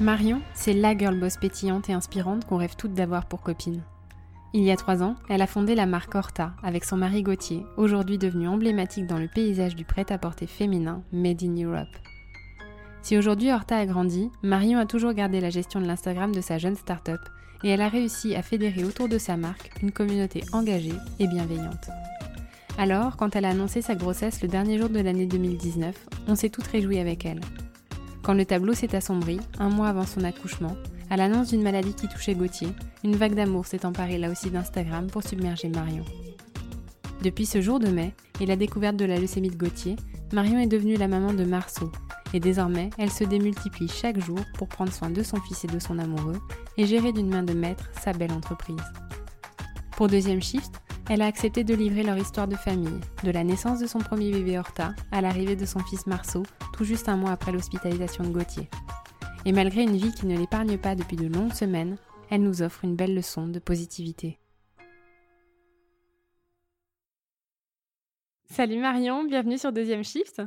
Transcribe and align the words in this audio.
Marion, 0.00 0.40
c'est 0.54 0.74
la 0.74 0.96
girl 0.96 1.18
boss 1.18 1.36
pétillante 1.38 1.90
et 1.90 1.92
inspirante 1.92 2.44
qu'on 2.46 2.56
rêve 2.56 2.76
toutes 2.76 2.94
d'avoir 2.94 3.26
pour 3.26 3.40
copine. 3.40 3.82
Il 4.54 4.62
y 4.62 4.70
a 4.70 4.76
trois 4.76 5.02
ans, 5.02 5.16
elle 5.28 5.42
a 5.42 5.48
fondé 5.48 5.74
la 5.74 5.86
marque 5.86 6.14
Horta 6.14 6.52
avec 6.62 6.84
son 6.84 6.96
mari 6.96 7.24
Gauthier, 7.24 7.66
aujourd'hui 7.76 8.16
devenu 8.16 8.46
emblématique 8.46 9.08
dans 9.08 9.18
le 9.18 9.26
paysage 9.26 9.74
du 9.74 9.84
prêt-à-porter 9.84 10.46
féminin 10.46 11.02
Made 11.12 11.42
in 11.42 11.56
Europe. 11.56 11.88
Si 13.02 13.18
aujourd'hui 13.18 13.50
Horta 13.50 13.76
a 13.76 13.86
grandi, 13.86 14.30
Marion 14.44 14.78
a 14.78 14.86
toujours 14.86 15.14
gardé 15.14 15.40
la 15.40 15.50
gestion 15.50 15.80
de 15.80 15.86
l'Instagram 15.86 16.32
de 16.32 16.40
sa 16.40 16.58
jeune 16.58 16.76
start-up 16.76 17.20
et 17.64 17.70
elle 17.70 17.80
a 17.80 17.88
réussi 17.88 18.36
à 18.36 18.42
fédérer 18.42 18.84
autour 18.84 19.08
de 19.08 19.18
sa 19.18 19.36
marque 19.36 19.72
une 19.82 19.90
communauté 19.90 20.44
engagée 20.52 20.94
et 21.18 21.26
bienveillante. 21.26 21.90
Alors, 22.78 23.16
quand 23.16 23.34
elle 23.34 23.46
a 23.46 23.50
annoncé 23.50 23.82
sa 23.82 23.96
grossesse 23.96 24.42
le 24.42 24.48
dernier 24.48 24.78
jour 24.78 24.90
de 24.90 25.00
l'année 25.00 25.26
2019, 25.26 26.06
on 26.28 26.36
s'est 26.36 26.50
toutes 26.50 26.68
réjouies 26.68 27.00
avec 27.00 27.26
elle. 27.26 27.40
Quand 28.22 28.34
le 28.34 28.44
tableau 28.44 28.74
s'est 28.74 28.94
assombri, 28.94 29.38
un 29.58 29.68
mois 29.68 29.88
avant 29.88 30.06
son 30.06 30.24
accouchement, 30.24 30.76
à 31.10 31.16
l'annonce 31.16 31.48
d'une 31.48 31.62
maladie 31.62 31.94
qui 31.94 32.08
touchait 32.08 32.34
Gauthier, 32.34 32.68
une 33.04 33.16
vague 33.16 33.34
d'amour 33.34 33.66
s'est 33.66 33.86
emparée 33.86 34.18
là 34.18 34.30
aussi 34.30 34.50
d'Instagram 34.50 35.06
pour 35.06 35.22
submerger 35.22 35.68
Marion. 35.68 36.04
Depuis 37.22 37.46
ce 37.46 37.60
jour 37.60 37.80
de 37.80 37.88
mai 37.88 38.14
et 38.40 38.46
la 38.46 38.56
découverte 38.56 38.96
de 38.96 39.04
la 39.04 39.18
leucémie 39.18 39.50
de 39.50 39.56
Gauthier, 39.56 39.96
Marion 40.32 40.58
est 40.58 40.66
devenue 40.66 40.96
la 40.96 41.08
maman 41.08 41.32
de 41.32 41.44
Marceau, 41.44 41.90
et 42.34 42.40
désormais 42.40 42.90
elle 42.98 43.10
se 43.10 43.24
démultiplie 43.24 43.88
chaque 43.88 44.20
jour 44.20 44.38
pour 44.54 44.68
prendre 44.68 44.92
soin 44.92 45.10
de 45.10 45.22
son 45.22 45.40
fils 45.40 45.64
et 45.64 45.68
de 45.68 45.78
son 45.78 45.98
amoureux, 45.98 46.38
et 46.76 46.86
gérer 46.86 47.12
d'une 47.12 47.30
main 47.30 47.42
de 47.42 47.54
maître 47.54 47.88
sa 48.00 48.12
belle 48.12 48.32
entreprise. 48.32 48.76
Pour 49.96 50.08
deuxième 50.08 50.42
shift, 50.42 50.80
elle 51.10 51.22
a 51.22 51.26
accepté 51.26 51.64
de 51.64 51.74
livrer 51.74 52.02
leur 52.02 52.18
histoire 52.18 52.48
de 52.48 52.56
famille, 52.56 53.00
de 53.24 53.30
la 53.30 53.42
naissance 53.42 53.80
de 53.80 53.86
son 53.86 53.98
premier 53.98 54.30
bébé 54.30 54.58
Horta 54.58 54.94
à 55.10 55.22
l'arrivée 55.22 55.56
de 55.56 55.64
son 55.64 55.80
fils 55.80 56.06
Marceau, 56.06 56.42
tout 56.74 56.84
juste 56.84 57.08
un 57.08 57.16
mois 57.16 57.30
après 57.30 57.50
l'hospitalisation 57.50 58.24
de 58.24 58.30
Gauthier. 58.30 58.68
Et 59.46 59.52
malgré 59.52 59.82
une 59.82 59.96
vie 59.96 60.12
qui 60.12 60.26
ne 60.26 60.36
l'épargne 60.36 60.76
pas 60.76 60.94
depuis 60.94 61.16
de 61.16 61.26
longues 61.26 61.54
semaines, 61.54 61.96
elle 62.30 62.42
nous 62.42 62.60
offre 62.60 62.84
une 62.84 62.94
belle 62.94 63.14
leçon 63.14 63.48
de 63.48 63.58
positivité. 63.58 64.38
Salut 68.50 68.80
Marion, 68.80 69.24
bienvenue 69.24 69.58
sur 69.58 69.72
Deuxième 69.72 70.04
Shift. 70.04 70.42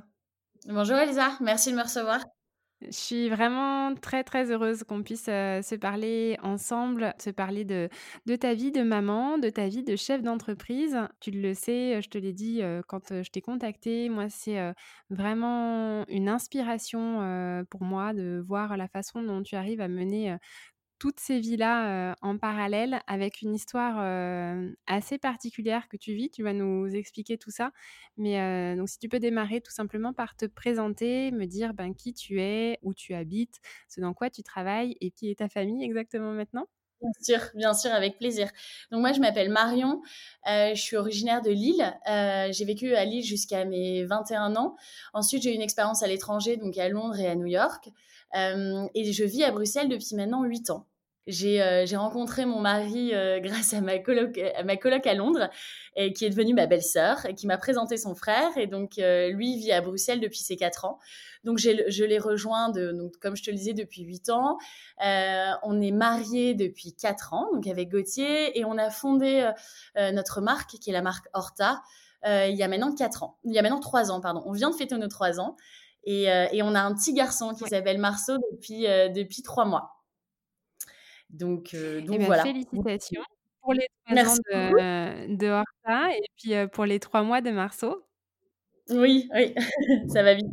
Bonjour 0.68 0.97
Elisa, 0.97 1.31
merci 1.40 1.72
de 1.72 1.78
me 1.78 1.84
recevoir. 1.84 2.19
Je 2.84 2.92
suis 2.92 3.30
vraiment 3.30 3.94
très, 3.96 4.24
très 4.24 4.52
heureuse 4.52 4.84
qu'on 4.84 5.03
puisse, 5.03 5.25
se 5.25 5.75
parler 5.75 6.38
ensemble, 6.42 7.14
se 7.19 7.30
parler 7.30 7.64
de 7.64 7.90
ta 8.36 8.53
vie 8.53 8.72
de 8.72 8.81
maman, 8.81 9.38
de 9.38 9.50
ta 9.50 9.68
vie 9.68 9.84
de 9.84 9.96
chef 9.96 10.22
d'entreprise. 10.24 10.97
Tu 11.20 11.31
le 11.31 11.53
sais, 11.53 12.02
je 12.02 12.09
te 12.09 12.18
l'ai 12.18 12.34
dit, 12.34 12.62
quand, 12.88 13.22
je 13.22 13.30
t'ai 13.30 13.41
contactée, 13.41 14.09
moi, 14.09 14.30
c'est, 14.30 14.74
vraiment 15.12 16.06
une 16.08 16.30
inspiration, 16.30 17.66
pour 17.70 17.84
moi 17.84 18.14
de 18.14 18.44
voir 18.47 18.78
la 18.78 18.88
façon 18.88 19.22
dont 19.22 19.44
tu 19.44 19.56
arrives 19.56 19.81
à 19.81 19.88
mener, 19.88 20.38
toutes 21.01 21.19
ces 21.19 21.39
vies-là 21.39 22.16
en 22.22 22.38
parallèle 22.38 23.01
avec 23.07 23.41
une 23.41 23.56
histoire 23.56 23.97
assez 24.85 25.17
particulière 25.17 25.88
que 25.89 25.97
tu 25.97 26.13
vis. 26.13 26.29
Tu 26.29 26.44
vas 26.44 26.53
nous 26.53 26.85
expliquer 26.89 27.39
tout 27.39 27.50
ça. 27.50 27.72
Mais 28.17 28.75
donc, 28.75 28.88
si 28.88 29.00
tu 29.00 29.09
peux 29.09 29.17
démarrer 29.17 29.61
tout 29.61 29.72
simplement 29.72 30.13
par 30.13 30.35
te 30.35 30.45
présenter, 30.45 31.31
me 31.31 31.45
dire 31.45 31.73
ben, 31.73 31.95
qui 31.95 32.13
tu 32.13 32.40
es, 32.40 32.78
où 32.84 32.94
tu 32.94 33.16
habites, 33.16 33.61
ce 33.90 34.00
dans 34.00 34.13
quoi 34.13 34.29
tu 34.29 34.44
travailles 34.44 34.95
et 35.01 35.09
qui 35.09 35.31
est 35.31 35.40
ta 35.40 35.50
famille 35.50 35.84
exactement 35.84 36.34
maintenant? 36.34 36.67
Bien 37.01 37.11
sûr, 37.23 37.50
bien 37.56 37.73
sûr, 37.73 37.91
avec 37.91 38.19
plaisir. 38.19 38.51
Donc 38.91 39.01
moi, 39.01 39.11
je 39.11 39.22
m'appelle 39.22 39.50
Marion, 39.50 40.03
je 40.45 40.75
suis 40.75 40.97
originaire 40.97 41.41
de 41.41 41.50
Lille. 41.50 41.91
j'ai 42.06 42.66
vécu 42.66 42.94
à 42.94 43.06
Lille 43.06 43.23
jusqu'à 43.23 43.66
mes 43.66 44.06
21 44.06 44.56
ans. 44.56 44.75
Ensuite, 45.16 45.41
j'ai 45.41 45.51
eu 45.51 45.56
une 45.56 45.63
expérience 45.63 46.03
à 46.03 46.07
l'étranger, 46.07 46.57
donc 46.57 46.78
à 46.78 46.90
Londres 46.90 47.19
et 47.19 47.25
à 47.25 47.34
New 47.34 47.47
York. 47.47 47.90
et 48.35 49.11
je 49.11 49.23
vis 49.23 49.44
à 49.44 49.51
Bruxelles 49.51 49.90
depuis 49.90 50.16
maintenant 50.16 50.44
8 50.44 50.69
ans. 50.69 50.85
Euh, 51.28 51.86
j'ai 51.86 51.98
rencontré 51.98 52.46
mon 52.46 52.59
mari 52.59 53.14
euh, 53.14 53.40
grâce 53.44 53.74
à 53.74 53.82
ma, 53.82 54.00
coloc, 54.00 54.38
à 54.38 54.64
ma 54.64 54.78
coloc 54.78 55.06
à 55.06 55.14
Londres, 55.14 55.50
et 55.96 56.14
qui 56.14 56.26
est 56.26 56.30
devenue 56.30 56.54
ma 56.54 56.66
belle-sœur, 56.66 57.26
et 57.26 57.36
qui 57.36 57.48
m'a 57.48 57.58
présenté 57.58 57.98
son 57.98 58.16
frère. 58.16 58.58
Et 58.58 58.68
donc, 58.68 58.98
euh, 58.98 59.30
lui 59.30 59.58
vit 59.58 59.72
à 59.72 59.82
Bruxelles 59.82 60.20
depuis 60.20 60.40
ses 60.40 60.56
4 60.56 60.86
ans. 60.86 61.00
Donc, 61.44 61.58
je 61.58 62.04
l'ai 62.04 62.20
rejoint, 62.20 62.70
de, 62.70 62.92
donc, 62.92 63.18
comme 63.20 63.36
je 63.36 63.44
te 63.44 63.52
le 63.52 63.58
disais, 63.58 63.74
depuis 63.74 64.04
8 64.04 64.30
ans. 64.30 64.58
on 65.00 65.82
est 65.82 65.92
mariés 65.92 66.54
depuis 66.54 66.94
4 66.94 67.34
ans, 67.34 67.48
donc 67.53 67.68
avec 67.68 67.90
Gauthier, 67.90 68.58
et 68.59 68.66
on 68.66 68.78
a 68.78 68.90
fondé 68.92 69.50
notre 70.14 70.42
marque, 70.42 70.72
qui 70.72 70.92
est 70.92 70.94
la 70.94 71.02
marque 71.02 71.28
Horta, 71.34 71.82
il 72.24 72.53
y 72.53 72.62
a 72.62 72.68
maintenant 72.68 72.94
4 72.94 73.24
ans. 73.24 73.38
Il 73.44 73.53
y 73.53 73.59
a 73.59 73.64
maintenant 73.64 73.80
3 73.80 74.12
ans, 74.12 74.22
pardon. 74.22 74.44
On 74.46 74.52
vient 74.52 74.70
de 74.70 74.76
fêter 74.76 74.96
nos 74.96 75.08
3 75.08 75.40
ans. 75.40 75.56
Et, 76.03 76.26
et 76.26 76.62
on 76.62 76.76
a 76.76 76.82
un 76.82 76.94
petit 76.94 77.14
garçon 77.14 77.56
qui 77.56 77.68
s'appelle 77.68 77.98
Marceau 77.98 78.38
depuis, 78.52 78.84
depuis 78.84 79.42
3 79.42 79.66
mois. 79.66 80.00
Donc, 81.34 81.74
euh, 81.74 82.02
donc 82.02 82.16
eh 82.16 82.19
ben, 82.19 82.25
voilà. 82.25 82.44
Félicitations 82.44 83.22
pour 83.62 83.74
les 83.74 83.88
trois 84.06 84.30
ans 84.30 84.36
de, 84.36 85.36
de 85.36 85.47
Horta 85.47 86.16
et 86.16 86.25
puis 86.38 86.53
pour 86.74 86.86
les 86.86 87.00
trois 87.00 87.24
mois 87.24 87.42
de 87.42 87.52
Marceau. 87.52 88.03
Oui, 88.90 89.30
oui, 89.34 89.53
ça 90.09 90.24
va 90.24 90.34
vite. 90.34 90.47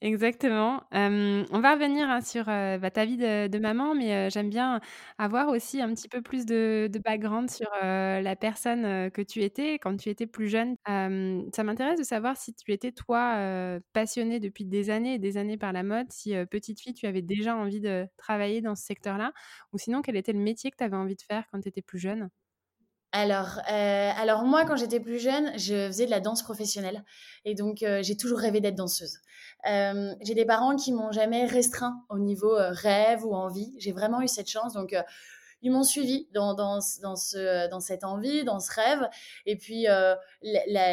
Exactement. 0.00 0.82
on 0.92 1.60
va 1.60 1.74
revenir 1.74 2.08
hein, 2.08 2.20
sur 2.20 2.44
bah, 2.46 2.90
ta 2.90 3.04
vie 3.04 3.16
de, 3.16 3.58
maman, 3.58 3.96
mais 3.96 4.30
j'aime 4.30 4.48
bien 4.48 4.80
avoir 5.18 5.48
aussi 5.48 5.80
un 5.82 5.92
petit 5.92 6.08
peu 6.08 6.22
plus 6.22 6.46
de, 6.46 6.88
background 7.04 7.50
sur 7.50 7.68
la 7.82 8.36
personne 8.36 9.10
que 9.10 9.22
tu 9.22 9.42
étais 9.42 9.74
quand 9.80 9.96
tu 9.96 10.08
étais 10.08 10.28
plus 10.28 10.48
jeune. 10.48 10.76
ça 10.86 11.64
m'intéresse 11.64 11.98
de 11.98 12.04
savoir 12.04 12.36
si 12.36 12.54
tu 12.54 12.70
étais, 12.72 12.92
toi, 12.92 13.80
passionnée 13.92 14.38
depuis 14.38 14.64
des 14.64 14.90
années 14.90 15.14
et 15.14 15.18
des 15.18 15.36
années 15.36 15.58
par 15.58 15.72
la 15.72 15.82
mode, 15.82 16.06
si 16.12 16.32
petite 16.48 16.80
fille, 16.80 16.94
tu 16.94 17.06
avais 17.06 17.22
déjà 17.22 17.56
envie 17.56 17.80
de 17.80 18.06
travailler 18.16 18.60
dans 18.60 18.76
ce 18.76 18.84
secteur-là, 18.84 19.32
ou 19.72 19.78
sinon, 19.78 20.00
quel 20.02 20.14
était 20.16 20.32
le 20.32 20.38
métier 20.38 20.70
que 20.70 20.76
tu 20.76 20.84
avais 20.84 20.96
envie 20.96 21.16
de 21.16 21.22
faire 21.22 21.44
quand 21.50 21.60
tu 21.60 21.68
étais 21.68 21.82
plus 21.82 21.98
jeune? 21.98 22.28
Alors, 23.12 23.60
euh, 23.70 24.10
alors 24.16 24.44
moi, 24.44 24.66
quand 24.66 24.76
j'étais 24.76 25.00
plus 25.00 25.18
jeune, 25.18 25.50
je 25.58 25.86
faisais 25.88 26.04
de 26.04 26.10
la 26.10 26.20
danse 26.20 26.42
professionnelle 26.42 27.04
et 27.46 27.54
donc 27.54 27.82
euh, 27.82 28.02
j'ai 28.02 28.16
toujours 28.16 28.38
rêvé 28.38 28.60
d'être 28.60 28.74
danseuse. 28.74 29.18
Euh, 29.68 30.14
j'ai 30.20 30.34
des 30.34 30.44
parents 30.44 30.76
qui 30.76 30.92
m'ont 30.92 31.10
jamais 31.10 31.46
restreint 31.46 32.04
au 32.10 32.18
niveau 32.18 32.54
rêve 32.58 33.24
ou 33.24 33.34
envie. 33.34 33.74
J'ai 33.78 33.92
vraiment 33.92 34.20
eu 34.20 34.28
cette 34.28 34.50
chance, 34.50 34.74
donc 34.74 34.94
ils 35.62 35.72
m'ont 35.72 35.84
suivi 35.84 36.28
dans, 36.32 36.54
dans, 36.54 36.80
dans, 37.02 37.16
ce, 37.16 37.68
dans 37.70 37.80
cette 37.80 38.04
envie, 38.04 38.44
dans 38.44 38.60
ce 38.60 38.72
rêve. 38.72 39.08
Et 39.46 39.56
puis 39.56 39.84
la, 39.84 40.18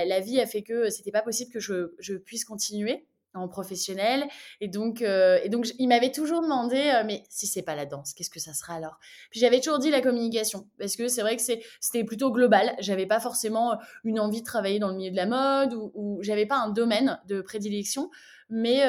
la, 0.05 0.19
vie 0.21 0.39
a 0.39 0.47
fait 0.47 0.63
que 0.63 0.89
c'était 0.89 1.11
pas 1.11 1.21
possible 1.21 1.51
que 1.51 1.59
je, 1.59 1.93
je 1.99 2.15
puisse 2.15 2.45
continuer 2.45 3.05
en 3.35 3.47
professionnel. 3.47 4.27
Et 4.61 4.67
donc, 4.67 5.01
euh, 5.01 5.39
et 5.43 5.49
donc 5.49 5.67
il 5.77 5.87
m'avait 5.87 6.11
toujours 6.11 6.41
demandé, 6.41 6.77
euh, 6.77 7.03
mais 7.05 7.23
si 7.29 7.47
c'est 7.47 7.61
pas 7.61 7.75
la 7.75 7.85
danse, 7.85 8.13
qu'est-ce 8.13 8.29
que 8.29 8.39
ça 8.39 8.53
sera 8.53 8.73
alors? 8.73 8.97
Puis 9.31 9.39
j'avais 9.39 9.59
toujours 9.59 9.79
dit 9.79 9.89
la 9.89 10.01
communication, 10.01 10.67
parce 10.79 10.95
que 10.95 11.07
c'est 11.07 11.21
vrai 11.21 11.35
que 11.35 11.41
c'était 11.41 12.03
plutôt 12.03 12.31
global. 12.31 12.75
J'avais 12.79 13.05
pas 13.05 13.19
forcément 13.19 13.73
euh, 13.73 13.75
une 14.03 14.19
envie 14.19 14.41
de 14.41 14.45
travailler 14.45 14.79
dans 14.79 14.89
le 14.89 14.95
milieu 14.95 15.11
de 15.11 15.15
la 15.15 15.25
mode 15.25 15.73
ou, 15.73 15.91
ou 15.93 16.23
j'avais 16.23 16.45
pas 16.45 16.57
un 16.57 16.69
domaine 16.69 17.19
de 17.27 17.41
prédilection. 17.41 18.09
Mais, 18.49 18.83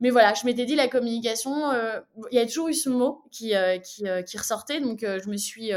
mais 0.00 0.10
voilà, 0.10 0.34
je 0.34 0.44
m'étais 0.44 0.64
dit 0.64 0.74
la 0.74 0.88
communication, 0.88 1.72
il 2.32 2.36
y 2.36 2.40
a 2.40 2.44
toujours 2.44 2.68
eu 2.68 2.74
ce 2.74 2.88
mot 2.88 3.22
qui, 3.30 3.52
qui, 3.84 4.04
qui 4.26 4.36
ressortait. 4.36 4.80
Donc 4.80 5.02
je 5.02 5.28
me 5.28 5.36
suis 5.36 5.70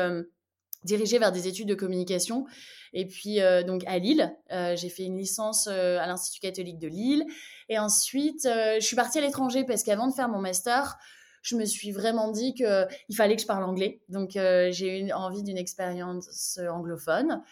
dirigée 0.84 1.20
vers 1.20 1.32
des 1.32 1.48
études 1.48 1.68
de 1.68 1.76
communication. 1.76 2.46
Et 2.94 3.06
puis, 3.06 3.40
donc, 3.66 3.84
à 3.86 3.98
Lille, 4.00 4.36
j'ai 4.50 4.90
fait 4.90 5.04
une 5.04 5.18
licence 5.18 5.68
à 5.68 6.08
l'Institut 6.08 6.40
catholique 6.40 6.80
de 6.80 6.88
Lille. 6.88 7.26
Et 7.70 7.78
ensuite, 7.78 8.44
je 8.44 8.84
suis 8.84 8.96
partie 8.96 9.18
à 9.18 9.22
l'étranger 9.22 9.64
parce 9.66 9.84
qu'avant 9.84 10.08
de 10.08 10.14
faire 10.14 10.30
mon 10.30 10.40
master, 10.40 10.98
je 11.42 11.56
me 11.56 11.66
suis 11.66 11.92
vraiment 11.92 12.32
dit 12.32 12.54
qu'il 12.54 13.16
fallait 13.16 13.36
que 13.36 13.42
je 13.42 13.48
parle 13.48 13.64
anglais. 13.64 14.02
Donc, 14.10 14.32
j'ai 14.34 15.00
eu 15.02 15.12
envie 15.12 15.44
d'une 15.44 15.58
expérience 15.58 16.60
anglophone. 16.72 17.44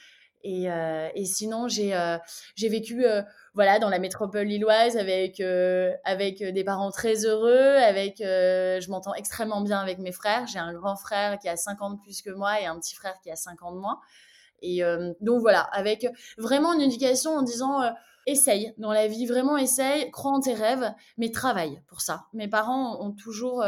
Et, 0.48 0.68
et 1.16 1.26
sinon, 1.26 1.68
j'ai 1.68 1.98
j'ai 2.56 2.70
vécu 2.70 3.04
voilà, 3.56 3.80
dans 3.80 3.90
la 3.90 3.98
métropole 3.98 4.46
lilloise 4.46 4.96
avec, 4.96 5.42
avec 6.04 6.44
des 6.44 6.64
parents 6.64 6.92
très 6.92 7.26
heureux, 7.26 7.76
avec, 7.78 8.18
je 8.20 8.90
m'entends 8.92 9.16
extrêmement 9.16 9.62
bien 9.62 9.80
avec 9.80 9.98
mes 9.98 10.12
frères. 10.12 10.46
J'ai 10.46 10.60
un 10.60 10.74
grand 10.74 10.96
frère 10.98 11.40
qui 11.40 11.50
a 11.50 11.58
50 11.58 12.00
plus 12.04 12.22
que 12.22 12.30
moi 12.30 12.62
et 12.62 12.66
un 12.66 12.80
petit 12.80 12.96
frère 12.96 13.16
qui 13.24 13.32
a 13.32 13.36
50 13.36 13.76
de 13.76 13.80
moins. 13.80 14.00
Et 14.62 14.84
donc 15.20 15.42
voilà, 15.42 15.62
avec 15.72 16.06
vraiment 16.38 16.74
une 16.74 16.82
éducation 16.82 17.32
en 17.32 17.42
disant 17.42 17.82
essaye 18.28 18.74
dans 18.78 18.92
la 18.92 19.08
vie, 19.08 19.26
vraiment 19.26 19.58
essaye, 19.58 20.10
crois 20.12 20.32
en 20.32 20.40
tes 20.40 20.54
rêves, 20.54 20.92
mais 21.18 21.32
travaille 21.32 21.82
pour 21.88 22.02
ça. 22.02 22.26
Mes 22.34 22.48
parents 22.48 23.02
ont 23.02 23.12
toujours 23.12 23.64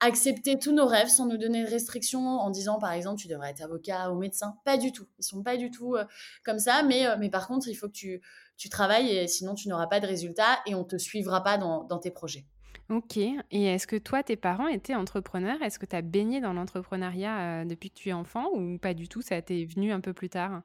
accepté 0.00 0.58
tous 0.58 0.72
nos 0.72 0.86
rêves 0.86 1.08
sans 1.08 1.26
nous 1.26 1.36
donner 1.36 1.64
de 1.64 1.70
restrictions 1.70 2.26
en 2.26 2.50
disant 2.50 2.78
par 2.78 2.92
exemple 2.92 3.20
tu 3.20 3.28
devrais 3.28 3.50
être 3.50 3.62
avocat 3.62 4.10
ou 4.10 4.18
médecin. 4.18 4.56
Pas 4.64 4.76
du 4.76 4.92
tout. 4.92 5.06
Ils 5.18 5.24
sont 5.24 5.42
pas 5.42 5.56
du 5.56 5.70
tout 5.70 5.96
comme 6.44 6.58
ça, 6.58 6.82
mais, 6.82 7.04
mais 7.18 7.30
par 7.30 7.46
contre 7.46 7.68
il 7.68 7.74
faut 7.74 7.86
que 7.88 7.92
tu, 7.92 8.20
tu 8.56 8.68
travailles 8.68 9.10
et 9.10 9.28
sinon 9.28 9.54
tu 9.54 9.68
n'auras 9.68 9.86
pas 9.86 10.00
de 10.00 10.06
résultats 10.06 10.60
et 10.66 10.74
on 10.74 10.84
te 10.84 10.96
suivra 10.96 11.42
pas 11.42 11.58
dans, 11.58 11.84
dans 11.84 11.98
tes 11.98 12.10
projets. 12.10 12.46
Ok. 12.90 13.18
Et 13.18 13.64
est-ce 13.66 13.86
que 13.86 13.96
toi, 13.96 14.24
tes 14.24 14.36
parents 14.36 14.66
étaient 14.66 14.96
entrepreneurs? 14.96 15.62
Est-ce 15.62 15.78
que 15.78 15.86
tu 15.86 15.94
as 15.94 16.02
baigné 16.02 16.40
dans 16.40 16.52
l'entrepreneuriat 16.52 17.64
depuis 17.64 17.90
que 17.90 17.94
tu 17.94 18.08
es 18.08 18.12
enfant 18.12 18.50
ou 18.52 18.78
pas 18.78 18.94
du 18.94 19.08
tout? 19.08 19.22
Ça 19.22 19.40
t'est 19.40 19.64
venu 19.64 19.92
un 19.92 20.00
peu 20.00 20.12
plus 20.12 20.28
tard? 20.28 20.62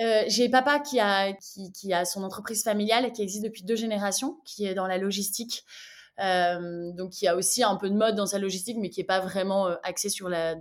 Euh, 0.00 0.22
j'ai 0.26 0.48
papa 0.48 0.80
qui 0.80 0.98
a, 1.00 1.32
qui, 1.32 1.72
qui, 1.72 1.92
a 1.92 2.04
son 2.04 2.22
entreprise 2.24 2.62
familiale 2.64 3.12
qui 3.12 3.22
existe 3.22 3.44
depuis 3.44 3.64
deux 3.64 3.76
générations, 3.76 4.40
qui 4.44 4.66
est 4.66 4.74
dans 4.74 4.86
la 4.86 4.98
logistique. 4.98 5.64
Euh, 6.20 6.92
donc 6.92 7.10
qui 7.10 7.26
a 7.26 7.34
aussi 7.34 7.64
un 7.64 7.74
peu 7.74 7.90
de 7.90 7.94
mode 7.94 8.14
dans 8.14 8.26
sa 8.26 8.38
logistique, 8.38 8.76
mais 8.78 8.88
qui 8.88 9.00
n'est 9.00 9.06
pas 9.06 9.20
vraiment 9.20 9.66
euh, 9.66 9.74
axé 9.82 10.08
sur, 10.08 10.28
la, 10.28 10.54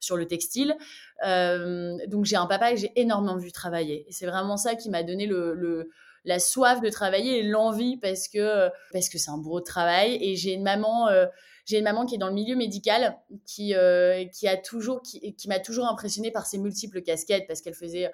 sur 0.00 0.16
le 0.16 0.26
textile. 0.26 0.76
Euh, 1.24 1.96
donc 2.08 2.24
j'ai 2.24 2.36
un 2.36 2.46
papa 2.46 2.72
que 2.72 2.78
j'ai 2.78 2.92
énormément 2.96 3.36
vu 3.36 3.52
travailler. 3.52 4.06
C'est 4.10 4.26
vraiment 4.26 4.56
ça 4.56 4.74
qui 4.74 4.90
m'a 4.90 5.04
donné 5.04 5.26
le, 5.26 5.90
la 6.24 6.38
soif 6.40 6.80
de 6.80 6.90
travailler 6.90 7.38
et 7.38 7.42
l'envie 7.42 7.96
parce 7.96 8.28
que 8.28 8.68
parce 8.92 9.08
que 9.08 9.18
c'est 9.18 9.30
un 9.30 9.38
bourreau 9.38 9.60
de 9.60 9.64
travail. 9.64 10.18
Et 10.20 10.36
j'ai 10.36 10.54
une 10.54 10.64
maman. 10.64 11.08
Euh, 11.08 11.26
j'ai 11.68 11.76
une 11.76 11.84
maman 11.84 12.06
qui 12.06 12.14
est 12.14 12.18
dans 12.18 12.28
le 12.28 12.34
milieu 12.34 12.56
médical, 12.56 13.18
qui, 13.44 13.74
euh, 13.74 14.24
qui 14.32 14.48
a 14.48 14.56
toujours, 14.56 15.02
qui, 15.02 15.34
qui 15.34 15.48
m'a 15.48 15.58
toujours 15.58 15.86
impressionnée 15.86 16.30
par 16.30 16.46
ses 16.46 16.56
multiples 16.56 17.02
casquettes 17.02 17.46
parce 17.46 17.60
qu'elle 17.60 17.74
faisait 17.74 18.06
euh, 18.06 18.10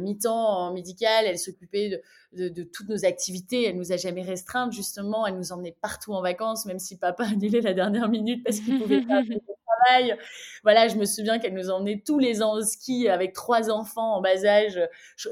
mi-temps 0.00 0.34
en 0.34 0.72
médical, 0.72 1.24
elle 1.26 1.38
s'occupait 1.38 2.02
de, 2.32 2.62
toutes 2.62 2.88
nos 2.88 3.04
activités, 3.04 3.64
elle 3.64 3.76
nous 3.76 3.92
a 3.92 3.96
jamais 3.96 4.22
restreintes 4.22 4.72
justement, 4.72 5.26
elle 5.26 5.36
nous 5.36 5.52
emmenait 5.52 5.76
partout 5.80 6.12
en 6.12 6.22
vacances, 6.22 6.66
même 6.66 6.78
si 6.78 6.98
papa 6.98 7.24
annulait 7.32 7.60
la 7.60 7.74
dernière 7.74 8.08
minute 8.08 8.44
parce 8.44 8.60
qu'il 8.60 8.78
pouvait 8.78 9.02
pas 9.02 9.24
faire 9.24 9.38
travail. 9.84 10.16
Voilà, 10.62 10.88
je 10.88 10.96
me 10.96 11.04
souviens 11.04 11.38
qu'elle 11.38 11.54
nous 11.54 11.70
emmenait 11.70 12.02
tous 12.04 12.18
les 12.18 12.42
ans 12.42 12.54
au 12.54 12.62
ski 12.62 13.08
avec 13.08 13.32
trois 13.32 13.70
enfants 13.70 14.16
en 14.16 14.20
bas 14.20 14.44
âge. 14.44 14.80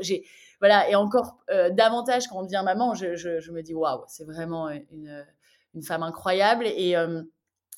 J'ai 0.01 0.25
voilà, 0.61 0.91
et 0.91 0.97
encore 0.97 1.39
euh, 1.51 1.71
davantage 1.71 2.27
quand 2.27 2.41
on 2.41 2.43
devient 2.43 2.63
maman, 2.65 2.95
je, 2.95 3.51
me 3.53 3.63
dis 3.63 3.75
waouh, 3.75 4.03
c'est 4.09 4.25
vraiment 4.25 4.69
une, 4.69 5.25
une, 5.75 5.83
femme 5.83 6.03
incroyable 6.03 6.67
et 6.67 6.97
euh, 6.97 7.23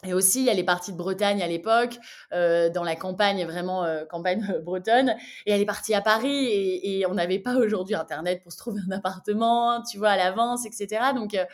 et 0.07 0.15
aussi, 0.15 0.49
elle 0.49 0.59
est 0.59 0.65
partie 0.65 0.93
de 0.93 0.97
Bretagne 0.97 1.43
à 1.43 1.47
l'époque, 1.47 1.99
euh, 2.33 2.71
dans 2.71 2.85
la 2.85 2.97
campagne, 2.97 3.45
vraiment 3.45 3.85
euh, 3.85 4.05
campagne 4.07 4.43
bretonne. 4.65 5.15
Et 5.45 5.53
elle 5.53 5.61
est 5.61 5.67
partie 5.67 5.95
à 5.95 6.01
Paris 6.01 6.49
et, 6.83 7.05
on 7.07 7.15
n'avait 7.15 7.39
pas 7.39 7.57
aujourd'hui 7.57 7.95
Internet 7.95 8.43
pour 8.43 8.53
se 8.53 8.59
trouver 8.59 8.81
un 8.89 8.93
appartement, 8.93 9.83
tu 9.83 9.99
vois, 9.99 10.11
à 10.11 10.17
l'avance, 10.17 10.65
etc. 10.65 11.13
Donc, 11.15 11.35
euh, 11.35 11.45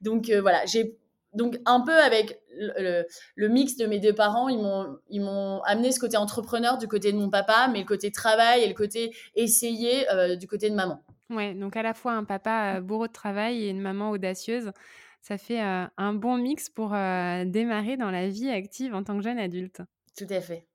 donc 0.00 0.30
voilà, 0.30 0.64
j'ai 0.64 0.96
donc 1.34 1.58
un 1.66 1.80
peu 1.80 1.96
avec 1.96 2.40
le, 2.56 3.04
mix 3.48 3.76
de 3.76 3.86
mes 3.86 3.98
deux 3.98 4.14
parents, 4.14 4.48
ils 4.48 4.58
m'ont 4.58 4.98
ils 5.08 5.20
m'ont 5.20 5.60
amené 5.62 5.92
ce 5.92 6.00
côté 6.00 6.16
entrepreneur 6.16 6.78
du 6.78 6.88
côté 6.88 7.12
de 7.12 7.18
mon 7.18 7.28
papa, 7.28 7.68
mais 7.70 7.80
le 7.80 7.84
côté 7.84 8.10
travail 8.10 8.62
et 8.62 8.68
le 8.68 8.74
côté 8.74 9.14
essayer 9.34 10.06
du 10.38 10.46
côté 10.46 10.70
de 10.70 10.74
maman. 10.74 11.02
Ouais, 11.28 11.54
donc 11.54 11.76
à 11.76 11.82
la 11.82 11.94
fois 11.94 12.12
un 12.12 12.24
papa 12.24 12.80
bourreau 12.80 13.06
de 13.06 13.12
travail 13.12 13.64
et 13.64 13.68
une 13.68 13.80
maman 13.80 14.10
audacieuse 14.10 14.72
ça 15.22 15.38
fait 15.38 15.60
un 15.60 16.12
bon 16.14 16.36
mix 16.36 16.68
pour 16.68 16.90
démarrer 16.90 17.96
dans 17.96 18.10
la 18.10 18.28
vie 18.28 18.50
active 18.50 18.94
en 18.94 19.04
tant 19.04 19.16
que 19.16 19.22
jeune 19.22 19.38
adulte. 19.38 19.82
Tout 20.16 20.26
à 20.30 20.40
fait. 20.40 20.66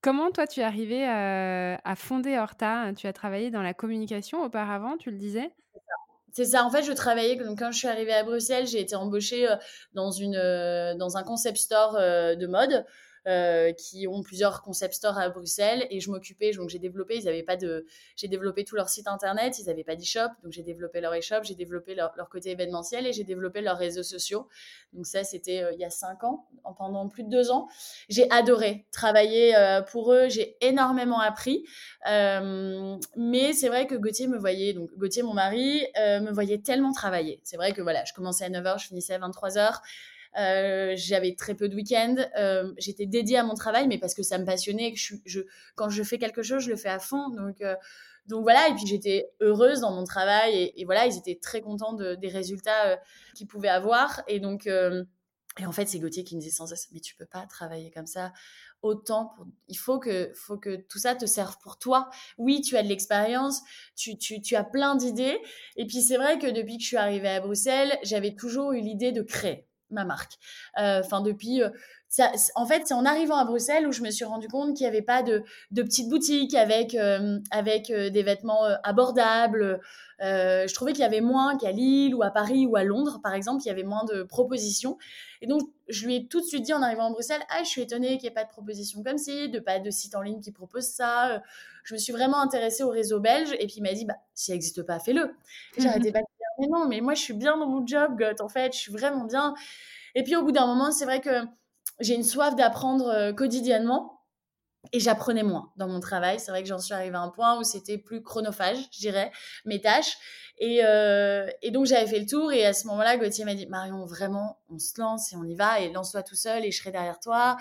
Comment 0.00 0.30
toi 0.32 0.46
tu 0.46 0.60
es 0.60 0.64
arrivé 0.64 1.06
à 1.06 1.94
fonder 1.96 2.36
Horta? 2.38 2.92
Tu 2.96 3.06
as 3.06 3.12
travaillé 3.12 3.50
dans 3.50 3.62
la 3.62 3.74
communication 3.74 4.42
auparavant, 4.42 4.96
tu 4.96 5.10
le 5.10 5.16
disais? 5.16 5.50
C'est 6.32 6.46
ça. 6.46 6.64
En 6.64 6.70
fait, 6.70 6.82
je 6.82 6.92
travaillais 6.92 7.38
quand 7.58 7.70
je 7.70 7.78
suis 7.78 7.88
arrivée 7.88 8.14
à 8.14 8.24
Bruxelles, 8.24 8.66
j'ai 8.66 8.80
été 8.80 8.96
embauchée 8.96 9.46
dans 9.92 10.10
une 10.10 10.96
dans 10.98 11.16
un 11.16 11.22
concept 11.22 11.58
store 11.58 11.92
de 11.94 12.46
mode 12.46 12.84
euh, 13.28 13.72
qui 13.72 14.08
ont 14.08 14.20
plusieurs 14.20 14.62
concept 14.62 14.94
stores 14.94 15.16
à 15.16 15.28
Bruxelles 15.28 15.86
et 15.90 16.00
je 16.00 16.10
m'occupais, 16.10 16.50
donc 16.50 16.68
j'ai 16.70 16.80
développé, 16.80 17.16
ils 17.16 17.28
avaient 17.28 17.44
pas 17.44 17.56
de, 17.56 17.86
j'ai 18.16 18.26
développé 18.26 18.64
tout 18.64 18.74
leur 18.74 18.88
site 18.88 19.06
internet, 19.06 19.60
ils 19.60 19.66
n'avaient 19.66 19.84
pas 19.84 19.94
d'e-shop, 19.94 20.28
donc 20.42 20.50
j'ai 20.50 20.64
développé 20.64 21.00
leur 21.00 21.12
e-shop, 21.14 21.44
j'ai 21.44 21.54
développé 21.54 21.94
leur, 21.94 22.12
côté 22.28 22.50
événementiel 22.50 23.06
et 23.06 23.12
j'ai 23.12 23.22
développé 23.22 23.60
leurs 23.60 23.78
réseaux 23.78 24.02
sociaux. 24.02 24.48
Donc 24.92 25.06
ça, 25.06 25.22
c'était 25.22 25.62
euh, 25.62 25.72
il 25.72 25.78
y 25.78 25.84
a 25.84 25.90
cinq 25.90 26.24
ans, 26.24 26.48
pendant 26.76 27.08
plus 27.08 27.22
de 27.22 27.30
deux 27.30 27.52
ans. 27.52 27.68
J'ai 28.08 28.28
adoré 28.32 28.86
travailler 28.90 29.54
euh, 29.54 29.82
pour 29.82 30.12
eux, 30.12 30.28
j'ai 30.28 30.56
énormément 30.60 31.20
appris, 31.20 31.64
mais 32.04 33.52
c'est 33.52 33.68
vrai 33.68 33.86
que 33.86 33.94
Gauthier 33.94 34.26
me 34.26 34.38
voyait, 34.38 34.72
donc 34.72 34.90
Gauthier, 34.96 35.22
mon 35.22 35.34
mari, 35.34 35.86
me 35.96 36.32
voyait 36.32 36.58
tellement 36.58 36.92
travailler. 36.92 37.40
C'est 37.44 37.56
vrai 37.56 37.72
que 37.72 37.82
voilà, 37.82 38.04
je 38.04 38.14
commençais 38.14 38.46
à 38.46 38.50
9h, 38.50 38.80
je 38.80 38.88
finissais 38.88 39.14
à 39.14 39.20
23h. 39.20 39.80
Euh, 40.38 40.94
j'avais 40.96 41.34
très 41.34 41.54
peu 41.54 41.68
de 41.68 41.74
week-ends. 41.74 42.16
Euh, 42.38 42.72
j'étais 42.78 43.06
dédiée 43.06 43.38
à 43.38 43.44
mon 43.44 43.54
travail, 43.54 43.86
mais 43.88 43.98
parce 43.98 44.14
que 44.14 44.22
ça 44.22 44.38
me 44.38 44.44
passionnait. 44.44 44.92
Que 44.92 44.98
je, 44.98 45.14
je, 45.24 45.40
quand 45.74 45.88
je 45.88 46.02
fais 46.02 46.18
quelque 46.18 46.42
chose, 46.42 46.62
je 46.64 46.70
le 46.70 46.76
fais 46.76 46.88
à 46.88 46.98
fond. 46.98 47.28
Donc, 47.30 47.60
euh, 47.60 47.76
donc 48.26 48.42
voilà. 48.42 48.68
Et 48.68 48.74
puis 48.74 48.86
j'étais 48.86 49.30
heureuse 49.40 49.80
dans 49.80 49.92
mon 49.92 50.04
travail. 50.04 50.72
Et, 50.76 50.84
voilà, 50.84 51.06
ils 51.06 51.16
étaient 51.16 51.38
très 51.40 51.60
contents 51.60 51.92
de, 51.92 52.14
des 52.14 52.28
résultats 52.28 53.00
qu'ils 53.34 53.46
pouvaient 53.46 53.68
avoir. 53.68 54.22
Et 54.28 54.40
donc, 54.40 54.68
et 55.58 55.66
en 55.66 55.72
fait, 55.72 55.86
c'est 55.86 55.98
Gauthier 55.98 56.24
qui 56.24 56.34
me 56.34 56.40
disait 56.40 56.52
sans 56.52 56.66
cesse, 56.66 56.88
mais 56.92 57.00
tu 57.00 57.14
peux 57.14 57.26
pas 57.26 57.46
travailler 57.46 57.90
comme 57.90 58.06
ça 58.06 58.32
autant. 58.80 59.34
Il 59.68 59.76
faut 59.76 59.98
que, 59.98 60.32
faut 60.34 60.56
que 60.56 60.76
tout 60.88 60.98
ça 60.98 61.14
te 61.14 61.26
serve 61.26 61.56
pour 61.62 61.78
toi. 61.78 62.08
Oui, 62.38 62.62
tu 62.62 62.76
as 62.76 62.82
de 62.82 62.88
l'expérience, 62.88 63.60
tu, 63.94 64.16
tu, 64.16 64.40
tu, 64.40 64.56
as 64.56 64.64
plein 64.64 64.96
d'idées. 64.96 65.38
Et 65.76 65.86
puis 65.86 66.00
c'est 66.00 66.16
vrai 66.16 66.38
que 66.38 66.46
depuis 66.50 66.78
que 66.78 66.82
je 66.82 66.88
suis 66.88 66.96
arrivée 66.96 67.28
à 67.28 67.40
Bruxelles, 67.40 67.98
j'avais 68.02 68.34
toujours 68.34 68.72
eu 68.72 68.80
l'idée 68.80 69.12
de 69.12 69.22
créer 69.22 69.66
ma 69.92 70.04
marque. 70.04 70.34
Euh, 70.78 71.00
enfin, 71.04 71.20
depuis. 71.20 71.62
Euh, 71.62 71.70
ça, 72.08 72.30
en 72.56 72.66
fait, 72.66 72.82
c'est 72.84 72.92
en 72.92 73.06
arrivant 73.06 73.36
à 73.36 73.46
Bruxelles 73.46 73.86
où 73.86 73.92
je 73.92 74.02
me 74.02 74.10
suis 74.10 74.26
rendu 74.26 74.46
compte 74.46 74.76
qu'il 74.76 74.84
n'y 74.84 74.88
avait 74.88 75.00
pas 75.00 75.22
de, 75.22 75.44
de 75.70 75.82
petites 75.82 76.10
boutiques 76.10 76.54
avec, 76.54 76.94
euh, 76.94 77.38
avec 77.50 77.90
des 77.90 78.22
vêtements 78.22 78.64
abordables. 78.84 79.80
je 80.20 80.74
trouvais 80.74 80.92
qu'il 80.92 81.00
y 81.00 81.06
avait 81.06 81.22
moins 81.22 81.56
qu'à 81.56 81.72
Lille 81.72 82.14
ou 82.14 82.22
à 82.22 82.30
Paris 82.30 82.66
ou 82.66 82.76
à 82.76 82.84
Londres, 82.84 83.20
par 83.22 83.32
exemple, 83.32 83.62
il 83.64 83.68
y 83.68 83.70
avait 83.70 83.82
moins 83.82 84.04
de 84.04 84.24
propositions. 84.24 84.98
Et 85.40 85.46
donc, 85.46 85.62
je 85.88 86.04
lui 86.04 86.16
ai 86.16 86.26
tout 86.26 86.40
de 86.40 86.44
suite 86.44 86.64
dit 86.64 86.74
en 86.74 86.82
arrivant 86.82 87.06
à 87.06 87.10
Bruxelles, 87.10 87.40
ah, 87.48 87.62
je 87.62 87.68
suis 87.70 87.80
étonnée 87.80 88.18
qu'il 88.18 88.24
n'y 88.24 88.26
ait 88.26 88.34
pas 88.34 88.44
de 88.44 88.50
propositions 88.50 89.02
comme 89.02 89.16
ci, 89.16 89.48
de 89.48 89.58
pas 89.58 89.78
de 89.78 89.88
site 89.88 90.14
en 90.14 90.20
ligne 90.20 90.40
qui 90.40 90.52
propose 90.52 90.84
ça. 90.84 91.40
Je 91.84 91.94
me 91.94 91.98
suis 91.98 92.12
vraiment 92.12 92.42
intéressée 92.42 92.82
au 92.82 92.90
réseau 92.90 93.20
belge 93.20 93.52
et 93.58 93.66
puis 93.66 93.76
il 93.78 93.82
m'a 93.82 93.94
dit, 93.94 94.04
bah, 94.04 94.16
si 94.34 94.46
ça 94.46 94.52
n'existe 94.52 94.82
pas, 94.82 94.98
fais-le. 94.98 95.34
J'ai 95.78 95.88
arrêté 95.88 96.12
pas 96.12 96.20
mais 96.58 96.66
non, 96.68 96.86
mais 96.88 97.00
moi, 97.00 97.14
je 97.14 97.22
suis 97.22 97.34
bien 97.34 97.56
dans 97.56 97.66
mon 97.66 97.86
job, 97.86 98.16
Goth, 98.18 98.40
en 98.40 98.48
fait, 98.48 98.72
je 98.72 98.78
suis 98.78 98.92
vraiment 98.92 99.24
bien. 99.24 99.54
Et 100.14 100.22
puis 100.22 100.36
au 100.36 100.42
bout 100.42 100.52
d'un 100.52 100.66
moment, 100.66 100.90
c'est 100.92 101.04
vrai 101.04 101.20
que 101.20 101.44
j'ai 102.00 102.14
une 102.14 102.24
soif 102.24 102.54
d'apprendre 102.56 103.08
euh, 103.08 103.32
quotidiennement 103.32 104.20
et 104.92 105.00
j'apprenais 105.00 105.42
moins 105.42 105.72
dans 105.76 105.88
mon 105.88 106.00
travail. 106.00 106.40
C'est 106.40 106.50
vrai 106.50 106.62
que 106.62 106.68
j'en 106.68 106.78
suis 106.78 106.92
arrivée 106.94 107.16
à 107.16 107.20
un 107.20 107.30
point 107.30 107.58
où 107.58 107.62
c'était 107.62 107.98
plus 107.98 108.22
chronophage, 108.22 108.78
je 108.92 108.98
dirais, 108.98 109.30
mes 109.64 109.80
tâches. 109.80 110.16
Et, 110.58 110.80
euh, 110.84 111.46
et 111.62 111.70
donc 111.70 111.86
j'avais 111.86 112.06
fait 112.06 112.18
le 112.18 112.26
tour 112.26 112.52
et 112.52 112.66
à 112.66 112.72
ce 112.72 112.86
moment-là, 112.88 113.16
Gauthier 113.16 113.44
m'a 113.44 113.54
dit 113.54 113.66
Marion, 113.66 114.04
vraiment, 114.04 114.58
on 114.68 114.78
se 114.78 115.00
lance 115.00 115.32
et 115.32 115.36
on 115.36 115.44
y 115.44 115.54
va 115.54 115.80
et 115.80 115.90
lance-toi 115.92 116.22
tout 116.22 116.34
seul 116.34 116.64
et 116.64 116.70
je 116.70 116.78
serai 116.78 116.90
derrière 116.90 117.18
toi. 117.20 117.56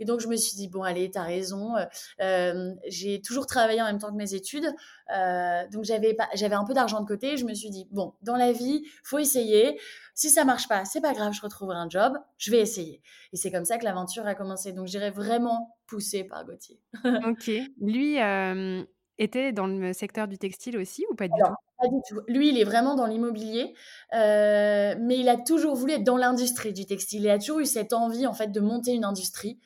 Et 0.00 0.04
donc, 0.04 0.20
je 0.20 0.28
me 0.28 0.36
suis 0.36 0.56
dit, 0.56 0.68
bon, 0.68 0.82
allez, 0.82 1.10
tu 1.10 1.18
as 1.18 1.22
raison. 1.22 1.76
Euh, 1.76 1.84
euh, 2.20 2.74
j'ai 2.86 3.20
toujours 3.20 3.46
travaillé 3.46 3.80
en 3.80 3.86
même 3.86 3.98
temps 3.98 4.10
que 4.10 4.16
mes 4.16 4.34
études. 4.34 4.66
Euh, 5.14 5.62
donc, 5.70 5.84
j'avais, 5.84 6.16
j'avais 6.34 6.54
un 6.54 6.64
peu 6.64 6.74
d'argent 6.74 7.00
de 7.00 7.06
côté. 7.06 7.36
Je 7.36 7.44
me 7.44 7.54
suis 7.54 7.70
dit, 7.70 7.86
bon, 7.90 8.14
dans 8.22 8.36
la 8.36 8.52
vie, 8.52 8.84
faut 9.02 9.18
essayer. 9.18 9.78
Si 10.14 10.30
ça 10.30 10.44
marche 10.44 10.68
pas, 10.68 10.84
c'est 10.84 11.00
pas 11.00 11.12
grave, 11.12 11.32
je 11.32 11.40
retrouverai 11.40 11.76
un 11.76 11.88
job. 11.88 12.14
Je 12.38 12.50
vais 12.50 12.58
essayer. 12.58 13.02
Et 13.32 13.36
c'est 13.36 13.50
comme 13.50 13.64
ça 13.64 13.78
que 13.78 13.84
l'aventure 13.84 14.26
a 14.26 14.34
commencé. 14.34 14.72
Donc, 14.72 14.86
j'irai 14.88 15.10
vraiment 15.10 15.76
poussée 15.86 16.24
par 16.24 16.44
Gauthier. 16.44 16.80
ok. 17.26 17.50
Lui 17.80 18.18
était 19.16 19.52
dans 19.52 19.68
le 19.68 19.92
secteur 19.92 20.26
du 20.26 20.38
textile 20.38 20.76
aussi 20.76 21.04
ou 21.08 21.14
pas 21.14 21.28
du 21.28 21.34
tout? 21.38 21.52
Pas 21.78 21.88
du 21.88 22.00
tout. 22.08 22.20
Lui, 22.26 22.48
il 22.48 22.58
est 22.58 22.64
vraiment 22.64 22.96
dans 22.96 23.06
l'immobilier, 23.06 23.74
mais 24.12 25.18
il 25.18 25.28
a 25.28 25.36
toujours 25.36 25.76
voulu 25.76 25.92
être 25.92 26.04
dans 26.04 26.16
l'industrie 26.16 26.72
du 26.72 26.84
textile. 26.84 27.22
Il 27.22 27.30
a 27.30 27.38
toujours 27.38 27.60
eu 27.60 27.66
cette 27.66 27.92
envie, 27.92 28.26
en 28.26 28.32
fait, 28.32 28.48
de 28.48 28.60
monter 28.60 28.92
une 28.92 29.04
industrie. 29.04 29.60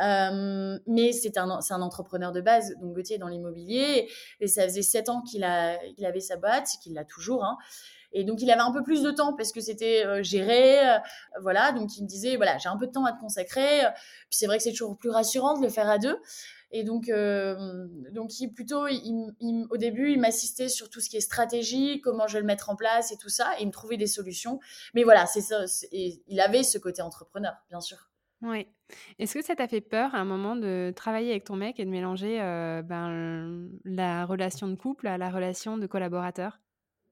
Euh, 0.00 0.78
mais 0.86 1.12
c'est 1.12 1.36
un, 1.38 1.48
un 1.48 1.82
entrepreneur 1.82 2.32
de 2.32 2.40
base, 2.40 2.74
donc 2.80 2.94
Gauthier 2.94 3.16
est 3.16 3.18
dans 3.18 3.28
l'immobilier, 3.28 4.08
et 4.40 4.46
ça 4.46 4.64
faisait 4.64 4.82
sept 4.82 5.08
ans 5.08 5.22
qu'il 5.22 5.44
avait 5.44 6.20
sa 6.20 6.36
boîte, 6.36 6.68
qu'il 6.82 6.94
l'a 6.94 7.04
toujours. 7.04 7.44
Hein. 7.44 7.58
et 8.12 8.24
donc 8.24 8.42
il 8.42 8.50
avait 8.50 8.60
un 8.60 8.72
peu 8.72 8.82
plus 8.82 9.02
de 9.02 9.10
temps 9.10 9.34
parce 9.34 9.52
que 9.52 9.60
c'était 9.60 10.22
géré, 10.24 10.78
voilà. 11.40 11.72
Donc 11.72 11.96
il 11.96 12.02
me 12.02 12.08
disait 12.08 12.36
voilà 12.36 12.58
j'ai 12.58 12.68
un 12.68 12.76
peu 12.76 12.86
de 12.86 12.92
temps 12.92 13.04
à 13.04 13.12
te 13.12 13.20
consacrer. 13.20 13.80
Puis 14.28 14.38
c'est 14.38 14.46
vrai 14.46 14.58
que 14.58 14.64
c'est 14.64 14.72
toujours 14.72 14.96
plus 14.96 15.10
rassurant 15.10 15.56
de 15.56 15.62
le 15.62 15.68
faire 15.68 15.88
à 15.88 15.98
deux. 15.98 16.18
Et 16.72 16.84
donc, 16.84 17.08
euh, 17.08 17.88
donc 18.12 18.38
il, 18.38 18.52
plutôt, 18.52 18.86
il, 18.86 19.66
au 19.70 19.76
début, 19.76 20.12
il 20.12 20.20
m'assistait 20.20 20.68
sur 20.68 20.88
tout 20.88 21.00
ce 21.00 21.08
qui 21.10 21.16
est 21.16 21.20
stratégie, 21.20 22.00
comment 22.00 22.28
je 22.28 22.34
vais 22.34 22.40
le 22.40 22.46
mettre 22.46 22.70
en 22.70 22.76
place 22.76 23.10
et 23.10 23.16
tout 23.16 23.28
ça, 23.28 23.50
et 23.58 23.62
il 23.62 23.66
me 23.66 23.72
trouvait 23.72 23.96
des 23.96 24.06
solutions. 24.06 24.60
Mais 24.94 25.02
voilà, 25.02 25.26
c'est 25.26 25.40
ça. 25.40 25.64
Et 25.90 26.22
il 26.28 26.40
avait 26.40 26.62
ce 26.62 26.78
côté 26.78 27.02
entrepreneur, 27.02 27.54
bien 27.70 27.80
sûr. 27.80 28.09
Oui. 28.42 28.66
Est-ce 29.18 29.34
que 29.34 29.44
ça 29.44 29.54
t'a 29.54 29.68
fait 29.68 29.80
peur 29.80 30.14
à 30.14 30.18
un 30.18 30.24
moment 30.24 30.56
de 30.56 30.92
travailler 30.96 31.30
avec 31.30 31.44
ton 31.44 31.56
mec 31.56 31.78
et 31.78 31.84
de 31.84 31.90
mélanger 31.90 32.40
euh, 32.40 32.82
ben, 32.82 33.68
la 33.84 34.24
relation 34.24 34.68
de 34.68 34.74
couple 34.74 35.06
à 35.06 35.18
la 35.18 35.30
relation 35.30 35.76
de 35.76 35.86
collaborateur? 35.86 36.58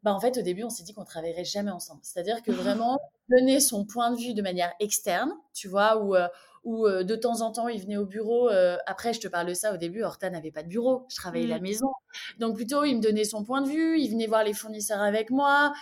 Bah 0.04 0.12
en 0.12 0.20
fait, 0.20 0.38
au 0.38 0.42
début, 0.42 0.62
on 0.62 0.70
s'est 0.70 0.84
dit 0.84 0.94
qu'on 0.94 1.04
travaillerait 1.04 1.44
jamais 1.44 1.70
ensemble. 1.70 2.00
C'est-à-dire 2.02 2.42
que 2.42 2.52
vraiment, 2.52 2.98
donner 3.28 3.60
son 3.60 3.84
point 3.84 4.10
de 4.10 4.16
vue 4.16 4.32
de 4.32 4.42
manière 4.42 4.72
externe, 4.80 5.32
tu 5.52 5.68
vois, 5.68 5.98
où, 6.02 6.16
euh, 6.16 6.28
euh, 6.66 7.02
de 7.02 7.16
temps 7.16 7.40
en 7.42 7.52
temps, 7.52 7.68
il 7.68 7.80
venait 7.80 7.96
au 7.96 8.06
bureau. 8.06 8.48
après, 8.86 9.12
je 9.12 9.20
te 9.20 9.28
parle 9.28 9.48
de 9.48 9.54
ça, 9.54 9.74
au 9.74 9.76
début, 9.76 10.02
Horta 10.02 10.30
n'avait 10.30 10.50
pas 10.50 10.62
de 10.62 10.68
bureau. 10.68 11.04
Je 11.10 11.16
travaillais 11.16 11.46
à 11.46 11.48
la 11.48 11.58
mmh. 11.58 11.62
maison. 11.62 11.92
Donc, 12.38 12.56
plutôt, 12.56 12.84
il 12.84 12.96
me 12.96 13.02
donnait 13.02 13.24
son 13.24 13.44
point 13.44 13.60
de 13.60 13.68
vue. 13.68 13.98
Il 13.98 14.10
venait 14.10 14.26
voir 14.26 14.44
les 14.44 14.54
fournisseurs 14.54 15.02
avec 15.02 15.30
moi. 15.30 15.72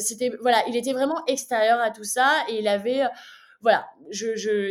c'était, 0.00 0.32
voilà, 0.40 0.58
il 0.68 0.76
était 0.76 0.92
vraiment 0.92 1.24
extérieur 1.26 1.80
à 1.80 1.90
tout 1.90 2.04
ça 2.04 2.30
et 2.48 2.58
il 2.58 2.66
avait 2.66 3.04
voilà, 3.64 3.86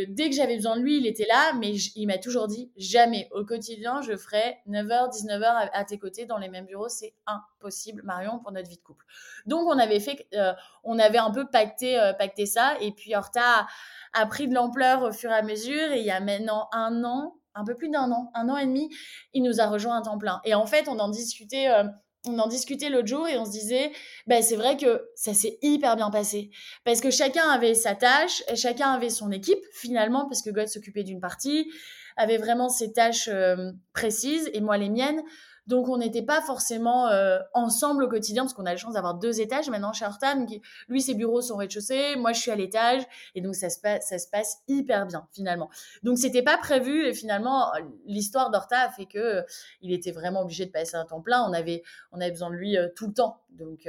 dès 0.08 0.30
que 0.30 0.36
j'avais 0.36 0.54
besoin 0.54 0.76
de 0.76 0.82
lui, 0.82 0.98
il 0.98 1.06
était 1.08 1.26
là, 1.26 1.52
mais 1.58 1.74
il 1.96 2.06
m'a 2.06 2.16
toujours 2.16 2.46
dit 2.46 2.70
jamais 2.76 3.28
au 3.32 3.44
quotidien, 3.44 4.00
je 4.02 4.16
ferai 4.16 4.58
9h, 4.68 5.10
19h 5.10 5.70
à, 5.72 5.84
tes 5.84 5.98
côtés 5.98 6.26
dans 6.26 6.38
les 6.38 6.48
mêmes 6.48 6.66
bureaux. 6.66 6.88
C'est 6.88 7.12
impossible, 7.26 8.02
Marion, 8.04 8.38
pour 8.38 8.52
notre 8.52 8.68
vie 8.68 8.76
de 8.76 8.82
couple. 8.82 9.04
Donc, 9.46 9.66
on 9.66 9.76
avait 9.80 9.98
fait, 9.98 10.28
euh, 10.34 10.52
on 10.84 11.00
avait 11.00 11.18
un 11.18 11.32
peu 11.32 11.44
pacté, 11.50 11.98
euh, 11.98 12.12
pacté 12.12 12.46
ça. 12.46 12.76
Et 12.80 12.92
puis, 12.92 13.16
Horta 13.16 13.66
a, 14.12 14.26
pris 14.26 14.46
de 14.46 14.54
l'ampleur 14.54 15.02
au 15.02 15.10
fur 15.10 15.32
et 15.32 15.34
à 15.34 15.42
mesure. 15.42 15.90
Et 15.90 15.98
il 15.98 16.06
y 16.06 16.12
a 16.12 16.20
maintenant 16.20 16.68
un 16.70 17.02
an, 17.02 17.34
un 17.56 17.64
peu 17.64 17.74
plus 17.74 17.88
d'un 17.88 18.12
an, 18.12 18.30
un 18.34 18.48
an 18.48 18.56
et 18.56 18.66
demi, 18.66 18.90
il 19.32 19.42
nous 19.42 19.60
a 19.60 19.66
rejoint 19.66 19.98
à 19.98 20.02
temps 20.02 20.18
plein. 20.18 20.40
Et 20.44 20.54
en 20.54 20.66
fait, 20.66 20.86
on 20.86 21.00
en 21.00 21.08
discutait. 21.08 21.68
Euh, 21.68 21.82
on 22.26 22.38
en 22.38 22.46
discutait 22.46 22.90
l'autre 22.90 23.08
jour 23.08 23.28
et 23.28 23.36
on 23.38 23.44
se 23.44 23.50
disait, 23.50 23.92
ben 24.26 24.42
c'est 24.42 24.56
vrai 24.56 24.76
que 24.76 25.08
ça 25.14 25.34
s'est 25.34 25.58
hyper 25.62 25.96
bien 25.96 26.10
passé 26.10 26.50
parce 26.84 27.00
que 27.00 27.10
chacun 27.10 27.48
avait 27.48 27.74
sa 27.74 27.94
tâche, 27.94 28.42
chacun 28.54 28.90
avait 28.90 29.10
son 29.10 29.30
équipe 29.30 29.62
finalement 29.72 30.26
parce 30.26 30.42
que 30.42 30.50
God 30.50 30.68
s'occupait 30.68 31.04
d'une 31.04 31.20
partie, 31.20 31.70
avait 32.16 32.38
vraiment 32.38 32.68
ses 32.68 32.92
tâches 32.92 33.28
euh, 33.28 33.72
précises 33.92 34.50
et 34.52 34.60
moi 34.60 34.78
les 34.78 34.90
miennes. 34.90 35.22
Donc, 35.66 35.88
on 35.88 35.96
n'était 35.96 36.22
pas 36.22 36.42
forcément 36.42 37.08
euh, 37.08 37.38
ensemble 37.54 38.04
au 38.04 38.08
quotidien 38.08 38.42
parce 38.42 38.52
qu'on 38.52 38.66
a 38.66 38.72
la 38.72 38.76
chance 38.76 38.94
d'avoir 38.94 39.14
deux 39.14 39.40
étages 39.40 39.70
maintenant 39.70 39.92
chez 39.92 40.04
Hortan. 40.04 40.46
Lui, 40.88 41.00
ses 41.00 41.14
bureaux 41.14 41.40
sont 41.40 41.56
rez-de-chaussée, 41.56 42.16
moi, 42.16 42.32
je 42.32 42.40
suis 42.40 42.50
à 42.50 42.56
l'étage. 42.56 43.02
Et 43.34 43.40
donc, 43.40 43.54
ça 43.54 43.70
se, 43.70 43.80
passe, 43.80 44.08
ça 44.08 44.18
se 44.18 44.28
passe 44.28 44.58
hyper 44.68 45.06
bien, 45.06 45.26
finalement. 45.32 45.70
Donc, 46.02 46.18
c'était 46.18 46.42
pas 46.42 46.58
prévu. 46.58 47.06
Et 47.06 47.14
finalement, 47.14 47.72
l'histoire 48.04 48.50
d'Horta 48.50 48.80
a 48.80 48.90
fait 48.90 49.06
que 49.06 49.18
euh, 49.18 49.42
il 49.80 49.92
était 49.92 50.12
vraiment 50.12 50.42
obligé 50.42 50.66
de 50.66 50.70
passer 50.70 50.96
un 50.96 51.06
temps 51.06 51.22
plein. 51.22 51.42
On 51.48 51.52
avait, 51.54 51.82
on 52.12 52.20
avait 52.20 52.30
besoin 52.30 52.50
de 52.50 52.56
lui 52.56 52.76
euh, 52.76 52.88
tout 52.94 53.06
le 53.06 53.14
temps. 53.14 53.40
Donc, 53.50 53.88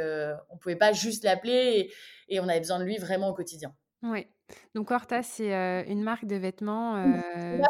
on 0.50 0.58
pouvait 0.58 0.76
pas 0.76 0.94
juste 0.94 1.24
l'appeler 1.24 1.92
et, 2.30 2.40
on 2.40 2.48
avait 2.48 2.60
besoin 2.60 2.80
de 2.80 2.84
lui 2.84 2.98
vraiment 2.98 3.30
au 3.30 3.34
quotidien. 3.34 3.74
Oui. 4.04 4.28
Donc, 4.76 4.92
Horta, 4.92 5.24
c'est 5.24 5.52
une 5.88 6.04
marque 6.04 6.26
de 6.26 6.36
vêtements 6.36 7.04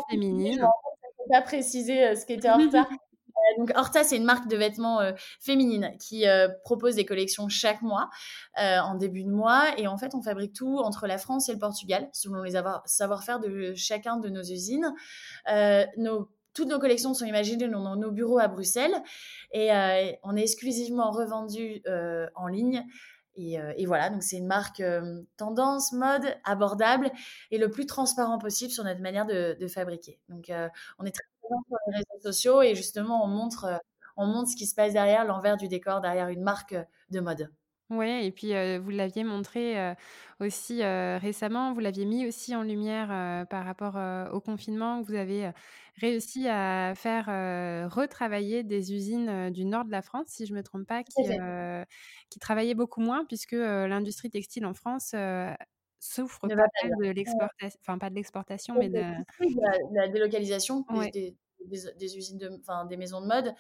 féminines. 0.09 0.59
Je 0.59 0.61
ne 0.61 1.29
pas 1.31 1.41
préciser 1.41 2.15
ce 2.15 2.25
qu'était 2.25 2.49
Horta. 2.49 2.87
Euh, 3.45 3.59
donc 3.59 3.71
Horta, 3.75 4.03
c'est 4.03 4.17
une 4.17 4.23
marque 4.23 4.47
de 4.47 4.57
vêtements 4.57 5.01
euh, 5.01 5.11
féminines 5.39 5.91
qui 5.99 6.27
euh, 6.27 6.47
propose 6.63 6.95
des 6.95 7.05
collections 7.05 7.49
chaque 7.49 7.81
mois, 7.81 8.09
en 8.57 8.95
début 8.95 9.23
de 9.23 9.31
mois. 9.31 9.65
Et 9.77 9.87
en 9.87 9.97
fait, 9.97 10.15
on 10.15 10.21
fabrique 10.21 10.53
tout 10.53 10.77
entre 10.79 11.07
la 11.07 11.17
France 11.17 11.49
et 11.49 11.53
le 11.53 11.59
Portugal, 11.59 12.09
selon 12.13 12.43
les 12.43 12.53
savoir-faire 12.85 13.39
de 13.39 13.73
chacun 13.75 14.17
de 14.17 14.29
nos 14.29 14.43
usines. 14.43 14.93
toutes 16.53 16.69
nos 16.69 16.79
collections 16.79 17.13
sont 17.13 17.25
imaginées 17.25 17.67
dans 17.67 17.95
nos 17.95 18.11
bureaux 18.11 18.39
à 18.39 18.47
Bruxelles 18.47 18.95
et 19.51 19.69
on 20.23 20.35
est 20.35 20.41
exclusivement 20.41 21.11
revendu 21.11 21.83
en 22.35 22.47
ligne. 22.47 22.85
Et, 23.35 23.85
voilà, 23.85 24.09
donc 24.09 24.23
c'est 24.23 24.37
une 24.37 24.47
marque 24.47 24.81
tendance, 25.37 25.91
mode, 25.91 26.23
abordable 26.45 27.11
et 27.51 27.57
le 27.57 27.69
plus 27.69 27.85
transparent 27.85 28.37
possible 28.37 28.71
sur 28.71 28.83
notre 28.83 29.01
manière 29.01 29.25
de, 29.25 29.57
de 29.59 29.67
fabriquer. 29.67 30.19
Donc 30.29 30.51
on 30.99 31.05
est 31.05 31.11
très 31.11 31.25
sur 31.47 31.77
les 31.87 31.97
réseaux 31.97 32.21
sociaux 32.21 32.61
et 32.61 32.75
justement 32.75 33.23
on 33.23 33.27
montre, 33.27 33.65
euh, 33.65 33.77
on 34.17 34.27
montre 34.27 34.49
ce 34.49 34.55
qui 34.55 34.65
se 34.65 34.75
passe 34.75 34.93
derrière 34.93 35.25
l'envers 35.25 35.57
du 35.57 35.67
décor, 35.67 36.01
derrière 36.01 36.29
une 36.29 36.43
marque 36.43 36.73
euh, 36.73 36.83
de 37.09 37.19
mode. 37.19 37.51
Oui, 37.91 38.25
et 38.25 38.31
puis 38.31 38.55
euh, 38.55 38.79
vous 38.79 38.89
l'aviez 38.89 39.23
montré 39.23 39.95
aussi 40.39 40.83
récemment, 40.83 41.71
vous 41.71 41.81
l'aviez 41.81 42.05
mis 42.05 42.25
aussi 42.25 42.55
en 42.55 42.63
lumière 42.63 43.45
par 43.47 43.63
rapport 43.63 43.95
au 44.33 44.39
confinement. 44.39 45.03
Vous 45.03 45.13
avez 45.13 45.51
réussi 46.01 46.47
à 46.49 46.93
faire 46.95 47.25
retravailler 47.91 48.63
des 48.63 48.91
usines 48.91 49.51
du 49.51 49.65
nord 49.65 49.85
de 49.85 49.91
la 49.91 50.01
France, 50.01 50.29
si 50.29 50.47
je 50.47 50.53
ne 50.53 50.57
me 50.57 50.63
trompe 50.63 50.87
pas, 50.87 51.03
qui, 51.03 51.21
qui 52.31 52.39
travaillaient 52.39 52.73
beaucoup 52.73 53.01
moins, 53.01 53.23
puisque 53.23 53.51
l'industrie 53.51 54.31
textile 54.31 54.65
en 54.65 54.73
France 54.73 55.13
souffre 56.05 56.39
pas 56.41 56.47
de 56.47 57.11
l'exportation, 57.11 57.79
enfin 57.81 57.97
pas 57.97 58.09
de 58.09 58.15
l'exportation, 58.15 58.75
mais 58.77 58.89
de... 58.89 59.01
la, 59.93 60.07
délocalisation 60.07 60.85
des, 61.13 61.35
des, 61.97 62.17
usines, 62.17 62.37
de, 62.37 62.51
enfin 62.61 62.85
des 62.85 62.97
maisons 62.97 63.21
de 63.21 63.27
mode. 63.27 63.53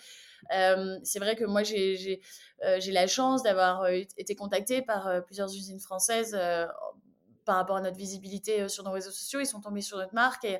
c'est 1.03 1.19
vrai 1.19 1.35
que 1.35 1.45
moi 1.45 1.63
j'ai 1.63 2.21
j'ai 2.77 2.91
la 2.91 3.07
chance 3.07 3.43
d'avoir 3.43 3.87
été 3.87 4.35
contactée 4.35 4.81
par 4.81 5.23
plusieurs 5.25 5.53
usines 5.53 5.79
françaises 5.79 6.37
par 7.45 7.57
rapport 7.57 7.77
à 7.77 7.81
notre 7.81 7.97
visibilité 7.97 8.67
sur 8.67 8.83
nos 8.83 8.91
réseaux 8.91 9.11
sociaux. 9.11 9.39
Ils 9.39 9.45
sont 9.45 9.61
tombés 9.61 9.81
sur 9.81 9.97
notre 9.97 10.13
marque 10.13 10.45
et, 10.45 10.59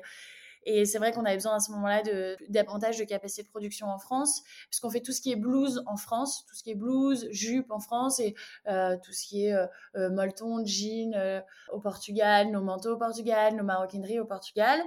et 0.66 0.84
c'est 0.84 0.98
vrai 0.98 1.12
qu'on 1.12 1.24
avait 1.24 1.36
besoin 1.36 1.54
à 1.54 1.60
ce 1.60 1.70
moment-là 1.70 2.02
davantage 2.48 2.98
de, 2.98 3.04
de 3.04 3.08
capacité 3.08 3.44
de 3.44 3.48
production 3.48 3.86
en 3.86 3.98
France, 3.98 4.42
puisqu'on 4.68 4.90
fait 4.90 5.00
tout 5.00 5.12
ce 5.12 5.20
qui 5.20 5.30
est 5.30 5.36
blues 5.36 5.80
en 5.86 5.96
France, 5.96 6.44
tout 6.48 6.56
ce 6.56 6.64
qui 6.64 6.72
est 6.72 6.74
blues, 6.74 7.28
jupe 7.30 7.70
en 7.70 7.78
France, 7.78 8.18
et 8.18 8.34
euh, 8.66 8.96
tout 9.02 9.12
ce 9.12 9.26
qui 9.26 9.46
est 9.46 9.54
euh, 9.54 9.66
euh 9.94 10.10
molleton, 10.10 10.64
jean 10.66 11.14
euh, 11.14 11.40
au 11.72 11.78
Portugal, 11.78 12.50
nos 12.50 12.62
manteaux 12.62 12.94
au 12.94 12.98
Portugal, 12.98 13.54
nos 13.54 13.62
maroquineries 13.62 14.18
au 14.18 14.26
Portugal. 14.26 14.80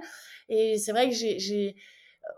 Et 0.50 0.76
c'est 0.78 0.92
vrai 0.92 1.08
que 1.08 1.14
j'ai 1.14 1.76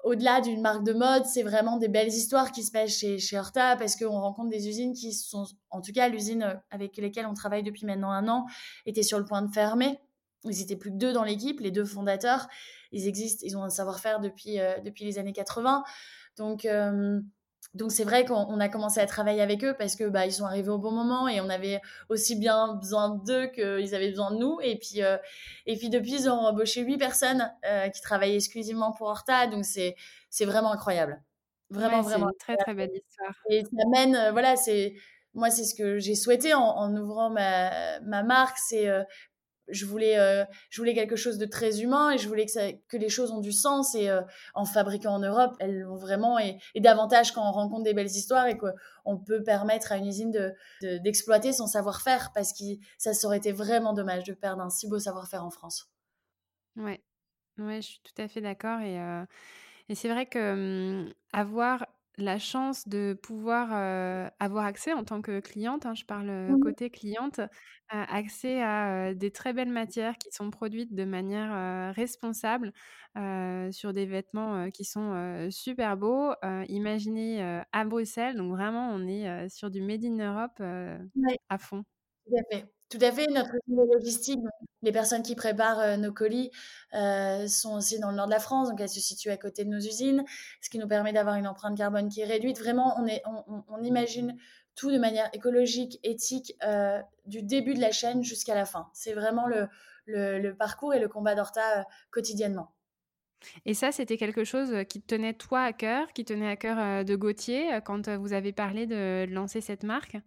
au-delà 0.04 0.40
d'une 0.40 0.60
marque 0.60 0.84
de 0.84 0.92
mode, 0.92 1.26
c'est 1.26 1.42
vraiment 1.42 1.76
des 1.76 1.88
belles 1.88 2.08
histoires 2.08 2.52
qui 2.52 2.62
se 2.62 2.70
passent 2.70 2.96
chez, 2.96 3.18
chez 3.18 3.36
Horta 3.36 3.76
parce 3.76 3.96
qu'on 3.96 4.20
rencontre 4.20 4.50
des 4.50 4.68
usines 4.68 4.94
qui 4.94 5.12
sont, 5.12 5.44
en 5.70 5.80
tout 5.80 5.92
cas, 5.92 6.08
l'usine 6.08 6.62
avec 6.70 6.96
lesquelles 6.96 7.26
on 7.26 7.34
travaille 7.34 7.64
depuis 7.64 7.84
maintenant 7.84 8.12
un 8.12 8.28
an 8.28 8.46
était 8.86 9.02
sur 9.02 9.18
le 9.18 9.24
point 9.24 9.42
de 9.42 9.52
fermer. 9.52 9.98
Ils 10.44 10.60
étaient 10.60 10.76
plus 10.76 10.90
que 10.90 10.96
deux 10.96 11.12
dans 11.12 11.24
l'équipe, 11.24 11.60
les 11.60 11.70
deux 11.70 11.84
fondateurs 11.84 12.48
ils 12.92 13.08
existent, 13.08 13.44
ils 13.46 13.56
ont 13.56 13.64
un 13.64 13.70
savoir-faire 13.70 14.20
depuis, 14.20 14.60
euh, 14.60 14.78
depuis 14.84 15.04
les 15.04 15.18
années 15.18 15.32
80. 15.32 15.82
Donc, 16.36 16.64
euh, 16.64 17.20
donc 17.74 17.90
c'est 17.90 18.04
vrai 18.04 18.24
qu'on 18.24 18.60
a 18.60 18.68
commencé 18.68 19.00
à 19.00 19.06
travailler 19.06 19.40
avec 19.40 19.64
eux 19.64 19.74
parce 19.78 19.96
que 19.96 20.04
bah, 20.04 20.26
ils 20.26 20.32
sont 20.32 20.44
arrivés 20.44 20.68
au 20.68 20.78
bon 20.78 20.92
moment 20.92 21.26
et 21.26 21.40
on 21.40 21.48
avait 21.48 21.80
aussi 22.10 22.36
bien 22.36 22.74
besoin 22.74 23.16
d'eux 23.26 23.46
qu'ils 23.46 23.94
avaient 23.94 24.10
besoin 24.10 24.30
de 24.30 24.36
nous. 24.36 24.58
Et 24.62 24.78
puis, 24.78 25.02
euh, 25.02 25.16
et 25.66 25.76
puis 25.76 25.88
depuis, 25.88 26.12
ils 26.12 26.28
ont 26.28 26.34
embauché 26.34 26.82
huit 26.82 26.98
personnes 26.98 27.50
qui 27.94 28.00
travaillent 28.02 28.36
exclusivement 28.36 28.92
pour 28.92 29.08
Horta. 29.08 29.46
Donc 29.46 29.64
c'est 29.64 29.96
vraiment 30.44 30.72
incroyable. 30.72 31.22
Vraiment, 31.70 32.02
vraiment. 32.02 32.28
Une 32.28 32.38
très, 32.38 32.56
très 32.56 32.74
belle 32.74 32.90
histoire. 32.92 33.34
Et 33.48 33.64
ça 33.64 33.88
mène, 33.90 34.30
voilà, 34.32 34.56
c'est 34.56 34.94
moi, 35.32 35.48
c'est 35.48 35.64
ce 35.64 35.74
que 35.74 35.98
j'ai 35.98 36.14
souhaité 36.14 36.52
en, 36.52 36.60
en, 36.60 36.94
ouvrant 36.94 37.30
ma, 37.30 38.00
ma 38.00 38.22
marque, 38.22 38.58
c'est 38.58 38.86
je 39.72 39.86
voulais, 39.86 40.18
euh, 40.18 40.44
je 40.70 40.80
voulais 40.80 40.94
quelque 40.94 41.16
chose 41.16 41.38
de 41.38 41.46
très 41.46 41.80
humain 41.80 42.10
et 42.10 42.18
je 42.18 42.28
voulais 42.28 42.46
que, 42.46 42.96
les 42.96 43.08
choses 43.08 43.32
ont 43.32 43.40
du 43.40 43.52
sens. 43.52 43.94
Et 43.94 44.08
euh, 44.08 44.20
en 44.54 44.64
fabriquant 44.64 45.14
en 45.14 45.18
Europe, 45.18 45.54
elles 45.58 45.86
ont 45.86 45.96
vraiment, 45.96 46.38
et, 46.38 46.58
davantage 46.76 47.32
quand 47.32 47.46
on 47.46 47.52
rencontre 47.52 47.84
des 47.84 47.94
belles 47.94 48.06
histoires 48.06 48.46
et 48.46 48.56
qu'on 48.56 49.18
peut 49.18 49.42
permettre 49.42 49.92
à 49.92 49.96
une 49.96 50.06
usine 50.06 50.54
d'exploiter 50.80 51.50
de, 51.50 51.54
son 51.54 51.66
savoir-faire 51.66 52.30
parce 52.34 52.52
que 52.52 52.64
ça 52.98 53.12
aurait 53.26 53.38
été 53.38 53.52
vraiment 53.52 53.92
dommage 53.92 54.24
de 54.24 54.34
perdre 54.34 54.62
un 54.62 54.70
si 54.70 54.88
beau 54.88 54.98
savoir-faire 54.98 55.44
en 55.44 55.50
France. 55.50 55.88
Ouais. 56.76 57.02
ouais, 57.58 57.82
je 57.82 57.88
suis 57.88 58.00
tout 58.02 58.22
à 58.22 58.28
fait 58.28 58.40
d'accord. 58.40 58.80
Et, 58.80 58.98
euh, 58.98 59.24
et 59.88 59.94
c'est 59.94 60.08
vrai 60.08 60.26
que 60.26 61.02
hum, 61.04 61.12
avoir 61.32 61.86
la 62.22 62.38
chance 62.38 62.88
de 62.88 63.18
pouvoir, 63.22 63.72
avoir 64.38 64.64
accès 64.64 64.92
en 64.92 65.04
tant 65.04 65.22
que 65.22 65.40
cliente, 65.40 65.86
hein, 65.86 65.94
je 65.94 66.04
parle, 66.04 66.58
côté 66.62 66.90
cliente, 66.90 67.40
accès 67.88 68.62
à, 68.62 69.14
des 69.14 69.30
très 69.30 69.52
belles 69.52 69.70
matières 69.70 70.16
qui 70.18 70.30
sont 70.30 70.50
produites 70.50 70.94
de 70.94 71.04
manière, 71.04 71.94
responsable, 71.94 72.72
sur 73.70 73.92
des 73.92 74.06
vêtements, 74.06 74.70
qui 74.70 74.84
sont, 74.84 75.48
super 75.50 75.96
beaux. 75.96 76.32
imaginez, 76.68 77.62
à 77.72 77.84
Bruxelles, 77.84 78.36
donc 78.36 78.50
vraiment 78.50 78.90
on 78.92 79.06
est, 79.06 79.48
sur 79.48 79.70
du 79.70 79.82
made 79.82 80.04
in 80.04 80.18
Europe, 80.18 80.60
à 81.48 81.58
fond. 81.58 81.84
Tout 82.26 82.34
à 82.38 82.56
fait. 82.56 82.66
Tout 82.92 82.98
à 83.00 83.10
fait. 83.10 83.26
Notre 83.28 83.54
logistique, 83.68 84.40
les 84.82 84.92
personnes 84.92 85.22
qui 85.22 85.34
préparent 85.34 85.80
euh, 85.80 85.96
nos 85.96 86.12
colis 86.12 86.50
euh, 86.92 87.48
sont 87.48 87.76
aussi 87.76 87.98
dans 87.98 88.10
le 88.10 88.16
nord 88.16 88.26
de 88.26 88.32
la 88.32 88.38
France, 88.38 88.68
donc 88.68 88.78
elles 88.82 88.90
se 88.90 89.00
situent 89.00 89.30
à 89.30 89.38
côté 89.38 89.64
de 89.64 89.70
nos 89.70 89.78
usines, 89.78 90.22
ce 90.60 90.68
qui 90.68 90.78
nous 90.78 90.86
permet 90.86 91.14
d'avoir 91.14 91.36
une 91.36 91.46
empreinte 91.46 91.74
carbone 91.74 92.10
qui 92.10 92.20
est 92.20 92.26
réduite. 92.26 92.58
Vraiment, 92.58 93.02
on, 93.68 93.82
imagine 93.82 94.36
tout 94.74 94.90
de 94.90 94.98
manière 94.98 95.30
écologique, 95.32 96.00
éthique, 96.02 96.54
du 97.24 97.42
début 97.42 97.72
de 97.72 97.80
la 97.80 97.92
chaîne 97.92 98.22
jusqu'à 98.22 98.54
la 98.54 98.66
fin. 98.66 98.90
C'est 98.92 99.14
vraiment 99.14 99.46
le, 99.46 100.52
parcours 100.52 100.92
et 100.92 101.00
le 101.00 101.08
combat 101.08 101.34
d'Horta 101.34 101.86
quotidiennement. 102.10 102.74
Et 103.64 103.72
ça, 103.72 103.90
c'était 103.90 104.18
quelque 104.18 104.44
chose 104.44 104.84
qui 104.90 105.00
te 105.00 105.14
tenait 105.14 105.32
toi 105.32 105.62
à 105.62 105.72
cœur, 105.72 106.12
qui 106.12 106.26
tenait 106.26 106.48
à 106.50 106.56
cœur 106.56 107.06
de 107.06 107.16
Gauthier 107.16 107.80
quand 107.86 108.10
vous 108.10 108.34
avez 108.34 108.52
parlé 108.52 108.86
de 108.86 109.24
lancer 109.30 109.62
cette 109.62 109.82
marque? 109.82 110.18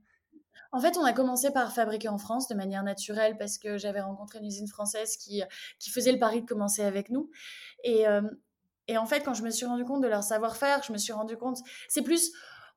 En 0.75 0.79
fait, 0.81 0.97
on 0.97 1.05
a 1.05 1.13
commencé 1.13 1.51
par 1.51 1.71
fabriquer 1.71 2.09
en 2.09 2.17
France 2.17 2.49
de 2.49 2.55
manière 2.55 2.83
naturelle 2.83 3.37
parce 3.37 3.57
que 3.57 3.77
j'avais 3.77 4.01
rencontré 4.01 4.39
une 4.39 4.45
usine 4.45 4.67
française 4.67 5.15
qui, 5.15 5.41
qui 5.79 5.89
faisait 5.89 6.11
le 6.11 6.19
pari 6.19 6.41
de 6.41 6.45
commencer 6.45 6.83
avec 6.83 7.09
nous. 7.09 7.29
Et, 7.85 8.03
et 8.89 8.97
en 8.97 9.05
fait, 9.05 9.21
quand 9.21 9.33
je 9.33 9.43
me 9.43 9.51
suis 9.51 9.65
rendu 9.65 9.85
compte 9.85 10.01
de 10.01 10.07
leur 10.07 10.23
savoir-faire, 10.23 10.83
je 10.83 10.91
me 10.91 10.97
suis 10.97 11.13
rendu 11.13 11.37
compte, 11.37 11.59
c'est 11.87 12.01
plus 12.01 12.33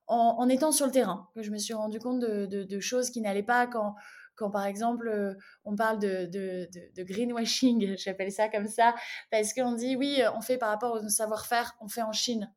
en, 0.07 0.49
étant 0.49 0.71
sur 0.71 0.87
le 0.87 0.93
terrain 0.93 1.28
que 1.35 1.43
je 1.43 1.50
me 1.50 1.59
suis 1.59 1.75
rendu 1.75 1.99
compte 1.99 2.21
de, 2.21 2.47
de, 2.47 2.81
choses 2.81 3.11
qui 3.11 3.21
n'allaient 3.21 3.43
pas 3.43 3.67
quand, 3.67 3.95
quand 4.37 4.50
par 4.50 4.64
exemple 4.64 5.37
on 5.64 5.75
parle 5.75 5.99
de, 5.99 6.26
de, 6.26 6.69
de 6.95 7.02
greenwashing, 7.02 7.97
j'appelle 7.99 8.31
ça 8.31 8.49
comme 8.49 8.69
ça, 8.69 8.95
parce 9.33 9.52
qu'on 9.52 9.73
dit 9.73 9.97
oui, 9.97 10.23
on 10.37 10.40
fait 10.40 10.57
par 10.57 10.71
rapport 10.71 10.95
au 10.95 11.09
savoir-faire, 11.09 11.76
on 11.81 11.88
fait 11.88 12.02
en 12.02 12.12
Chine. 12.12 12.52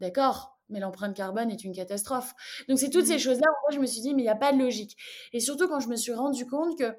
D'accord, 0.00 0.57
mais 0.68 0.80
l'empreinte 0.80 1.16
carbone 1.16 1.50
est 1.50 1.64
une 1.64 1.74
catastrophe. 1.74 2.34
Donc 2.68 2.78
c'est 2.78 2.90
toutes 2.90 3.06
ces 3.06 3.16
mmh. 3.16 3.20
choses-là 3.20 3.46
où 3.48 3.56
moi 3.68 3.74
je 3.74 3.80
me 3.80 3.86
suis 3.86 4.00
dit 4.00 4.14
mais 4.14 4.22
il 4.22 4.26
n'y 4.26 4.30
a 4.30 4.36
pas 4.36 4.52
de 4.52 4.58
logique. 4.58 4.96
Et 5.32 5.40
surtout 5.40 5.68
quand 5.68 5.80
je 5.80 5.88
me 5.88 5.96
suis 5.96 6.12
rendu 6.12 6.46
compte 6.46 6.78
que 6.78 6.96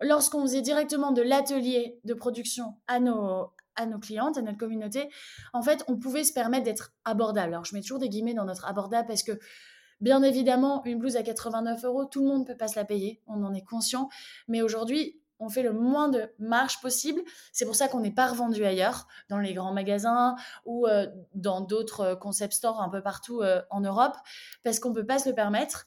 lorsqu'on 0.00 0.42
faisait 0.42 0.62
directement 0.62 1.12
de 1.12 1.22
l'atelier 1.22 1.98
de 2.04 2.14
production 2.14 2.74
à 2.86 3.00
nos, 3.00 3.52
à 3.76 3.86
nos 3.86 3.98
clientes, 3.98 4.38
à 4.38 4.42
notre 4.42 4.58
communauté, 4.58 5.08
en 5.52 5.62
fait, 5.62 5.84
on 5.88 5.96
pouvait 5.96 6.24
se 6.24 6.32
permettre 6.32 6.64
d'être 6.64 6.92
abordable. 7.04 7.54
Alors 7.54 7.64
je 7.64 7.74
mets 7.74 7.82
toujours 7.82 7.98
des 7.98 8.08
guillemets 8.08 8.34
dans 8.34 8.44
notre 8.44 8.66
abordable 8.66 9.06
parce 9.08 9.22
que 9.22 9.38
Bien 10.02 10.24
évidemment, 10.24 10.84
une 10.84 10.98
blouse 10.98 11.14
à 11.14 11.22
89 11.22 11.84
euros, 11.84 12.04
tout 12.06 12.22
le 12.22 12.26
monde 12.26 12.40
ne 12.40 12.44
peut 12.44 12.56
pas 12.56 12.66
se 12.66 12.74
la 12.74 12.84
payer, 12.84 13.22
on 13.28 13.44
en 13.44 13.54
est 13.54 13.62
conscient. 13.62 14.08
Mais 14.48 14.60
aujourd'hui, 14.60 15.21
on 15.38 15.48
fait 15.48 15.62
le 15.62 15.72
moins 15.72 16.08
de 16.08 16.30
marge 16.38 16.80
possible. 16.80 17.20
C'est 17.52 17.64
pour 17.64 17.74
ça 17.74 17.88
qu'on 17.88 18.00
n'est 18.00 18.14
pas 18.14 18.28
revendu 18.28 18.64
ailleurs, 18.64 19.06
dans 19.28 19.38
les 19.38 19.54
grands 19.54 19.72
magasins 19.72 20.36
ou 20.64 20.86
euh, 20.86 21.06
dans 21.34 21.60
d'autres 21.60 22.00
euh, 22.00 22.16
concept 22.16 22.52
stores 22.54 22.80
un 22.80 22.88
peu 22.88 23.02
partout 23.02 23.40
euh, 23.40 23.62
en 23.70 23.80
Europe, 23.80 24.16
parce 24.62 24.78
qu'on 24.78 24.90
ne 24.90 24.94
peut 24.94 25.06
pas 25.06 25.18
se 25.18 25.28
le 25.28 25.34
permettre 25.34 25.86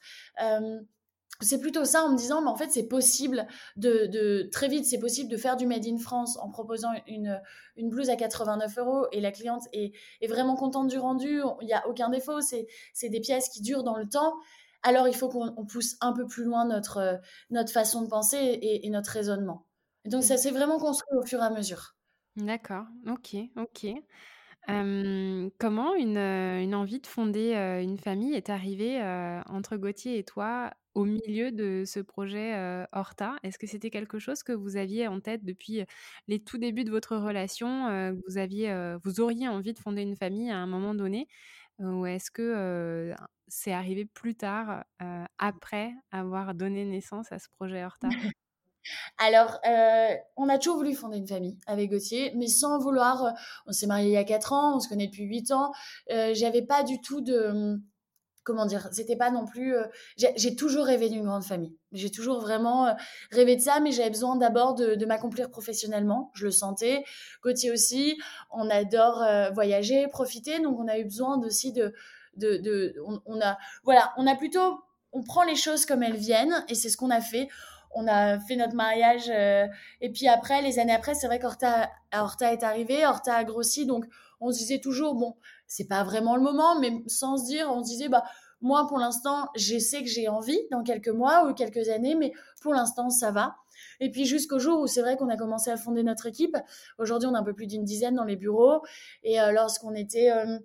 c'est 1.40 1.60
plutôt 1.60 1.84
ça 1.84 2.02
en 2.02 2.12
me 2.12 2.16
disant, 2.16 2.40
mais 2.40 2.48
en 2.48 2.56
fait, 2.56 2.70
c'est 2.70 2.88
possible 2.88 3.46
de, 3.76 4.48
très 4.50 4.68
vite, 4.68 4.86
c'est 4.86 4.98
possible 4.98 5.30
de 5.30 5.36
faire 5.36 5.56
du 5.56 5.66
Made 5.66 5.86
in 5.86 5.98
France 5.98 6.38
en 6.38 6.48
proposant 6.48 6.92
une, 7.06 7.40
une 7.76 7.90
blouse 7.90 8.08
à 8.08 8.16
89 8.16 8.78
euros 8.78 9.06
et 9.12 9.20
la 9.20 9.32
cliente 9.32 9.64
est, 9.72 9.92
vraiment 10.26 10.56
contente 10.56 10.88
du 10.88 10.98
rendu. 10.98 11.42
Il 11.60 11.66
n'y 11.66 11.74
a 11.74 11.86
aucun 11.88 12.08
défaut. 12.08 12.40
C'est 12.40 13.08
des 13.08 13.20
pièces 13.20 13.48
qui 13.50 13.60
durent 13.60 13.84
dans 13.84 13.96
le 13.96 14.08
temps 14.08 14.34
alors 14.86 15.08
il 15.08 15.14
faut 15.14 15.28
qu'on 15.28 15.66
pousse 15.66 15.96
un 16.00 16.12
peu 16.12 16.26
plus 16.26 16.44
loin 16.44 16.64
notre, 16.64 16.98
euh, 16.98 17.16
notre 17.50 17.72
façon 17.72 18.02
de 18.02 18.08
penser 18.08 18.58
et, 18.62 18.88
notre 18.88 19.10
raisonnement. 19.10 19.66
donc 20.04 20.22
ça 20.22 20.36
s'est 20.36 20.52
vraiment 20.52 20.78
construit 20.78 21.18
au 21.18 21.26
fur 21.26 21.40
et 21.40 21.44
à 21.44 21.50
mesure. 21.50 21.96
D'accord, 22.36 22.84
ok, 23.08 23.36
ok. 23.56 23.86
comment 25.58 25.94
une, 25.94 26.16
euh, 26.18 26.62
une, 26.62 26.74
envie 26.74 27.00
de 27.00 27.06
fonder 27.06 27.54
euh, 27.54 27.82
une 27.82 27.98
famille 27.98 28.34
est 28.34 28.48
arrivée 28.48 29.02
entre 29.46 29.76
Gauthier 29.76 30.18
et 30.18 30.24
toi 30.24 30.72
au 30.94 31.04
milieu 31.04 31.50
de 31.50 31.82
ce 31.84 31.98
projet 31.98 32.86
Horta? 32.92 33.36
Est-ce 33.42 33.58
que 33.58 33.66
c'était 33.66 33.90
quelque 33.90 34.18
chose 34.18 34.42
que 34.42 34.52
vous 34.52 34.76
aviez 34.76 35.08
en 35.08 35.20
tête 35.20 35.44
depuis 35.44 35.84
les 36.28 36.38
tout 36.38 36.58
débuts 36.58 36.84
de 36.84 36.90
votre 36.90 37.16
relation 37.16 38.12
vous, 38.28 38.38
aviez, 38.38 38.96
vous 39.02 39.20
auriez 39.20 39.48
envie 39.48 39.72
de 39.72 39.78
fonder 39.78 40.02
une 40.02 40.16
famille 40.16 40.50
à 40.50 40.58
un 40.58 40.66
moment 40.66 40.94
donné? 40.94 41.26
Ou 41.78 42.06
est-ce 42.06 42.30
que 42.30 43.14
c'est 43.48 43.72
arrivé 43.72 44.04
plus 44.04 44.34
tard, 44.34 44.84
après 45.38 45.92
avoir 46.10 46.54
donné 46.54 46.84
naissance 46.84 47.32
à 47.32 47.38
ce 47.38 47.48
projet 47.50 47.84
Horta? 47.84 48.08
Alors, 49.18 49.58
on 50.36 50.48
a 50.48 50.58
toujours 50.58 50.76
voulu 50.76 50.94
fonder 50.94 51.18
une 51.18 51.26
famille 51.26 51.58
avec 51.66 51.90
Gauthier, 51.90 52.32
mais 52.36 52.46
sans 52.46 52.78
vouloir. 52.78 53.34
on 53.66 53.72
s'est 53.72 53.86
marié 53.86 54.08
il 54.08 54.12
y 54.12 54.16
a 54.16 54.24
4 54.24 54.52
ans, 54.52 54.76
on 54.76 54.80
se 54.80 54.88
connaît 54.88 55.06
depuis 55.06 55.24
8 55.24 55.50
ans. 55.50 55.72
J'avais 56.08 56.62
pas 56.62 56.82
du 56.82 57.00
tout 57.00 57.20
de. 57.20 57.78
Comment 58.46 58.64
dire 58.64 58.88
C'était 58.92 59.16
pas 59.16 59.30
non 59.30 59.44
plus. 59.44 59.74
j'ai 60.16 60.56
toujours 60.56 60.86
rêvé 60.86 61.10
d'une 61.10 61.24
grande 61.24 61.44
famille. 61.44 61.76
J'ai 61.92 62.10
toujours 62.10 62.40
vraiment 62.40 62.94
rêvé 63.32 63.56
de 63.56 63.60
ça, 63.60 63.80
mais 63.80 63.90
j'avais 63.90 64.10
besoin 64.10 64.36
d'abord 64.36 64.74
de, 64.74 65.04
m'accomplir 65.04 65.50
professionnellement. 65.50 66.30
Je 66.34 66.44
le 66.46 66.52
sentais. 66.52 67.04
Gauthier 67.42 67.72
aussi. 67.72 68.16
On 68.52 68.70
adore 68.70 69.26
voyager, 69.52 70.06
profiter, 70.06 70.60
donc 70.60 70.78
on 70.78 70.86
a 70.86 70.96
eu 70.98 71.04
besoin 71.04 71.38
aussi 71.42 71.72
de 71.72 71.92
de, 72.36 72.94
on, 73.04 73.40
a, 73.40 73.58
voilà, 73.84 74.12
on 74.16 74.26
a 74.26 74.34
plutôt, 74.34 74.80
on 75.12 75.22
prend 75.22 75.42
les 75.44 75.56
choses 75.56 75.86
comme 75.86 76.02
elles 76.02 76.16
viennent 76.16 76.64
et 76.68 76.74
c'est 76.74 76.88
ce 76.88 76.96
qu'on 76.96 77.10
a 77.10 77.20
fait. 77.20 77.48
On 77.94 78.06
a 78.08 78.38
fait 78.38 78.56
notre 78.56 78.74
mariage 78.74 79.30
euh, 79.30 79.66
et 80.02 80.10
puis 80.10 80.28
après, 80.28 80.60
les 80.60 80.78
années 80.78 80.92
après, 80.92 81.14
c'est 81.14 81.26
vrai 81.26 81.38
qu'Horta 81.38 81.90
Horta 82.12 82.52
est 82.52 82.62
arrivé, 82.62 83.06
Horta 83.06 83.34
a 83.34 83.44
grossi, 83.44 83.86
donc 83.86 84.04
on 84.40 84.52
se 84.52 84.58
disait 84.58 84.80
toujours, 84.80 85.14
bon, 85.14 85.34
c'est 85.66 85.88
pas 85.88 86.04
vraiment 86.04 86.36
le 86.36 86.42
moment, 86.42 86.78
mais 86.78 87.02
sans 87.06 87.36
se 87.36 87.46
dire, 87.46 87.70
on 87.70 87.82
se 87.82 87.88
disait, 87.90 88.08
bah, 88.08 88.24
moi, 88.60 88.86
pour 88.88 88.98
l'instant, 88.98 89.48
je 89.54 89.78
sais 89.78 90.02
que 90.02 90.08
j'ai 90.08 90.28
envie 90.28 90.58
dans 90.70 90.82
quelques 90.82 91.08
mois 91.08 91.48
ou 91.48 91.54
quelques 91.54 91.88
années, 91.88 92.14
mais 92.14 92.32
pour 92.62 92.72
l'instant, 92.72 93.10
ça 93.10 93.30
va. 93.30 93.56
Et 94.00 94.10
puis 94.10 94.24
jusqu'au 94.24 94.58
jour 94.58 94.80
où 94.80 94.86
c'est 94.86 95.02
vrai 95.02 95.16
qu'on 95.16 95.28
a 95.28 95.36
commencé 95.36 95.70
à 95.70 95.76
fonder 95.76 96.02
notre 96.02 96.26
équipe. 96.26 96.56
Aujourd'hui, 96.98 97.28
on 97.28 97.34
a 97.34 97.38
un 97.38 97.44
peu 97.44 97.52
plus 97.52 97.66
d'une 97.66 97.84
dizaine 97.84 98.14
dans 98.14 98.24
les 98.24 98.36
bureaux. 98.36 98.82
Et 99.22 99.40
euh, 99.40 99.52
lorsqu'on 99.52 99.94
était 99.94 100.30
euh, 100.30 100.58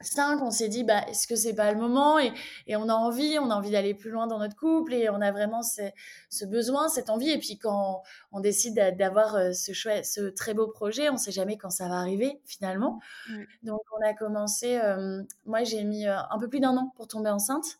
cinq, 0.00 0.42
on 0.42 0.50
s'est 0.50 0.68
dit, 0.68 0.82
bah, 0.82 1.04
est-ce 1.08 1.26
que 1.26 1.36
c'est 1.36 1.54
pas 1.54 1.70
le 1.72 1.78
moment 1.78 2.18
et, 2.18 2.32
on 2.76 2.88
a 2.88 2.94
envie, 2.94 3.38
on 3.38 3.50
a 3.50 3.54
envie 3.54 3.70
d'aller 3.70 3.94
plus 3.94 4.10
loin 4.10 4.26
dans 4.26 4.38
notre 4.38 4.56
couple 4.56 4.92
et 4.94 5.08
on 5.08 5.20
a 5.20 5.30
vraiment 5.30 5.62
ce, 5.62 6.44
besoin, 6.44 6.88
cette 6.88 7.10
envie. 7.10 7.30
Et 7.30 7.38
puis 7.38 7.58
quand 7.58 8.02
on, 8.32 8.40
décide 8.40 8.74
d'avoir 8.98 9.36
euh, 9.36 9.52
ce, 9.52 9.72
chouette, 9.72 10.04
ce 10.04 10.28
très 10.30 10.54
beau 10.54 10.68
projet, 10.68 11.08
on 11.10 11.16
sait 11.16 11.32
jamais 11.32 11.56
quand 11.56 11.70
ça 11.70 11.88
va 11.88 11.96
arriver 11.96 12.40
finalement. 12.44 13.00
Donc 13.62 13.80
on 13.96 14.06
a 14.06 14.14
commencé, 14.14 14.78
euh, 14.78 15.22
moi 15.46 15.62
j'ai 15.62 15.84
mis 15.84 16.06
euh, 16.06 16.18
un 16.30 16.38
peu 16.38 16.48
plus 16.48 16.60
d'un 16.60 16.76
an 16.76 16.92
pour 16.96 17.06
tomber 17.06 17.30
enceinte. 17.30 17.78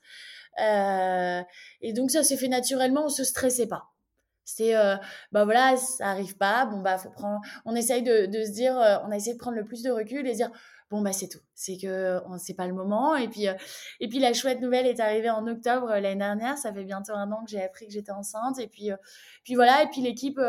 et 0.58 1.92
donc 1.92 2.10
ça 2.10 2.22
s'est 2.22 2.36
fait 2.36 2.48
naturellement, 2.48 3.06
on 3.06 3.08
se 3.08 3.24
stressait 3.24 3.66
pas. 3.66 3.90
C'était, 4.46 4.74
bah 5.32 5.44
voilà, 5.44 5.74
ça 5.78 6.08
arrive 6.08 6.36
pas, 6.36 6.66
bon 6.66 6.80
bah 6.82 6.98
faut 6.98 7.08
prendre, 7.08 7.40
on 7.64 7.74
essaye 7.74 8.02
de, 8.02 8.26
de 8.26 8.44
se 8.44 8.50
dire, 8.50 8.74
on 9.06 9.10
a 9.10 9.16
essayé 9.16 9.32
de 9.32 9.38
prendre 9.38 9.56
le 9.56 9.64
plus 9.64 9.82
de 9.82 9.90
recul 9.90 10.26
et 10.26 10.32
de 10.32 10.36
dire, 10.36 10.50
bon 10.90 11.02
bah 11.02 11.12
c'est 11.12 11.28
tout. 11.28 11.40
C'est 11.54 11.76
que 11.76 12.20
c'est 12.38 12.54
pas 12.54 12.66
le 12.66 12.74
moment. 12.74 13.16
Et 13.16 13.28
puis 13.28 13.48
euh, 13.48 13.54
et 14.00 14.08
puis 14.08 14.18
la 14.18 14.32
chouette 14.32 14.60
nouvelle 14.60 14.86
est 14.86 15.00
arrivée 15.00 15.30
en 15.30 15.46
octobre 15.46 15.90
euh, 15.90 16.00
l'année 16.00 16.20
dernière. 16.20 16.58
Ça 16.58 16.72
fait 16.72 16.84
bientôt 16.84 17.12
un 17.12 17.30
an 17.32 17.44
que 17.44 17.50
j'ai 17.50 17.62
appris 17.62 17.86
que 17.86 17.92
j'étais 17.92 18.12
enceinte. 18.12 18.58
Et 18.58 18.68
puis 18.68 18.92
euh, 18.92 18.96
puis 19.44 19.54
voilà. 19.54 19.82
Et 19.82 19.88
puis 19.88 20.00
l'équipe 20.00 20.40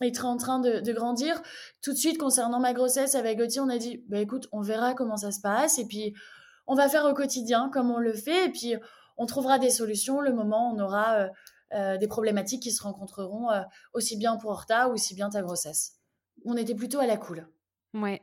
est 0.00 0.24
en 0.24 0.36
train 0.36 0.60
de, 0.60 0.92
grandir. 0.92 1.40
Tout 1.82 1.92
de 1.92 1.98
suite 1.98 2.18
concernant 2.18 2.60
ma 2.60 2.72
grossesse 2.72 3.14
avec 3.14 3.38
Gauthier 3.38 3.60
on 3.60 3.68
a 3.68 3.78
dit 3.78 4.04
bah 4.08 4.18
écoute 4.18 4.48
on 4.52 4.60
verra 4.60 4.94
comment 4.94 5.16
ça 5.16 5.32
se 5.32 5.40
passe. 5.40 5.78
Et 5.78 5.86
puis 5.86 6.14
on 6.66 6.74
va 6.74 6.88
faire 6.88 7.04
au 7.04 7.14
quotidien 7.14 7.70
comme 7.72 7.90
on 7.90 7.98
le 7.98 8.12
fait. 8.12 8.46
Et 8.46 8.50
puis 8.50 8.74
on 9.16 9.26
trouvera 9.26 9.58
des 9.58 9.70
solutions. 9.70 10.20
Le 10.20 10.32
moment 10.32 10.72
on 10.72 10.78
aura 10.78 11.28
des 11.98 12.06
problématiques 12.06 12.62
qui 12.62 12.70
se 12.70 12.82
rencontreront 12.82 13.48
aussi 13.94 14.18
bien 14.18 14.36
pour 14.36 14.50
Horta 14.50 14.88
ou 14.88 14.92
aussi 14.92 15.14
bien 15.14 15.30
ta 15.30 15.40
grossesse. 15.40 15.94
On 16.44 16.56
était 16.56 16.74
plutôt 16.74 16.98
à 16.98 17.06
la 17.06 17.16
cool. 17.16 17.48
Ouais 17.94 18.20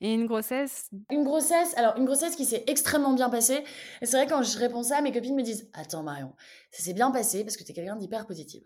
et 0.00 0.14
une 0.14 0.26
grossesse? 0.26 0.88
Une 1.10 1.24
grossesse, 1.24 1.76
alors 1.76 1.96
une 1.96 2.06
grossesse 2.06 2.34
qui 2.34 2.46
s'est 2.46 2.64
extrêmement 2.66 3.12
bien 3.12 3.28
passée. 3.28 3.64
Et 4.00 4.06
c'est 4.06 4.16
vrai, 4.16 4.26
quand 4.26 4.42
je 4.42 4.58
réponds 4.58 4.82
ça, 4.82 5.02
mes 5.02 5.12
copines 5.12 5.34
me 5.34 5.42
disent 5.42 5.68
Attends, 5.74 6.02
Marion, 6.02 6.32
ça 6.70 6.82
s'est 6.82 6.94
bien 6.94 7.10
passé 7.10 7.44
parce 7.44 7.56
que 7.56 7.64
tu 7.64 7.72
es 7.72 7.74
quelqu'un 7.74 7.96
d'hyper 7.96 8.26
positive. 8.26 8.62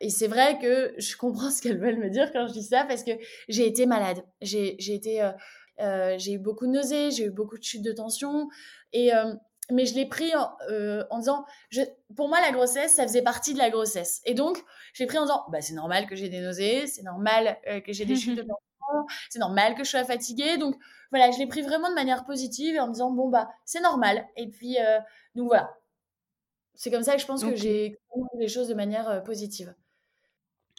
Et 0.00 0.10
c'est 0.10 0.28
vrai 0.28 0.58
que 0.58 0.94
je 0.98 1.16
comprends 1.16 1.50
ce 1.50 1.62
qu'elles 1.62 1.80
veulent 1.80 1.98
me 1.98 2.10
dire 2.10 2.30
quand 2.32 2.46
je 2.46 2.52
dis 2.52 2.62
ça 2.62 2.84
parce 2.84 3.02
que 3.02 3.12
j'ai 3.48 3.66
été 3.66 3.86
malade. 3.86 4.24
J'ai 4.42 4.76
été. 4.94 5.22
Euh, 5.22 5.32
euh, 5.80 6.14
j'ai 6.18 6.34
eu 6.34 6.38
beaucoup 6.38 6.66
de 6.66 6.72
nausées, 6.72 7.10
j'ai 7.10 7.24
eu 7.24 7.30
beaucoup 7.30 7.58
de 7.58 7.64
chutes 7.64 7.82
de 7.82 7.92
tension. 7.92 8.48
Et. 8.92 9.14
Euh, 9.14 9.34
mais 9.70 9.86
je 9.86 9.94
l'ai 9.94 10.04
pris 10.04 10.30
en, 10.36 11.18
disant, 11.18 11.46
je, 11.70 11.80
pour 12.14 12.28
moi, 12.28 12.38
la 12.42 12.52
grossesse, 12.52 12.96
ça 12.96 13.04
faisait 13.04 13.22
partie 13.22 13.54
de 13.54 13.58
la 13.58 13.70
grossesse. 13.70 14.20
Et 14.26 14.34
donc, 14.34 14.62
je 14.92 15.02
l'ai 15.02 15.06
pris 15.06 15.16
en 15.16 15.22
disant, 15.22 15.42
bah, 15.50 15.62
c'est 15.62 15.72
normal 15.72 16.06
que 16.06 16.14
j'ai 16.14 16.28
des 16.28 16.40
nausées, 16.40 16.86
c'est 16.86 17.02
normal 17.02 17.58
que 17.86 17.90
j'ai 17.94 18.04
des 18.04 18.14
chutes 18.14 18.36
de 18.36 18.42
tension 18.42 18.73
c'est 19.28 19.38
normal 19.38 19.74
que 19.74 19.84
je 19.84 19.90
sois 19.90 20.04
fatiguée. 20.04 20.56
Donc 20.58 20.76
voilà, 21.10 21.30
je 21.30 21.38
l'ai 21.38 21.46
pris 21.46 21.62
vraiment 21.62 21.88
de 21.88 21.94
manière 21.94 22.24
positive 22.24 22.74
et 22.74 22.80
en 22.80 22.88
me 22.88 22.92
disant 22.92 23.10
bon 23.10 23.28
bah 23.28 23.48
c'est 23.64 23.80
normal. 23.80 24.26
Et 24.36 24.48
puis 24.48 24.78
euh, 24.78 24.98
donc 25.34 25.48
voilà, 25.48 25.74
c'est 26.74 26.90
comme 26.90 27.02
ça 27.02 27.14
que 27.14 27.20
je 27.20 27.26
pense 27.26 27.44
que 27.44 27.56
j'ai 27.56 27.98
les 28.38 28.48
choses 28.48 28.68
de 28.68 28.74
manière 28.74 29.08
euh, 29.08 29.20
positive. 29.20 29.74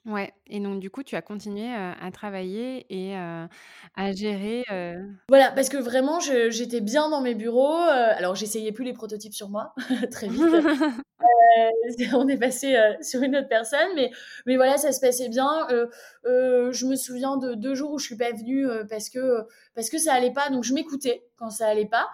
Ouais, 0.06 0.32
et 0.46 0.60
donc 0.60 0.80
du 0.82 0.92
coup, 0.92 1.02
tu 1.02 1.16
as 1.16 1.24
continué 1.24 1.74
euh, 1.74 1.92
à 2.00 2.12
travailler 2.12 2.86
et 2.90 3.16
à 3.16 4.12
gérer. 4.14 4.64
Voilà, 5.30 5.52
parce 5.52 5.68
que 5.68 5.78
vraiment, 5.78 6.20
j'étais 6.20 6.82
bien 6.82 7.10
dans 7.10 7.22
mes 7.22 7.34
bureaux. 7.34 7.74
alors, 7.74 8.36
j'essayais 8.36 8.72
plus 8.72 8.86
les 8.86 8.94
prototypes 8.94 9.34
sur 9.34 9.50
moi 9.50 9.74
très 10.12 10.28
vite. 10.28 10.44
on 12.14 12.28
est 12.28 12.38
passé 12.38 12.76
sur 13.02 13.22
une 13.22 13.36
autre 13.36 13.48
personne, 13.48 13.90
mais, 13.96 14.12
mais 14.46 14.56
voilà, 14.56 14.78
ça 14.78 14.92
se 14.92 15.00
passait 15.00 15.30
bien. 15.30 15.68
je 16.24 16.86
me 16.86 16.96
souviens 16.96 17.38
de 17.38 17.54
deux 17.54 17.76
jours 17.76 17.92
où 17.92 18.00
je 18.00 18.06
suis 18.06 18.18
pas 18.18 18.32
venue 18.32 18.68
parce 18.90 19.10
que 19.10 19.48
parce 19.74 19.90
que 19.90 19.98
ça 19.98 20.14
allait 20.14 20.34
pas, 20.34 20.50
donc 20.50 20.64
je 20.64 20.74
m'écoutais 20.74 21.26
quand 21.38 21.50
ça 21.50 21.68
allait 21.68 21.88
pas. 21.88 22.10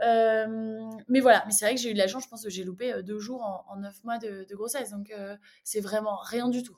mais 0.00 1.20
voilà, 1.20 1.42
mais 1.46 1.52
c'est 1.52 1.64
vrai 1.64 1.74
que 1.74 1.80
j'ai 1.80 1.90
eu 1.90 1.94
de 1.94 1.98
la 1.98 2.08
chance. 2.08 2.24
Je 2.24 2.28
pense 2.28 2.44
que 2.44 2.50
j'ai 2.50 2.64
loupé 2.64 3.02
deux 3.02 3.18
jours 3.18 3.64
en, 3.68 3.76
neuf 3.76 4.02
mois 4.04 4.18
de, 4.18 4.46
grossesse, 4.54 4.90
donc 4.90 5.12
c'est 5.64 5.80
vraiment 5.80 6.16
rien 6.16 6.48
du 6.48 6.62
tout, 6.62 6.76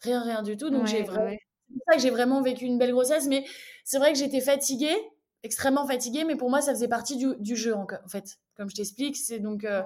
rien 0.00 0.22
rien 0.22 0.42
du 0.42 0.56
tout. 0.56 0.70
Donc 0.70 0.86
j'ai 0.86 1.02
vraiment, 1.02 1.36
pour 1.68 1.82
ça 1.88 1.96
que 1.96 2.02
j'ai 2.02 2.10
vraiment 2.10 2.42
vécu 2.42 2.64
une 2.64 2.78
belle 2.78 2.92
grossesse, 2.92 3.26
mais 3.28 3.44
c'est 3.84 3.98
vrai 3.98 4.12
que 4.12 4.18
j'étais 4.18 4.40
fatiguée 4.40 4.96
extrêmement 5.42 5.86
fatiguée, 5.86 6.24
mais 6.24 6.36
pour 6.36 6.50
moi, 6.50 6.60
ça 6.60 6.72
faisait 6.72 6.88
partie 6.88 7.16
du, 7.16 7.56
jeu, 7.56 7.74
en, 7.74 7.86
fait. 8.08 8.38
Comme 8.56 8.68
je 8.70 8.74
t'explique, 8.74 9.16
c'est 9.16 9.38
donc. 9.38 9.64
Euh, 9.64 9.82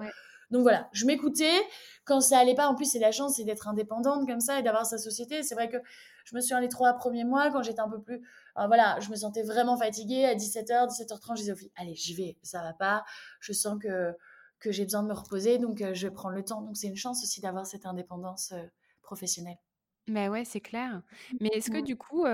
donc 0.51 0.63
voilà, 0.63 0.89
je 0.93 1.07
m'écoutais. 1.07 1.61
Quand 2.05 2.21
ça 2.21 2.39
allait 2.39 2.55
pas, 2.55 2.69
en 2.69 2.75
plus, 2.75 2.87
c'est 2.87 2.99
la 2.99 3.13
chance, 3.13 3.37
c'est 3.37 3.45
d'être 3.45 3.69
indépendante 3.69 4.27
comme 4.27 4.41
ça 4.41 4.61
et 4.61 4.63
d'avoir 4.63 4.87
sa 4.87 4.99
société. 4.99 5.43
C'est 5.43 5.55
vrai 5.55 5.69
que 5.69 5.79
je 6.25 6.35
me 6.37 6.41
suis 6.41 6.55
les 6.61 6.69
trois 6.69 6.93
premiers 6.95 7.25
mois, 7.25 7.51
quand 7.51 7.63
j'étais 7.63 7.81
un 7.81 7.89
peu 7.89 8.01
plus. 8.01 8.17
Euh, 8.59 8.67
voilà, 8.67 8.99
je 9.01 9.11
me 9.11 9.17
sentais 9.17 9.43
vraiment 9.43 9.77
fatiguée. 9.77 10.25
À 10.25 10.35
17h, 10.35 10.89
17h30, 10.89 11.37
je 11.37 11.41
disais 11.43 11.53
au 11.53 11.57
allez, 11.77 11.95
j'y 11.95 12.15
vais, 12.15 12.37
ça 12.43 12.63
va 12.63 12.73
pas. 12.73 13.05
Je 13.41 13.53
sens 13.53 13.79
que, 13.81 14.15
que 14.61 14.71
j'ai 14.71 14.85
besoin 14.85 15.03
de 15.03 15.09
me 15.09 15.15
reposer, 15.15 15.59
donc 15.59 15.81
euh, 15.81 15.95
je 15.95 16.07
vais 16.07 16.13
prendre 16.13 16.35
le 16.35 16.45
temps. 16.45 16.63
Donc 16.63 16.77
c'est 16.77 16.89
une 16.89 16.97
chance 16.97 17.23
aussi 17.23 17.41
d'avoir 17.41 17.67
cette 17.67 17.87
indépendance 17.87 18.55
professionnelle. 19.03 19.59
Ben 20.07 20.31
ouais, 20.31 20.45
c'est 20.45 20.61
clair. 20.61 21.03
Mais 21.41 21.49
est-ce 21.55 21.71
que 21.71 21.81
du 21.81 21.97
coup, 21.97 22.25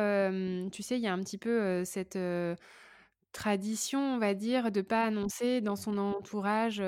tu 0.70 0.83
sais, 0.83 0.96
il 0.96 1.03
y 1.03 1.07
a 1.07 1.12
un 1.12 1.20
petit 1.20 1.38
peu 1.38 1.85
cette 1.85 2.18
tradition, 3.33 4.01
on 4.14 4.19
va 4.19 4.35
dire, 4.35 4.73
de 4.73 4.81
pas 4.81 5.05
annoncer 5.05 5.61
dans 5.61 5.77
son 5.77 5.99
entourage, 5.99 6.83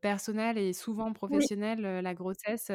personnel 0.00 0.58
et 0.58 0.72
souvent 0.72 1.12
professionnel, 1.12 1.80
la 1.80 2.14
grossesse, 2.14 2.70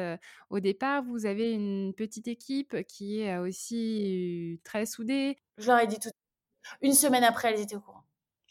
au 0.50 0.60
départ? 0.60 1.02
Vous 1.02 1.26
avez 1.26 1.52
une 1.52 1.94
petite 1.94 2.28
équipe 2.28 2.82
qui 2.86 3.20
est, 3.20 3.36
aussi, 3.38 4.60
très 4.64 4.86
soudée? 4.86 5.36
Je 5.58 5.66
leur 5.66 5.80
ai 5.80 5.86
dit 5.86 5.98
tout 5.98 6.10
une 6.80 6.94
semaine 6.94 7.24
après, 7.24 7.52
elles 7.52 7.60
étaient 7.60 7.76
au 7.76 7.80
courant. 7.80 8.04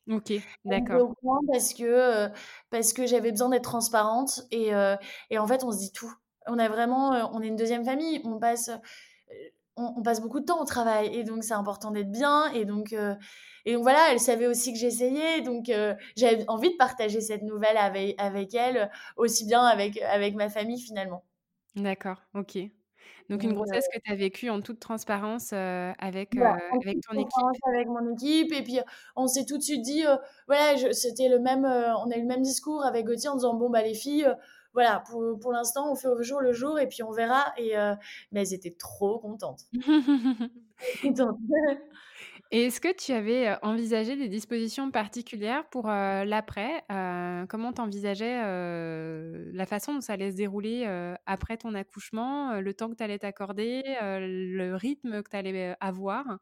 OK, 0.10 0.34
d'accord. 0.66 1.02
au 1.02 1.14
courant 1.14 1.40
parce 1.52 1.74
que, 1.74 2.28
parce 2.70 2.94
que 2.94 3.08
j'avais 3.08 3.32
besoin 3.32 3.50
d'être 3.50 3.64
transparente 3.64 4.42
et 4.52 4.72
et 5.30 5.38
en 5.38 5.48
fait, 5.48 5.64
on 5.64 5.72
se 5.72 5.78
dit 5.80 5.92
tout. 5.92 6.14
On 6.46 6.60
a 6.60 6.68
vraiment, 6.68 7.34
on 7.34 7.42
est 7.42 7.48
une 7.48 7.56
deuxième 7.56 7.86
famille, 7.86 8.22
on 8.26 8.38
passe, 8.38 8.70
on 9.76 10.04
passe 10.04 10.22
beaucoup 10.22 10.40
de 10.40 10.46
temps 10.46 10.62
au 10.62 10.66
travail 10.66 11.08
et 11.16 11.24
donc 11.24 11.44
c'est 11.44 11.54
important 11.54 11.92
d'être 11.92 12.12
bien 12.12 12.52
et 12.54 12.66
donc 12.66 12.96
et 13.66 13.74
donc 13.74 13.84
voilà, 13.84 14.12
elle 14.12 14.20
savait 14.20 14.48
aussi 14.48 14.74
que 14.74 14.80
j'essayais, 14.80 15.42
donc 15.42 15.70
euh, 15.70 15.96
j'avais 16.18 16.44
envie 16.50 16.72
de 16.72 16.76
partager 16.76 17.22
cette 17.22 17.44
nouvelle 17.44 17.78
avec, 17.78 18.16
avec 18.20 18.54
elle, 18.56 18.92
aussi 19.16 19.46
bien 19.46 19.64
avec, 19.64 20.02
avec 20.02 20.36
ma 20.36 20.50
famille 20.50 20.82
finalement. 20.82 21.24
D'accord, 21.76 22.18
ok. 22.36 22.58
Donc 23.30 23.44
une 23.44 23.54
grossesse 23.54 23.88
que 23.94 24.00
tu 24.04 24.12
as 24.12 24.16
vécue 24.16 24.50
en 24.50 24.60
toute 24.60 24.82
transparence 24.82 25.52
euh, 25.54 25.94
avec, 25.98 26.36
euh, 26.36 26.44
avec 26.82 27.00
ton 27.08 27.18
équipe? 27.18 27.64
Avec 27.74 27.88
mon 27.88 28.14
équipe. 28.14 28.52
Et 28.52 28.64
puis 28.64 28.80
on 29.16 29.28
s'est 29.28 29.46
tout 29.46 29.58
de 29.58 29.64
suite 29.64 29.82
dit, 29.82 30.04
voilà, 30.48 30.92
c'était 30.92 31.30
le 31.30 31.40
même, 31.40 31.64
on 31.64 32.12
a 32.12 32.18
eu 32.18 32.22
le 32.22 32.28
même 32.28 32.42
discours 32.42 32.84
avec 32.84 33.06
Gauthier 33.06 33.30
en 33.30 33.36
disant, 33.36 33.54
bon, 33.54 33.70
bah 33.70 33.82
les 33.82 33.94
filles, 33.94 34.28
voilà, 34.74 35.04
pour, 35.10 35.40
pour 35.40 35.52
l'instant, 35.52 35.92
on 35.92 35.96
fait 35.96 36.08
au 36.08 36.22
jour 36.22 36.42
le 36.42 36.54
jour 36.54 36.80
et 36.80 36.88
puis 36.88 37.04
on 37.04 37.12
verra. 37.12 37.54
Et, 37.58 37.74
mais 38.32 38.42
elles 38.42 38.54
étaient 38.54 38.76
trop 38.78 39.20
contentes. 39.20 39.62
contentes. 41.02 41.38
Et 42.52 42.66
est-ce 42.66 42.80
que 42.80 42.94
tu 42.96 43.12
avais 43.14 43.58
envisagé 43.64 44.16
des 44.16 44.28
dispositions 44.28 44.92
particulières 44.92 45.68
pour 45.72 45.88
l'après? 45.88 46.84
Comment 47.50 47.74
tu 47.74 47.82
envisageais 47.82 48.42
la 49.52 49.66
façon 49.66 49.96
dont 49.96 50.02
ça 50.02 50.14
allait 50.14 50.32
se 50.32 50.36
dérouler 50.36 50.86
après 51.26 51.58
ton 51.58 51.74
accouchement, 51.74 52.60
le 52.60 52.74
temps 52.74 52.90
que 52.90 52.96
tu 52.96 53.04
allais 53.04 53.18
t'accorder, 53.18 53.82
le 53.86 54.76
rythme 54.76 55.24
que 55.24 55.30
tu 55.30 55.36
allais 55.36 55.76
avoir? 55.80 56.38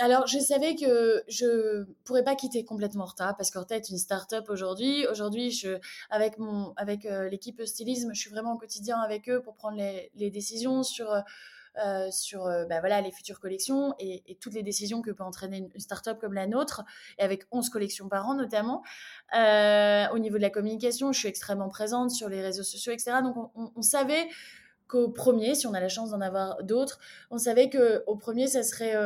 Alors, 0.00 0.26
je 0.26 0.38
savais 0.38 0.74
que 0.74 1.22
je 1.28 1.84
pourrais 2.04 2.24
pas 2.24 2.34
quitter 2.34 2.64
complètement 2.64 3.04
Horta 3.04 3.34
parce 3.34 3.50
qu'Horta 3.50 3.76
est 3.76 3.88
une 3.90 3.98
start-up 3.98 4.48
aujourd'hui. 4.48 5.06
Aujourd'hui, 5.06 5.62
avec 6.10 6.34
avec 6.76 7.04
l'équipe 7.30 7.62
stylisme, 7.64 8.10
je 8.14 8.20
suis 8.20 8.30
vraiment 8.30 8.54
au 8.54 8.58
quotidien 8.58 8.98
avec 8.98 9.28
eux 9.28 9.42
pour 9.42 9.54
prendre 9.54 9.76
les, 9.76 10.30
décisions 10.30 10.82
sur 10.82 11.14
euh, 11.78 12.10
sur 12.10 12.46
euh, 12.46 12.64
bah, 12.64 12.80
voilà, 12.80 13.00
les 13.00 13.12
futures 13.12 13.38
collections 13.38 13.94
et, 14.00 14.36
toutes 14.40 14.54
les 14.54 14.64
décisions 14.64 15.02
que 15.02 15.12
peut 15.12 15.22
entraîner 15.22 15.58
une, 15.58 15.80
start-up 15.80 16.18
comme 16.20 16.32
la 16.32 16.48
nôtre, 16.48 16.82
et 17.16 17.22
avec 17.22 17.44
11 17.52 17.70
collections 17.70 18.08
par 18.08 18.28
an 18.28 18.34
notamment. 18.34 18.82
Euh, 19.36 20.08
au 20.12 20.18
niveau 20.18 20.36
de 20.36 20.42
la 20.42 20.50
communication, 20.50 21.12
je 21.12 21.20
suis 21.20 21.28
extrêmement 21.28 21.68
présente 21.68 22.10
sur 22.10 22.28
les 22.28 22.42
réseaux 22.42 22.64
sociaux, 22.64 22.92
etc. 22.92 23.18
Donc 23.22 23.52
on, 23.54 23.82
savait 23.82 24.28
qu'au 24.88 25.10
premier, 25.10 25.54
si 25.54 25.68
on 25.68 25.74
a 25.74 25.80
la 25.80 25.88
chance 25.88 26.10
d'en 26.10 26.20
avoir 26.20 26.64
d'autres, 26.64 26.98
on 27.30 27.38
savait 27.38 27.70
qu'au 27.70 28.16
premier, 28.16 28.48
ça 28.48 28.64
serait 28.64 28.96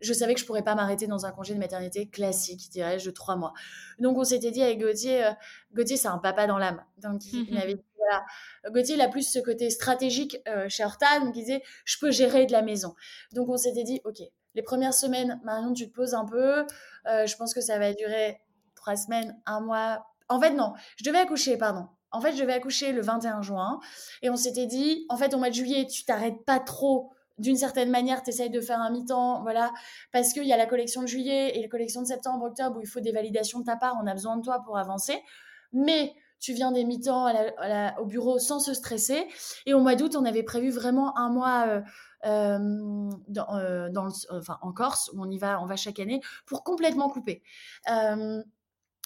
je 0.00 0.12
savais 0.12 0.34
que 0.34 0.40
je 0.40 0.46
pourrais 0.46 0.62
pas 0.62 0.74
m'arrêter 0.74 1.06
dans 1.06 1.26
un 1.26 1.32
congé 1.32 1.54
de 1.54 1.58
maternité 1.58 2.08
classique, 2.08 2.70
dirais-je, 2.70 3.06
de 3.06 3.10
trois 3.14 3.36
mois. 3.36 3.52
Donc, 3.98 4.18
on 4.18 4.24
s'était 4.24 4.50
dit 4.50 4.62
avec 4.62 4.80
Gauthier, 4.80 5.30
Gauthier, 5.74 5.96
c'est 5.96 6.08
un 6.08 6.18
papa 6.18 6.46
dans 6.46 6.58
l'âme. 6.58 6.82
Donc, 6.98 7.24
il, 7.32 7.52
mmh 7.52 7.56
avait 7.56 7.82
voilà. 8.06 8.24
Gauthier, 8.70 8.94
il 8.94 9.00
a 9.00 9.08
plus 9.08 9.30
ce 9.30 9.38
côté 9.38 9.70
stratégique 9.70 10.38
euh, 10.48 10.68
chez 10.68 10.84
Horta, 10.84 11.20
donc 11.20 11.36
il 11.36 11.40
disait, 11.40 11.62
je 11.84 11.98
peux 11.98 12.10
gérer 12.10 12.46
de 12.46 12.52
la 12.52 12.62
maison. 12.62 12.94
Donc 13.32 13.48
on 13.48 13.56
s'était 13.56 13.84
dit, 13.84 14.00
ok, 14.04 14.18
les 14.54 14.62
premières 14.62 14.94
semaines, 14.94 15.40
Marion, 15.44 15.72
tu 15.72 15.88
te 15.88 15.94
poses 15.94 16.14
un 16.14 16.24
peu. 16.24 16.66
Euh, 17.06 17.26
je 17.26 17.36
pense 17.36 17.54
que 17.54 17.60
ça 17.60 17.78
va 17.78 17.92
durer 17.92 18.40
trois 18.74 18.96
semaines, 18.96 19.38
un 19.46 19.60
mois. 19.60 20.06
En 20.28 20.40
fait, 20.40 20.50
non, 20.50 20.74
je 20.96 21.04
devais 21.04 21.18
accoucher, 21.18 21.56
pardon. 21.56 21.88
En 22.12 22.20
fait, 22.20 22.32
je 22.32 22.40
devais 22.40 22.54
accoucher 22.54 22.92
le 22.92 23.02
21 23.02 23.42
juin. 23.42 23.80
Et 24.22 24.30
on 24.30 24.36
s'était 24.36 24.66
dit, 24.66 25.04
en 25.08 25.16
fait, 25.16 25.34
au 25.34 25.38
mois 25.38 25.50
de 25.50 25.54
juillet, 25.54 25.86
tu 25.86 26.04
t'arrêtes 26.04 26.44
pas 26.44 26.60
trop 26.60 27.12
d'une 27.38 27.56
certaine 27.56 27.90
manière, 27.90 28.22
tu 28.22 28.30
essayes 28.30 28.50
de 28.50 28.60
faire 28.60 28.80
un 28.80 28.90
mi-temps, 28.90 29.42
voilà, 29.42 29.72
parce 30.12 30.32
qu'il 30.32 30.44
y 30.44 30.52
a 30.52 30.56
la 30.56 30.66
collection 30.66 31.02
de 31.02 31.06
juillet 31.06 31.56
et 31.56 31.62
la 31.62 31.68
collection 31.68 32.00
de 32.02 32.06
septembre, 32.06 32.46
octobre, 32.46 32.78
où 32.78 32.80
il 32.80 32.86
faut 32.86 33.00
des 33.00 33.12
validations 33.12 33.60
de 33.60 33.64
ta 33.64 33.76
part, 33.76 33.96
on 34.02 34.06
a 34.06 34.12
besoin 34.12 34.36
de 34.36 34.42
toi 34.42 34.62
pour 34.64 34.78
avancer. 34.78 35.20
Mais 35.72 36.14
tu 36.40 36.52
viens 36.52 36.72
des 36.72 36.84
mi-temps 36.84 37.32
au 37.98 38.04
bureau 38.06 38.38
sans 38.38 38.60
se 38.60 38.74
stresser. 38.74 39.26
Et 39.64 39.74
au 39.74 39.80
mois 39.80 39.94
d'août, 39.94 40.16
on 40.16 40.24
avait 40.24 40.42
prévu 40.42 40.70
vraiment 40.70 41.16
un 41.18 41.30
mois 41.30 41.66
euh, 41.66 41.80
euh, 42.26 43.10
euh, 43.52 43.90
en 44.62 44.72
Corse, 44.72 45.10
où 45.14 45.22
on 45.22 45.30
y 45.30 45.38
va, 45.38 45.60
on 45.62 45.66
va 45.66 45.76
chaque 45.76 45.98
année, 45.98 46.20
pour 46.46 46.64
complètement 46.64 47.08
couper. 47.08 47.42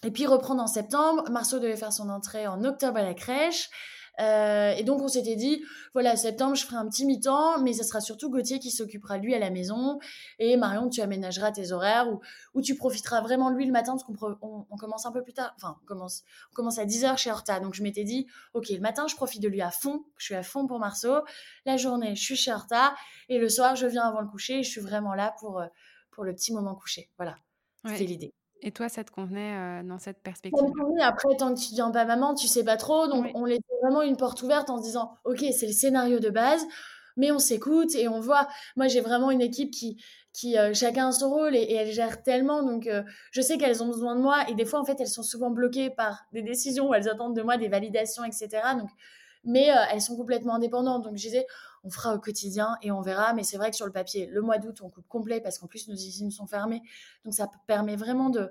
et 0.03 0.11
puis 0.13 0.27
reprendre 0.27 0.63
en 0.63 0.67
septembre. 0.67 1.25
Marceau 1.31 1.59
devait 1.59 1.77
faire 1.77 1.93
son 1.93 2.09
entrée 2.09 2.47
en 2.47 2.65
octobre 2.65 2.99
à 2.99 3.03
la 3.03 3.15
crèche. 3.15 3.71
Euh, 4.19 4.73
et 4.73 4.83
donc, 4.83 5.01
on 5.01 5.09
s'était 5.09 5.37
dit, 5.37 5.63
voilà, 5.93 6.17
septembre, 6.17 6.55
je 6.55 6.65
ferai 6.65 6.77
un 6.77 6.89
petit 6.89 7.07
mi-temps, 7.07 7.61
mais 7.61 7.73
ce 7.73 7.85
sera 7.85 8.01
surtout 8.01 8.31
Gauthier 8.31 8.59
qui 8.59 8.71
s'occupera 8.71 9.19
lui 9.19 9.35
à 9.35 9.39
la 9.39 9.51
maison. 9.51 9.99
Et 10.39 10.57
Marion, 10.57 10.89
tu 10.89 11.01
aménageras 11.01 11.53
tes 11.53 11.73
horaires 11.73 12.09
ou, 12.55 12.63
tu 12.63 12.75
profiteras 12.75 13.21
vraiment 13.21 13.51
de 13.51 13.57
lui 13.57 13.67
le 13.67 13.73
matin 13.73 13.93
parce 13.93 14.05
qu'on 14.05 14.17
on, 14.43 14.77
commence 14.77 15.07
un 15.07 15.13
peu 15.13 15.23
plus 15.23 15.33
tard. 15.33 15.53
Enfin, 15.57 15.77
on 15.83 15.87
commence, 15.87 16.23
on 16.53 16.55
commence 16.55 16.79
à 16.79 16.85
10h 16.85 17.17
chez 17.17 17.31
Horta. 17.31 17.61
Donc, 17.61 17.75
je 17.75 17.83
m'étais 17.83 18.05
dit, 18.05 18.27
OK, 18.55 18.69
le 18.69 18.81
matin, 18.81 19.07
je 19.07 19.17
profite 19.17 19.43
de 19.43 19.49
lui 19.49 19.63
à 19.63 19.71
fond. 19.71 20.05
Je 20.19 20.25
suis 20.27 20.35
à 20.35 20.43
fond 20.43 20.67
pour 20.67 20.79
Marceau. 20.79 21.23
La 21.65 21.77
journée, 21.77 22.15
je 22.15 22.23
suis 22.23 22.37
chez 22.37 22.53
Horta. 22.53 22.95
Et 23.29 23.39
le 23.39 23.49
soir, 23.49 23.77
je 23.77 23.87
viens 23.87 24.03
avant 24.03 24.21
le 24.21 24.29
coucher 24.29 24.59
et 24.59 24.63
je 24.63 24.71
suis 24.71 24.81
vraiment 24.81 25.15
là 25.15 25.35
pour, 25.41 25.61
euh, 25.61 25.67
pour 26.11 26.25
le 26.25 26.35
petit 26.35 26.53
moment 26.53 26.75
couché. 26.75 27.11
Voilà. 27.17 27.37
C'était 27.85 28.05
l'idée. 28.05 28.35
Et 28.63 28.73
toi, 28.73 28.89
ça 28.89 29.05
te 29.05 29.11
convenait 29.11 29.83
dans 29.85 29.99
cette 29.99 30.23
perspective 30.23 30.63
Après, 31.01 31.37
tant 31.37 31.55
que 31.55 31.61
tu 31.61 31.71
deviens 31.71 31.91
pas 31.91 32.05
maman, 32.05 32.35
tu 32.35 32.47
sais 32.47 32.65
pas 32.65 32.77
trop. 32.77 33.09
Donc, 33.09 33.27
on 33.35 33.45
laissait 33.45 33.63
vraiment 33.83 34.03
une 34.03 34.17
porte 34.17 34.43
ouverte 34.43 34.71
en 34.71 34.79
se 34.79 34.83
disant 34.83 35.17
Ok, 35.25 35.45
c'est 35.53 35.67
le 35.67 35.73
scénario 35.73 36.19
de 36.19 36.31
base, 36.31 36.65
mais 37.17 37.33
on 37.33 37.39
s'écoute 37.39 37.95
et 37.95 38.09
on 38.09 38.21
voit. 38.21 38.49
Moi, 38.77 38.89
j'ai 38.89 39.01
vraiment 39.01 39.31
une 39.31 39.41
équipe 39.41 39.71
qui, 39.71 40.03
qui 40.33 40.57
chacun 40.75 41.09
a 41.09 41.13
son 41.13 41.31
rôle 41.31 41.57
et, 41.57 41.73
elle 41.73 41.93
gère 41.93 42.23
tellement. 42.23 42.63
Donc, 42.63 42.89
je 43.33 43.41
sais 43.41 43.57
qu'elles 43.57 43.83
ont 43.83 43.89
besoin 43.89 44.15
de 44.15 44.21
moi. 44.21 44.49
Et 44.49 44.55
des 44.55 44.65
fois, 44.65 44.81
en 44.81 44.85
fait, 44.85 45.01
elles 45.01 45.09
sont 45.09 45.23
souvent 45.23 45.51
bloquées 45.51 45.91
par 45.91 46.25
des 46.33 46.43
décisions 46.43 46.91
où 46.91 46.95
elles 46.95 47.09
attendent 47.09 47.37
de 47.37 47.43
moi 47.43 47.57
des 47.57 47.69
validations, 47.69 48.25
etc. 48.25 48.49
Donc, 48.79 48.91
mais 49.45 49.71
elles 49.91 50.03
sont 50.03 50.17
complètement 50.17 50.57
indépendantes. 50.57 51.05
Donc, 51.05 51.17
je 51.17 51.23
disais 51.23 51.47
on 51.85 51.91
fera 51.91 52.15
au 52.15 52.19
quotidien 52.19 52.77
et 52.83 52.91
on 52.91 53.01
verra. 53.01 53.33
Mais 53.35 53.43
c'est 53.43 53.57
vrai 53.57 53.71
que 53.71 53.77
sur 53.77 53.87
le 53.87 53.93
papier, 53.93 54.27
le 54.27 54.41
mois 54.43 54.59
d'août, 54.59 54.81
on 54.83 54.91
coupe 54.91 55.09
complet 55.09 55.41
parce 55.41 55.59
qu'en 55.59 55.67
plus, 55.67 55.89
nos 55.89 55.95
usines 55.95 56.31
sont 56.31 56.47
fermées. 56.47 56.83
Donc, 57.25 57.35
ça 57.35 57.51
permet 57.67 57.97
vraiment 57.97 58.31
de, 58.31 58.51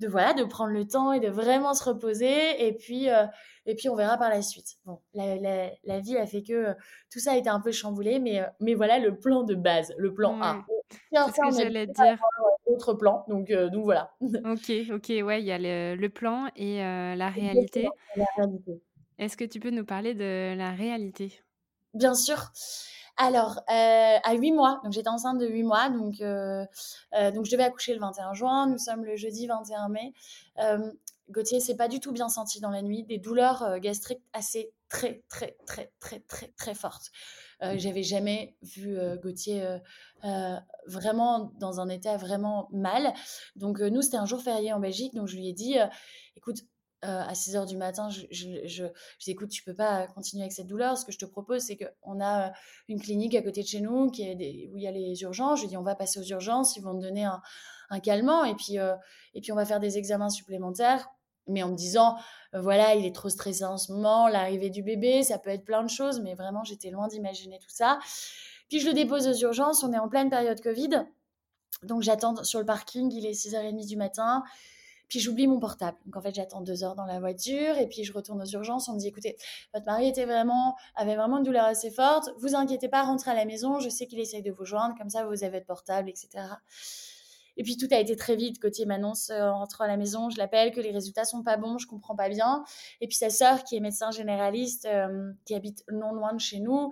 de, 0.00 0.08
voilà, 0.08 0.34
de 0.34 0.44
prendre 0.44 0.72
le 0.72 0.86
temps 0.86 1.12
et 1.12 1.20
de 1.20 1.28
vraiment 1.28 1.74
se 1.74 1.84
reposer. 1.84 2.66
Et 2.66 2.72
puis, 2.72 3.10
euh, 3.10 3.26
et 3.66 3.74
puis 3.74 3.88
on 3.88 3.96
verra 3.96 4.16
par 4.16 4.30
la 4.30 4.42
suite. 4.42 4.76
Bon, 4.84 5.00
la, 5.14 5.36
la, 5.84 6.00
vie 6.00 6.16
a 6.16 6.26
fait 6.26 6.42
que 6.42 6.52
euh, 6.52 6.74
tout 7.10 7.18
ça 7.18 7.32
a 7.32 7.36
été 7.36 7.48
un 7.48 7.60
peu 7.60 7.72
chamboulé, 7.72 8.18
mais, 8.18 8.40
euh, 8.40 8.46
mais 8.60 8.74
voilà 8.74 8.98
le 8.98 9.18
plan 9.18 9.42
de 9.42 9.54
base, 9.54 9.94
le 9.98 10.12
plan 10.12 10.40
A. 10.42 10.64
C'est 10.90 11.16
ce 11.16 11.56
que 11.56 11.62
j'allais 11.62 11.86
dire. 11.86 12.20
Autre 12.66 12.94
plan, 12.94 13.24
donc, 13.28 13.50
donc 13.50 13.84
voilà. 13.84 14.12
Ok, 14.20 14.72
ok, 14.92 15.08
ouais, 15.24 15.40
il 15.40 15.46
y 15.46 15.52
a 15.52 15.58
le, 15.58 15.94
le 15.94 16.08
plan 16.08 16.48
et 16.56 16.78
la 16.78 17.28
réalité. 17.28 17.88
réalité. 18.36 18.82
Est-ce 19.18 19.36
que 19.36 19.44
tu 19.44 19.60
peux 19.60 19.70
nous 19.70 19.84
parler 19.84 20.14
de 20.14 20.54
la 20.56 20.72
réalité? 20.72 21.40
Bien 21.96 22.14
sûr. 22.14 22.52
Alors, 23.16 23.60
euh, 23.70 24.16
à 24.22 24.34
8 24.34 24.52
mois, 24.52 24.80
donc 24.84 24.92
j'étais 24.92 25.08
enceinte 25.08 25.38
de 25.38 25.46
8 25.46 25.62
mois, 25.62 25.88
donc, 25.88 26.20
euh, 26.20 26.66
euh, 27.14 27.30
donc 27.30 27.46
je 27.46 27.50
devais 27.50 27.62
accoucher 27.62 27.94
le 27.94 28.00
21 28.00 28.34
juin, 28.34 28.66
nous 28.68 28.76
sommes 28.76 29.02
le 29.02 29.16
jeudi 29.16 29.46
21 29.46 29.88
mai. 29.88 30.12
Gauthier 31.30 31.58
s'est 31.58 31.74
pas 31.74 31.88
du 31.88 31.98
tout 31.98 32.12
bien 32.12 32.28
senti 32.28 32.60
dans 32.60 32.70
la 32.70 32.82
nuit, 32.82 33.02
des 33.02 33.18
douleurs 33.18 33.80
gastriques 33.80 34.22
assez 34.32 34.70
très, 34.88 35.24
très, 35.28 35.56
très, 35.66 35.90
très, 35.98 36.20
très, 36.20 36.48
très 36.48 36.74
fortes. 36.74 37.10
J'avais 37.60 38.04
jamais 38.04 38.54
vu 38.62 38.96
Gauthier 39.20 39.66
vraiment 40.86 41.50
dans 41.58 41.80
un 41.80 41.88
état 41.88 42.16
vraiment 42.16 42.68
mal. 42.70 43.12
Donc, 43.56 43.80
nous, 43.80 44.02
c'était 44.02 44.18
un 44.18 44.26
jour 44.26 44.40
férié 44.40 44.72
en 44.72 44.78
Belgique. 44.78 45.14
Donc, 45.14 45.26
je 45.26 45.34
lui 45.34 45.48
ai 45.48 45.52
dit 45.52 45.76
écoute, 46.36 46.58
à 47.06 47.34
6 47.34 47.56
heures 47.56 47.66
du 47.66 47.76
matin, 47.76 48.08
je, 48.10 48.26
dis 49.20 49.30
écoute, 49.30 49.50
tu 49.50 49.62
peux 49.62 49.74
pas 49.74 50.06
continuer 50.08 50.42
avec 50.42 50.52
cette 50.52 50.66
douleur. 50.66 50.98
Ce 50.98 51.04
que 51.04 51.12
je 51.12 51.18
te 51.18 51.24
propose, 51.24 51.62
c'est 51.62 51.76
qu'on 51.76 52.20
a 52.20 52.52
une 52.88 53.00
clinique 53.00 53.34
à 53.34 53.42
côté 53.42 53.62
de 53.62 53.66
chez 53.68 53.80
nous 53.80 54.10
qui 54.10 54.22
est 54.22 54.68
où 54.72 54.76
il 54.76 54.82
y 54.82 54.86
a 54.86 54.92
les 54.92 55.22
urgences. 55.22 55.58
Je 55.58 55.64
lui 55.64 55.68
dis 55.68 55.76
on 55.76 55.82
va 55.82 55.94
passer 55.94 56.20
aux 56.20 56.24
urgences, 56.24 56.76
ils 56.76 56.82
vont 56.82 56.94
te 56.94 57.02
donner 57.02 57.24
un, 57.24 57.40
un 57.90 58.00
calmant. 58.00 58.44
Et 58.44 58.54
puis, 58.54 58.78
puis 59.40 59.52
on 59.52 59.56
va 59.56 59.64
faire 59.64 59.80
des 59.80 59.98
examens 59.98 60.30
supplémentaires. 60.30 61.08
Mais 61.48 61.62
en 61.62 61.68
me 61.68 61.76
disant, 61.76 62.16
euh, 62.54 62.60
voilà, 62.60 62.94
il 62.94 63.06
est 63.06 63.14
trop 63.14 63.28
stressé 63.28 63.64
en 63.64 63.78
ce 63.78 63.92
moment, 63.92 64.28
l'arrivée 64.28 64.70
du 64.70 64.82
bébé, 64.82 65.22
ça 65.22 65.38
peut 65.38 65.50
être 65.50 65.64
plein 65.64 65.82
de 65.82 65.88
choses, 65.88 66.20
mais 66.20 66.34
vraiment, 66.34 66.64
j'étais 66.64 66.90
loin 66.90 67.08
d'imaginer 67.08 67.58
tout 67.60 67.70
ça. 67.70 67.98
Puis 68.68 68.80
je 68.80 68.88
le 68.88 68.94
dépose 68.94 69.28
aux 69.28 69.34
urgences, 69.34 69.84
on 69.84 69.92
est 69.92 69.98
en 69.98 70.08
pleine 70.08 70.28
période 70.28 70.60
Covid, 70.60 71.06
donc 71.84 72.02
j'attends 72.02 72.42
sur 72.42 72.58
le 72.58 72.66
parking, 72.66 73.12
il 73.12 73.26
est 73.26 73.30
6h30 73.30 73.86
du 73.86 73.96
matin, 73.96 74.42
puis 75.08 75.20
j'oublie 75.20 75.46
mon 75.46 75.58
portable. 75.58 75.96
Donc 76.06 76.16
en 76.16 76.20
fait, 76.20 76.34
j'attends 76.34 76.60
deux 76.60 76.84
heures 76.84 76.94
dans 76.94 77.04
la 77.04 77.20
voiture, 77.20 77.78
et 77.78 77.88
puis 77.88 78.04
je 78.04 78.12
retourne 78.12 78.42
aux 78.42 78.46
urgences, 78.46 78.88
on 78.88 78.94
me 78.94 78.98
dit, 78.98 79.08
écoutez, 79.08 79.36
votre 79.74 79.86
mari 79.86 80.08
était 80.08 80.24
vraiment, 80.24 80.76
avait 80.94 81.16
vraiment 81.16 81.38
une 81.38 81.44
douleur 81.44 81.64
assez 81.64 81.90
forte, 81.90 82.30
vous 82.38 82.54
inquiétez 82.54 82.88
pas, 82.88 83.02
rentrez 83.02 83.30
à 83.30 83.34
la 83.34 83.44
maison, 83.44 83.80
je 83.80 83.88
sais 83.88 84.06
qu'il 84.06 84.18
essaye 84.20 84.42
de 84.42 84.50
vous 84.50 84.64
joindre, 84.64 84.94
comme 84.98 85.10
ça 85.10 85.24
vous 85.26 85.44
avez 85.44 85.58
votre 85.58 85.66
portable, 85.66 86.08
etc. 86.08 86.44
Et 87.56 87.62
puis 87.62 87.76
tout 87.76 87.88
a 87.90 87.98
été 87.98 88.16
très 88.16 88.36
vite. 88.36 88.60
Gauthier 88.60 88.86
m'annonce 88.86 89.30
euh, 89.30 89.48
en 89.48 89.58
rentrant 89.60 89.84
à 89.84 89.86
la 89.88 89.96
maison, 89.96 90.30
je 90.30 90.38
l'appelle, 90.38 90.72
que 90.72 90.80
les 90.80 90.90
résultats 90.90 91.24
sont 91.24 91.42
pas 91.42 91.56
bons, 91.56 91.78
je 91.78 91.86
comprends 91.86 92.14
pas 92.14 92.28
bien. 92.28 92.64
Et 93.00 93.08
puis 93.08 93.16
sa 93.16 93.30
sœur, 93.30 93.64
qui 93.64 93.76
est 93.76 93.80
médecin 93.80 94.10
généraliste, 94.10 94.86
euh, 94.86 95.32
qui 95.44 95.54
habite 95.54 95.84
non 95.90 96.12
loin 96.12 96.34
de 96.34 96.40
chez 96.40 96.60
nous, 96.60 96.90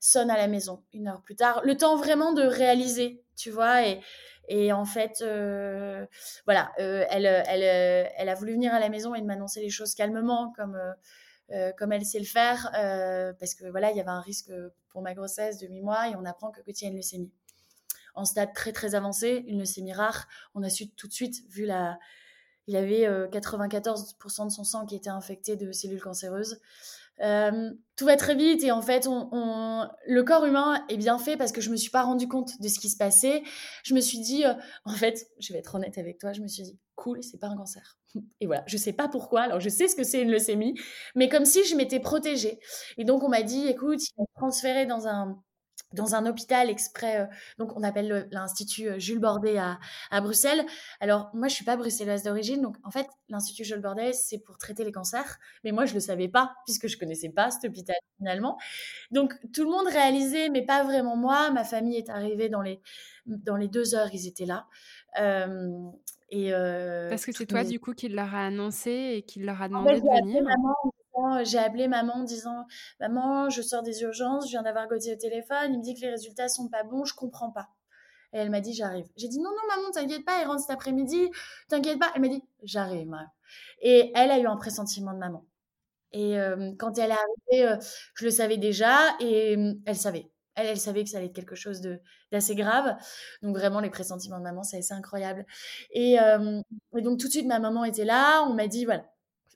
sonne 0.00 0.30
à 0.30 0.36
la 0.36 0.48
maison 0.48 0.82
une 0.92 1.08
heure 1.08 1.22
plus 1.22 1.36
tard. 1.36 1.60
Le 1.64 1.76
temps 1.76 1.96
vraiment 1.96 2.32
de 2.32 2.42
réaliser, 2.42 3.22
tu 3.36 3.50
vois. 3.50 3.86
Et, 3.86 4.00
et 4.48 4.72
en 4.72 4.84
fait, 4.84 5.22
euh, 5.22 6.06
voilà, 6.44 6.72
elle, 6.78 7.26
elle, 7.26 7.62
elle 8.16 8.28
a 8.28 8.34
voulu 8.34 8.52
venir 8.52 8.74
à 8.74 8.80
la 8.80 8.88
maison 8.88 9.14
et 9.14 9.22
m'annoncer 9.22 9.60
les 9.60 9.70
choses 9.70 9.94
calmement, 9.94 10.52
comme. 10.56 10.78
comme 11.78 11.92
elle 11.92 12.04
sait 12.04 12.18
le 12.18 12.24
faire, 12.24 12.70
parce 13.38 13.54
que 13.54 13.68
voilà, 13.70 13.90
il 13.90 13.96
y 13.96 14.00
avait 14.00 14.10
un 14.10 14.20
risque 14.20 14.50
pour 14.88 15.02
ma 15.02 15.14
grossesse 15.14 15.58
de 15.58 15.66
8 15.66 15.80
mois 15.82 16.08
et 16.08 16.16
on 16.16 16.24
apprend 16.24 16.50
que 16.50 16.60
Gauthier 16.62 16.88
a 16.88 16.90
une 16.90 16.96
leucémie 16.96 17.30
en 18.14 18.24
stade 18.24 18.52
très 18.54 18.72
très 18.72 18.94
avancé, 18.94 19.44
une 19.46 19.58
leucémie 19.58 19.92
rare. 19.92 20.26
On 20.54 20.62
a 20.62 20.70
su 20.70 20.88
tout 20.88 21.06
de 21.06 21.12
suite, 21.12 21.46
vu 21.50 21.66
la, 21.66 21.98
il 22.66 22.76
avait 22.76 23.06
94% 23.28 24.42
euh, 24.42 24.44
de 24.46 24.50
son 24.50 24.64
sang 24.64 24.86
qui 24.86 24.96
était 24.96 25.10
infecté 25.10 25.56
de 25.56 25.70
cellules 25.70 26.00
cancéreuses. 26.00 26.60
Euh, 27.22 27.70
tout 27.96 28.04
va 28.04 28.16
très 28.16 28.34
vite 28.34 28.62
et 28.62 28.70
en 28.70 28.82
fait, 28.82 29.06
on, 29.06 29.88
le 30.06 30.22
corps 30.22 30.44
humain 30.44 30.84
est 30.88 30.98
bien 30.98 31.18
fait 31.18 31.36
parce 31.36 31.50
que 31.50 31.60
je 31.60 31.70
me 31.70 31.76
suis 31.76 31.90
pas 31.90 32.02
rendu 32.02 32.28
compte 32.28 32.60
de 32.60 32.68
ce 32.68 32.78
qui 32.78 32.90
se 32.90 32.96
passait. 32.96 33.42
Je 33.84 33.94
me 33.94 34.00
suis 34.00 34.20
dit, 34.20 34.44
euh, 34.44 34.52
en 34.84 34.92
fait, 34.92 35.26
je 35.38 35.52
vais 35.52 35.60
être 35.60 35.74
honnête 35.74 35.96
avec 35.96 36.18
toi, 36.18 36.32
je 36.32 36.42
me 36.42 36.48
suis 36.48 36.62
dit, 36.62 36.78
cool, 36.94 37.22
c'est 37.22 37.38
pas 37.38 37.48
un 37.48 37.56
cancer. 37.56 37.98
Et 38.40 38.46
voilà, 38.46 38.64
je 38.66 38.76
sais 38.76 38.92
pas 38.92 39.08
pourquoi. 39.08 39.42
Alors, 39.42 39.60
je 39.60 39.68
sais 39.68 39.88
ce 39.88 39.96
que 39.96 40.04
c'est 40.04 40.20
une 40.20 40.30
leucémie, 40.30 40.74
mais 41.14 41.28
comme 41.28 41.46
si 41.46 41.64
je 41.64 41.74
m'étais 41.74 42.00
protégée. 42.00 42.58
Et 42.98 43.04
donc, 43.04 43.22
on 43.22 43.28
m'a 43.28 43.42
dit, 43.42 43.66
écoute, 43.66 44.00
il 44.02 44.22
est 44.22 44.36
transféré 44.36 44.84
dans 44.84 45.06
un 45.08 45.42
dans 45.92 46.14
un 46.14 46.26
hôpital 46.26 46.68
exprès, 46.68 47.20
euh, 47.20 47.26
donc 47.58 47.76
on 47.76 47.82
appelle 47.82 48.28
l'Institut 48.30 48.88
euh, 48.88 48.98
Jules 48.98 49.20
Bordet 49.20 49.56
à, 49.56 49.78
à, 50.10 50.20
Bruxelles. 50.20 50.64
Alors 51.00 51.30
moi, 51.32 51.48
je 51.48 51.54
suis 51.54 51.64
pas 51.64 51.76
bruxelloise 51.76 52.22
d'origine, 52.22 52.60
donc 52.60 52.76
en 52.84 52.90
fait, 52.90 53.06
l'Institut 53.28 53.64
Jules 53.64 53.80
Bordet, 53.80 54.12
c'est 54.12 54.38
pour 54.38 54.58
traiter 54.58 54.84
les 54.84 54.92
cancers, 54.92 55.38
mais 55.64 55.72
moi, 55.72 55.86
je 55.86 55.94
le 55.94 56.00
savais 56.00 56.28
pas, 56.28 56.54
puisque 56.64 56.88
je 56.88 56.98
connaissais 56.98 57.30
pas 57.30 57.50
cet 57.50 57.70
hôpital 57.70 57.96
finalement. 58.18 58.58
Donc 59.10 59.34
tout 59.52 59.64
le 59.64 59.70
monde 59.70 59.86
réalisait, 59.86 60.48
mais 60.48 60.64
pas 60.64 60.82
vraiment 60.82 61.16
moi. 61.16 61.50
Ma 61.50 61.64
famille 61.64 61.96
est 61.96 62.10
arrivée 62.10 62.48
dans 62.48 62.62
les, 62.62 62.80
dans 63.26 63.56
les 63.56 63.68
deux 63.68 63.94
heures, 63.94 64.08
ils 64.12 64.26
étaient 64.26 64.46
là. 64.46 64.66
Euh, 65.20 65.78
et 66.30 66.50
Parce 66.50 67.24
que 67.24 67.32
c'est 67.32 67.46
toi, 67.46 67.62
du 67.62 67.78
coup, 67.78 67.94
qui 67.94 68.08
leur 68.08 68.34
a 68.34 68.46
annoncé 68.46 69.14
et 69.16 69.22
qui 69.22 69.40
leur 69.40 69.62
a 69.62 69.68
demandé 69.68 70.00
de 70.00 70.00
venir 70.00 70.42
j'ai 71.44 71.58
appelé 71.58 71.88
maman 71.88 72.14
en 72.16 72.22
disant 72.24 72.66
Maman, 73.00 73.50
je 73.50 73.62
sors 73.62 73.82
des 73.82 74.02
urgences, 74.02 74.46
je 74.46 74.50
viens 74.50 74.62
d'avoir 74.62 74.88
Gauthier 74.88 75.14
au 75.14 75.18
téléphone, 75.18 75.72
il 75.72 75.78
me 75.78 75.82
dit 75.82 75.94
que 75.94 76.00
les 76.00 76.10
résultats 76.10 76.48
sont 76.48 76.68
pas 76.68 76.82
bons, 76.82 77.04
je 77.04 77.14
comprends 77.14 77.50
pas. 77.50 77.68
Et 78.32 78.38
elle 78.38 78.50
m'a 78.50 78.60
dit 78.60 78.74
J'arrive. 78.74 79.06
J'ai 79.16 79.28
dit 79.28 79.38
Non, 79.38 79.50
non, 79.50 79.76
maman, 79.76 79.90
t'inquiète 79.92 80.24
pas, 80.24 80.40
il 80.42 80.46
rentre 80.46 80.60
cet 80.60 80.70
après-midi, 80.70 81.30
t'inquiète 81.68 81.98
pas. 81.98 82.12
Elle 82.14 82.22
m'a 82.22 82.28
dit 82.28 82.42
J'arrive, 82.62 83.10
Et 83.80 84.12
elle 84.14 84.30
a 84.30 84.38
eu 84.38 84.46
un 84.46 84.56
pressentiment 84.56 85.12
de 85.12 85.18
maman. 85.18 85.44
Et 86.12 86.38
euh, 86.38 86.72
quand 86.78 86.98
elle 86.98 87.10
est 87.10 87.14
arrivée, 87.14 87.68
euh, 87.68 87.76
je 88.14 88.24
le 88.24 88.30
savais 88.30 88.56
déjà 88.56 88.98
et 89.20 89.56
euh, 89.56 89.74
elle 89.84 89.96
savait. 89.96 90.30
Elle, 90.54 90.66
elle 90.68 90.78
savait 90.78 91.04
que 91.04 91.10
ça 91.10 91.18
allait 91.18 91.26
être 91.26 91.34
quelque 91.34 91.54
chose 91.54 91.82
d'assez 92.32 92.54
grave. 92.54 92.96
Donc 93.42 93.56
vraiment, 93.56 93.80
les 93.80 93.90
pressentiments 93.90 94.38
de 94.38 94.44
maman, 94.44 94.62
c'est 94.62 94.78
assez 94.78 94.94
incroyable. 94.94 95.44
Et, 95.90 96.14
et, 96.14 97.02
donc 97.02 97.18
tout 97.20 97.26
de 97.26 97.32
suite, 97.32 97.46
ma 97.46 97.58
maman 97.58 97.84
était 97.84 98.06
là. 98.06 98.42
On 98.48 98.54
m'a 98.54 98.66
dit, 98.66 98.86
voilà, 98.86 99.04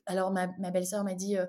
alors 0.05 0.31
ma, 0.31 0.47
belle-sœur 0.47 1.03
m'a 1.03 1.13
dit, 1.13 1.37
euh, 1.37 1.45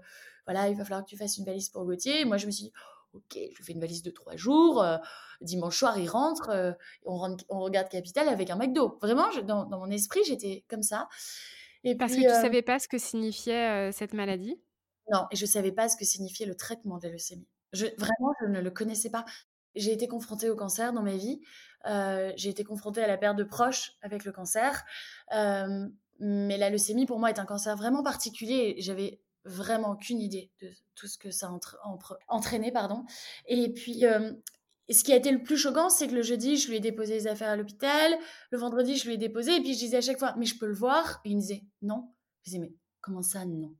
voilà, 0.46 0.68
il 0.68 0.76
va 0.76 0.84
falloir 0.84 1.04
que 1.04 1.08
tu 1.08 1.16
fasses 1.16 1.38
une 1.38 1.44
valise 1.44 1.68
pour 1.68 1.84
Gauthier. 1.84 2.24
moi, 2.24 2.36
je 2.36 2.46
me 2.46 2.50
suis 2.50 2.64
dit, 2.64 2.72
ok, 3.12 3.38
je 3.56 3.62
fais 3.62 3.72
une 3.72 3.80
valise 3.80 4.02
de 4.02 4.10
trois 4.10 4.36
jours. 4.36 4.82
Euh, 4.82 4.98
dimanche 5.40 5.78
soir, 5.78 5.98
il 5.98 6.08
rentre, 6.08 6.50
euh, 6.50 6.72
on, 7.04 7.36
regarde 7.60 7.88
Capital 7.88 8.28
avec 8.28 8.50
un 8.50 8.56
McDo. 8.56 8.98
Vraiment, 9.00 9.28
dans, 9.44 9.66
mon 9.68 9.90
esprit, 9.90 10.20
j'étais 10.26 10.64
comme 10.68 10.82
ça. 10.82 11.08
Et 11.84 11.96
Parce 11.96 12.12
que 12.12 12.20
tu 12.20 12.26
ne 12.26 12.30
savais 12.30 12.62
pas 12.62 12.78
ce 12.78 12.88
que 12.88 12.98
signifiait 12.98 13.90
cette 13.92 14.14
maladie? 14.14 14.60
Non, 15.10 15.26
et 15.32 15.36
je 15.36 15.44
ne 15.44 15.50
savais 15.50 15.72
pas 15.72 15.88
ce 15.88 15.96
que 15.96 16.04
signifiait 16.04 16.46
le 16.46 16.54
traitement 16.54 16.98
de 16.98 17.06
la 17.06 17.12
leucémie. 17.12 17.48
Je, 17.72 17.86
vraiment, 17.86 18.32
je 18.40 18.46
ne 18.46 18.60
le 18.60 18.70
connaissais 18.70 19.10
pas. 19.10 19.24
J'ai 19.74 19.92
été 19.92 20.06
confrontée 20.06 20.48
au 20.48 20.54
cancer 20.54 20.92
dans 20.92 21.02
ma 21.02 21.16
vie. 21.16 21.40
j'ai 22.36 22.50
été 22.50 22.62
confrontée 22.62 23.02
à 23.02 23.08
la 23.08 23.18
perte 23.18 23.36
de 23.36 23.44
proches 23.44 23.94
avec 24.02 24.24
le 24.24 24.30
cancer. 24.30 24.84
Mais 26.24 26.56
la 26.56 26.70
leucémie, 26.70 27.04
pour 27.04 27.18
moi, 27.18 27.30
est 27.30 27.40
un 27.40 27.44
cancer 27.44 27.76
vraiment 27.76 28.04
particulier. 28.04 28.76
J'avais 28.78 29.20
vraiment 29.44 29.90
aucune 29.90 30.20
idée 30.20 30.52
de 30.60 30.70
tout 30.94 31.08
ce 31.08 31.18
que 31.18 31.32
ça 31.32 31.48
a 31.48 31.94
entraîné. 32.28 32.70
Pardon. 32.70 33.04
Et 33.46 33.72
puis, 33.72 34.06
euh, 34.06 34.32
ce 34.88 35.02
qui 35.02 35.12
a 35.12 35.16
été 35.16 35.32
le 35.32 35.42
plus 35.42 35.56
choquant, 35.56 35.90
c'est 35.90 36.06
que 36.06 36.14
le 36.14 36.22
jeudi, 36.22 36.56
je 36.56 36.68
lui 36.68 36.76
ai 36.76 36.80
déposé 36.80 37.14
les 37.14 37.26
affaires 37.26 37.50
à 37.50 37.56
l'hôpital. 37.56 38.16
Le 38.52 38.58
vendredi, 38.58 38.96
je 38.96 39.08
lui 39.08 39.14
ai 39.14 39.18
déposé. 39.18 39.56
Et 39.56 39.60
puis, 39.60 39.74
je 39.74 39.80
disais 39.80 39.96
à 39.96 40.00
chaque 40.00 40.20
fois, 40.20 40.36
mais 40.38 40.46
je 40.46 40.56
peux 40.56 40.68
le 40.68 40.74
voir? 40.74 41.20
Et 41.24 41.30
il 41.30 41.36
me 41.36 41.40
disait, 41.40 41.64
non. 41.82 42.12
Je 42.44 42.50
disais, 42.50 42.60
mais 42.60 42.72
comment 43.00 43.22
ça, 43.22 43.44
non? 43.44 43.74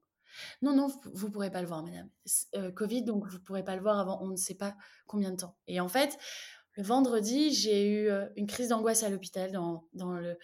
Non, 0.63 0.75
non, 0.75 0.89
vous 1.13 1.29
ne 1.29 1.33
pourrez 1.33 1.51
pas 1.53 1.61
le 1.61 1.69
voir, 1.69 1.85
madame. 1.85 2.09
Euh, 2.57 2.73
Covid, 2.73 3.05
donc 3.05 3.25
vous 3.29 3.39
ne 3.39 3.43
pourrez 3.43 3.63
pas 3.63 3.77
le 3.77 3.83
voir 3.83 4.01
avant 4.01 4.21
on 4.21 4.29
ne 4.29 4.37
sait 4.37 4.57
pas 4.57 4.75
combien 5.07 5.31
de 5.31 5.37
temps. 5.37 5.57
Et 5.69 5.79
en 5.79 5.89
fait, 5.89 6.19
le 6.73 6.83
vendredi, 6.83 7.53
j'ai 7.53 7.87
eu 7.87 8.09
euh, 8.09 8.27
une 8.37 8.47
crise 8.47 8.69
d'angoisse 8.69 9.03
à 9.03 9.11
l'hôpital 9.11 9.53
dans, 9.53 9.85
dans 9.93 10.13
le 10.13 10.39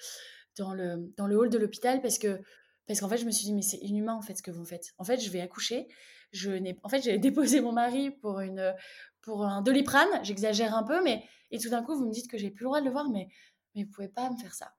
dans 0.58 0.74
le, 0.74 1.12
dans 1.16 1.26
le 1.26 1.36
hall 1.36 1.50
de 1.50 1.58
l'hôpital 1.58 2.00
parce 2.00 2.18
que 2.18 2.40
parce 2.86 3.00
qu'en 3.00 3.08
fait 3.08 3.18
je 3.18 3.26
me 3.26 3.30
suis 3.30 3.44
dit 3.44 3.54
mais 3.54 3.62
c'est 3.62 3.78
inhumain 3.78 4.14
en 4.14 4.22
fait 4.22 4.34
ce 4.36 4.42
que 4.42 4.50
vous 4.50 4.64
faites. 4.64 4.92
En 4.98 5.04
fait 5.04 5.20
je 5.20 5.30
vais 5.30 5.40
accoucher. 5.40 5.88
Je 6.32 6.50
n'ai 6.50 6.78
en 6.82 6.88
fait 6.88 7.02
j'ai 7.02 7.18
déposé 7.18 7.60
mon 7.60 7.72
mari 7.72 8.10
pour 8.10 8.40
une 8.40 8.74
pour 9.22 9.44
un 9.44 9.62
doliprane. 9.62 10.08
J'exagère 10.22 10.74
un 10.74 10.82
peu 10.82 11.02
mais 11.02 11.24
et 11.50 11.58
tout 11.58 11.70
d'un 11.70 11.82
coup 11.82 11.96
vous 11.96 12.06
me 12.06 12.12
dites 12.12 12.30
que 12.30 12.38
j'ai 12.38 12.50
plus 12.50 12.64
le 12.64 12.68
droit 12.68 12.80
de 12.80 12.86
le 12.86 12.92
voir 12.92 13.08
mais 13.08 13.28
mais 13.74 13.84
vous 13.84 13.90
pouvez 13.90 14.08
pas 14.08 14.30
me 14.30 14.36
faire 14.36 14.54
ça. 14.54 14.72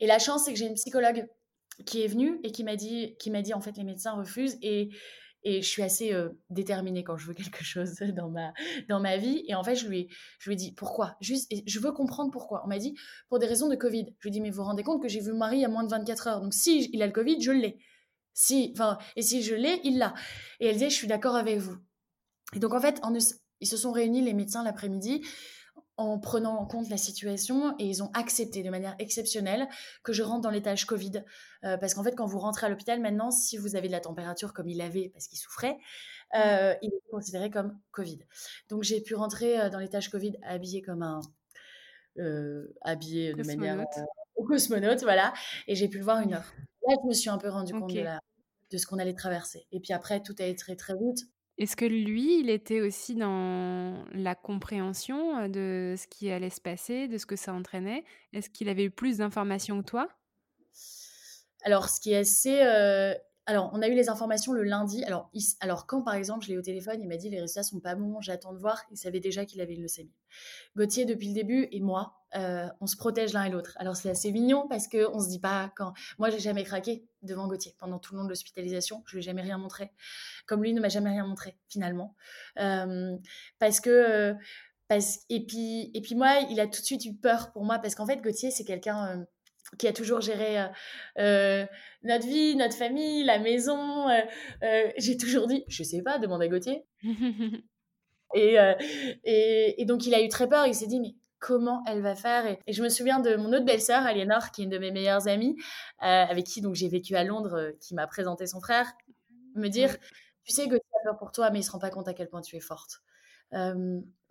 Et 0.00 0.06
la 0.06 0.18
chance 0.18 0.44
c'est 0.44 0.52
que 0.52 0.58
j'ai 0.58 0.66
une 0.66 0.74
psychologue 0.74 1.26
qui 1.86 2.02
est 2.02 2.06
venue 2.06 2.38
et 2.44 2.52
qui 2.52 2.62
m'a 2.62 2.76
dit 2.76 3.16
qui 3.18 3.30
m'a 3.30 3.42
dit 3.42 3.54
en 3.54 3.60
fait 3.60 3.76
les 3.76 3.84
médecins 3.84 4.12
refusent. 4.12 4.58
Et 4.62 4.90
et 5.44 5.60
je 5.62 5.68
suis 5.68 5.82
assez 5.82 6.12
déterminée 6.50 7.04
quand 7.04 7.16
je 7.16 7.26
veux 7.26 7.34
quelque 7.34 7.62
chose 7.62 7.94
dans 8.16 8.30
ma, 8.30 8.52
dans 8.88 9.00
ma 9.00 9.16
vie. 9.16 9.44
Et 9.46 9.54
en 9.54 9.62
fait, 9.62 9.76
je 9.76 9.86
lui, 9.86 10.00
ai, 10.00 10.08
je 10.38 10.48
lui 10.48 10.54
ai 10.54 10.56
dit 10.56 10.72
pourquoi? 10.72 11.16
Juste, 11.20 11.52
je 11.66 11.78
veux 11.78 11.92
comprendre 11.92 12.30
pourquoi. 12.30 12.62
On 12.64 12.68
m'a 12.68 12.78
dit 12.78 12.94
pour 13.28 13.38
des 13.38 13.46
raisons 13.46 13.68
de 13.68 13.76
Covid. 13.76 14.06
Je 14.18 14.28
lui 14.28 14.28
ai 14.28 14.30
dit 14.30 14.40
mais 14.40 14.50
vous 14.50 14.56
vous 14.56 14.64
rendez 14.64 14.82
compte 14.82 15.02
que 15.02 15.08
j'ai 15.08 15.20
vu 15.20 15.32
mon 15.32 15.38
mari 15.38 15.58
il 15.58 15.62
y 15.62 15.64
a 15.64 15.68
moins 15.68 15.84
de 15.84 15.90
24 15.90 16.26
heures. 16.26 16.40
Donc 16.40 16.54
si 16.54 16.90
il 16.92 17.02
a 17.02 17.06
le 17.06 17.12
Covid, 17.12 17.40
je 17.40 17.52
l'ai. 17.52 17.78
Si, 18.32 18.72
enfin, 18.74 18.98
et 19.16 19.22
si 19.22 19.42
je 19.42 19.54
l'ai, 19.54 19.80
il 19.84 19.98
l'a. 19.98 20.14
Et 20.60 20.66
elle 20.66 20.74
disait 20.74 20.90
je 20.90 20.96
suis 20.96 21.06
d'accord 21.06 21.36
avec 21.36 21.58
vous. 21.58 21.76
Et 22.54 22.58
donc 22.58 22.72
en 22.74 22.80
fait, 22.80 23.00
ils 23.60 23.66
se 23.66 23.76
sont 23.76 23.92
réunis 23.92 24.22
les 24.22 24.34
médecins 24.34 24.64
l'après-midi 24.64 25.22
en 25.96 26.18
prenant 26.18 26.58
en 26.58 26.66
compte 26.66 26.88
la 26.88 26.96
situation 26.96 27.74
et 27.78 27.86
ils 27.86 28.02
ont 28.02 28.10
accepté 28.14 28.62
de 28.62 28.70
manière 28.70 28.96
exceptionnelle 28.98 29.68
que 30.02 30.12
je 30.12 30.22
rentre 30.22 30.40
dans 30.40 30.50
l'étage 30.50 30.86
Covid. 30.86 31.24
Euh, 31.64 31.76
parce 31.76 31.94
qu'en 31.94 32.02
fait, 32.02 32.14
quand 32.16 32.26
vous 32.26 32.40
rentrez 32.40 32.66
à 32.66 32.68
l'hôpital 32.68 33.00
maintenant, 33.00 33.30
si 33.30 33.56
vous 33.58 33.76
avez 33.76 33.86
de 33.86 33.92
la 33.92 34.00
température 34.00 34.52
comme 34.52 34.68
il 34.68 34.80
avait 34.80 35.10
parce 35.10 35.28
qu'il 35.28 35.38
souffrait, 35.38 35.76
euh, 36.34 36.74
il 36.82 36.88
est 36.88 37.10
considéré 37.10 37.50
comme 37.50 37.78
Covid. 37.92 38.18
Donc 38.68 38.82
j'ai 38.82 39.00
pu 39.00 39.14
rentrer 39.14 39.60
euh, 39.60 39.70
dans 39.70 39.78
l'étage 39.78 40.10
Covid 40.10 40.36
habillé 40.42 40.82
comme 40.82 41.02
un... 41.02 41.20
habillé 42.82 43.34
de 43.34 43.44
manière... 43.44 43.84
au 44.34 44.44
cosmonaute, 44.46 45.02
voilà. 45.02 45.32
Et 45.68 45.76
j'ai 45.76 45.88
pu 45.88 45.98
le 45.98 46.04
voir 46.04 46.20
une 46.20 46.34
heure. 46.34 46.52
Là, 46.88 46.96
je 47.02 47.08
me 47.08 47.14
suis 47.14 47.30
un 47.30 47.38
peu 47.38 47.48
rendu 47.48 47.72
compte 47.72 47.94
de, 47.94 48.00
la, 48.00 48.20
de 48.70 48.78
ce 48.78 48.86
qu'on 48.86 48.98
allait 48.98 49.14
traverser. 49.14 49.66
Et 49.70 49.78
puis 49.78 49.92
après, 49.92 50.20
tout 50.22 50.34
a 50.40 50.44
été 50.44 50.56
très 50.56 50.76
très 50.76 50.94
vite. 50.94 51.28
Est-ce 51.56 51.76
que 51.76 51.84
lui, 51.84 52.40
il 52.40 52.50
était 52.50 52.80
aussi 52.80 53.14
dans 53.14 54.04
la 54.12 54.34
compréhension 54.34 55.48
de 55.48 55.94
ce 55.96 56.06
qui 56.08 56.30
allait 56.30 56.50
se 56.50 56.60
passer, 56.60 57.06
de 57.06 57.16
ce 57.16 57.26
que 57.26 57.36
ça 57.36 57.52
entraînait? 57.52 58.04
Est-ce 58.32 58.50
qu'il 58.50 58.68
avait 58.68 58.84
eu 58.84 58.90
plus 58.90 59.18
d'informations 59.18 59.80
que 59.80 59.86
toi? 59.86 60.08
Alors, 61.62 61.88
ce 61.88 62.00
qui 62.00 62.12
est 62.12 62.16
assez 62.16 62.60
alors, 63.46 63.70
on 63.74 63.82
a 63.82 63.88
eu 63.88 63.94
les 63.94 64.08
informations 64.08 64.52
le 64.52 64.62
lundi. 64.62 65.04
Alors, 65.60 65.86
quand, 65.86 66.02
par 66.02 66.14
exemple, 66.14 66.44
je 66.44 66.50
l'ai 66.50 66.56
au 66.56 66.62
téléphone, 66.62 67.00
il 67.02 67.08
m'a 67.08 67.16
dit 67.16 67.28
les 67.28 67.40
résultats 67.40 67.62
sont 67.62 67.78
pas 67.78 67.94
bons, 67.94 68.20
j'attends 68.22 68.54
de 68.54 68.58
voir. 68.58 68.82
Il 68.90 68.96
savait 68.96 69.20
déjà 69.20 69.44
qu'il 69.44 69.60
avait 69.60 69.74
une 69.74 69.82
leucémie. 69.82 70.14
Gauthier, 70.76 71.04
depuis 71.04 71.28
le 71.28 71.34
début, 71.34 71.68
et 71.70 71.80
moi, 71.80 72.22
euh, 72.36 72.66
on 72.80 72.86
se 72.86 72.96
protège 72.96 73.34
l'un 73.34 73.44
et 73.44 73.50
l'autre. 73.50 73.74
Alors, 73.76 73.96
c'est 73.96 74.08
assez 74.08 74.32
mignon 74.32 74.66
parce 74.66 74.88
qu'on 74.88 75.20
se 75.20 75.28
dit 75.28 75.40
pas 75.40 75.70
quand. 75.76 75.92
Moi, 76.18 76.30
j'ai 76.30 76.38
jamais 76.38 76.64
craqué 76.64 77.06
devant 77.20 77.46
Gauthier 77.46 77.74
pendant 77.78 77.98
tout 77.98 78.14
le 78.14 78.20
long 78.20 78.24
de 78.24 78.30
l'hospitalisation. 78.30 79.02
Je 79.06 79.16
lui 79.16 79.18
ai 79.18 79.22
jamais 79.22 79.42
rien 79.42 79.58
montré. 79.58 79.92
Comme 80.46 80.62
lui 80.62 80.72
ne 80.72 80.80
m'a 80.80 80.88
jamais 80.88 81.10
rien 81.10 81.26
montré, 81.26 81.58
finalement. 81.68 82.14
Euh, 82.58 83.14
parce 83.58 83.80
que. 83.80 83.90
Euh, 83.90 84.34
parce... 84.88 85.20
Et, 85.28 85.44
puis, 85.44 85.90
et 85.92 86.00
puis, 86.00 86.14
moi, 86.14 86.40
il 86.50 86.60
a 86.60 86.66
tout 86.66 86.80
de 86.80 86.86
suite 86.86 87.04
eu 87.04 87.14
peur 87.14 87.52
pour 87.52 87.64
moi 87.64 87.78
parce 87.78 87.94
qu'en 87.94 88.06
fait, 88.06 88.22
Gauthier, 88.22 88.50
c'est 88.50 88.64
quelqu'un 88.64 89.26
qui 89.78 89.88
a 89.88 89.92
toujours 89.92 90.20
géré 90.20 90.60
euh, 90.60 90.66
euh, 91.18 91.66
notre 92.02 92.26
vie, 92.26 92.56
notre 92.56 92.74
famille, 92.74 93.24
la 93.24 93.38
maison. 93.38 94.08
Euh, 94.08 94.90
j'ai 94.96 95.16
toujours 95.16 95.46
dit, 95.46 95.64
je 95.68 95.82
sais 95.82 96.02
pas, 96.02 96.18
demande 96.18 96.42
à 96.42 96.48
Gauthier. 96.48 96.84
et, 98.34 98.56
et, 99.24 99.84
donc, 99.84 100.06
il 100.06 100.14
a 100.14 100.22
eu 100.22 100.28
très 100.28 100.48
peur. 100.48 100.66
Il 100.66 100.74
s'est 100.74 100.86
dit, 100.86 101.00
mais 101.00 101.14
comment 101.38 101.82
elle 101.86 102.02
va 102.02 102.14
faire? 102.14 102.46
Et, 102.46 102.72
je 102.72 102.82
me 102.82 102.88
souviens 102.88 103.20
de 103.20 103.36
mon 103.36 103.52
autre 103.52 103.64
belle-sœur, 103.64 104.04
Aliénor, 104.04 104.50
qui 104.50 104.62
est 104.62 104.64
une 104.64 104.70
de 104.70 104.78
mes 104.78 104.90
meilleures 104.90 105.28
amies, 105.28 105.56
avec 105.98 106.44
qui 106.44 106.60
donc 106.60 106.74
j'ai 106.74 106.88
vécu 106.88 107.16
à 107.16 107.24
Londres, 107.24 107.72
qui 107.80 107.94
m'a 107.94 108.06
présenté 108.06 108.46
son 108.46 108.60
frère, 108.60 108.92
me 109.54 109.68
dire, 109.68 109.96
tu 110.44 110.52
sais, 110.52 110.64
Gauthier 110.64 110.80
a 111.00 111.04
peur 111.04 111.16
pour 111.16 111.32
toi, 111.32 111.50
mais 111.50 111.60
il 111.60 111.62
se 111.62 111.70
rend 111.70 111.78
pas 111.78 111.90
compte 111.90 112.08
à 112.08 112.14
quel 112.14 112.28
point 112.28 112.40
tu 112.40 112.56
es 112.56 112.60
forte. 112.60 113.02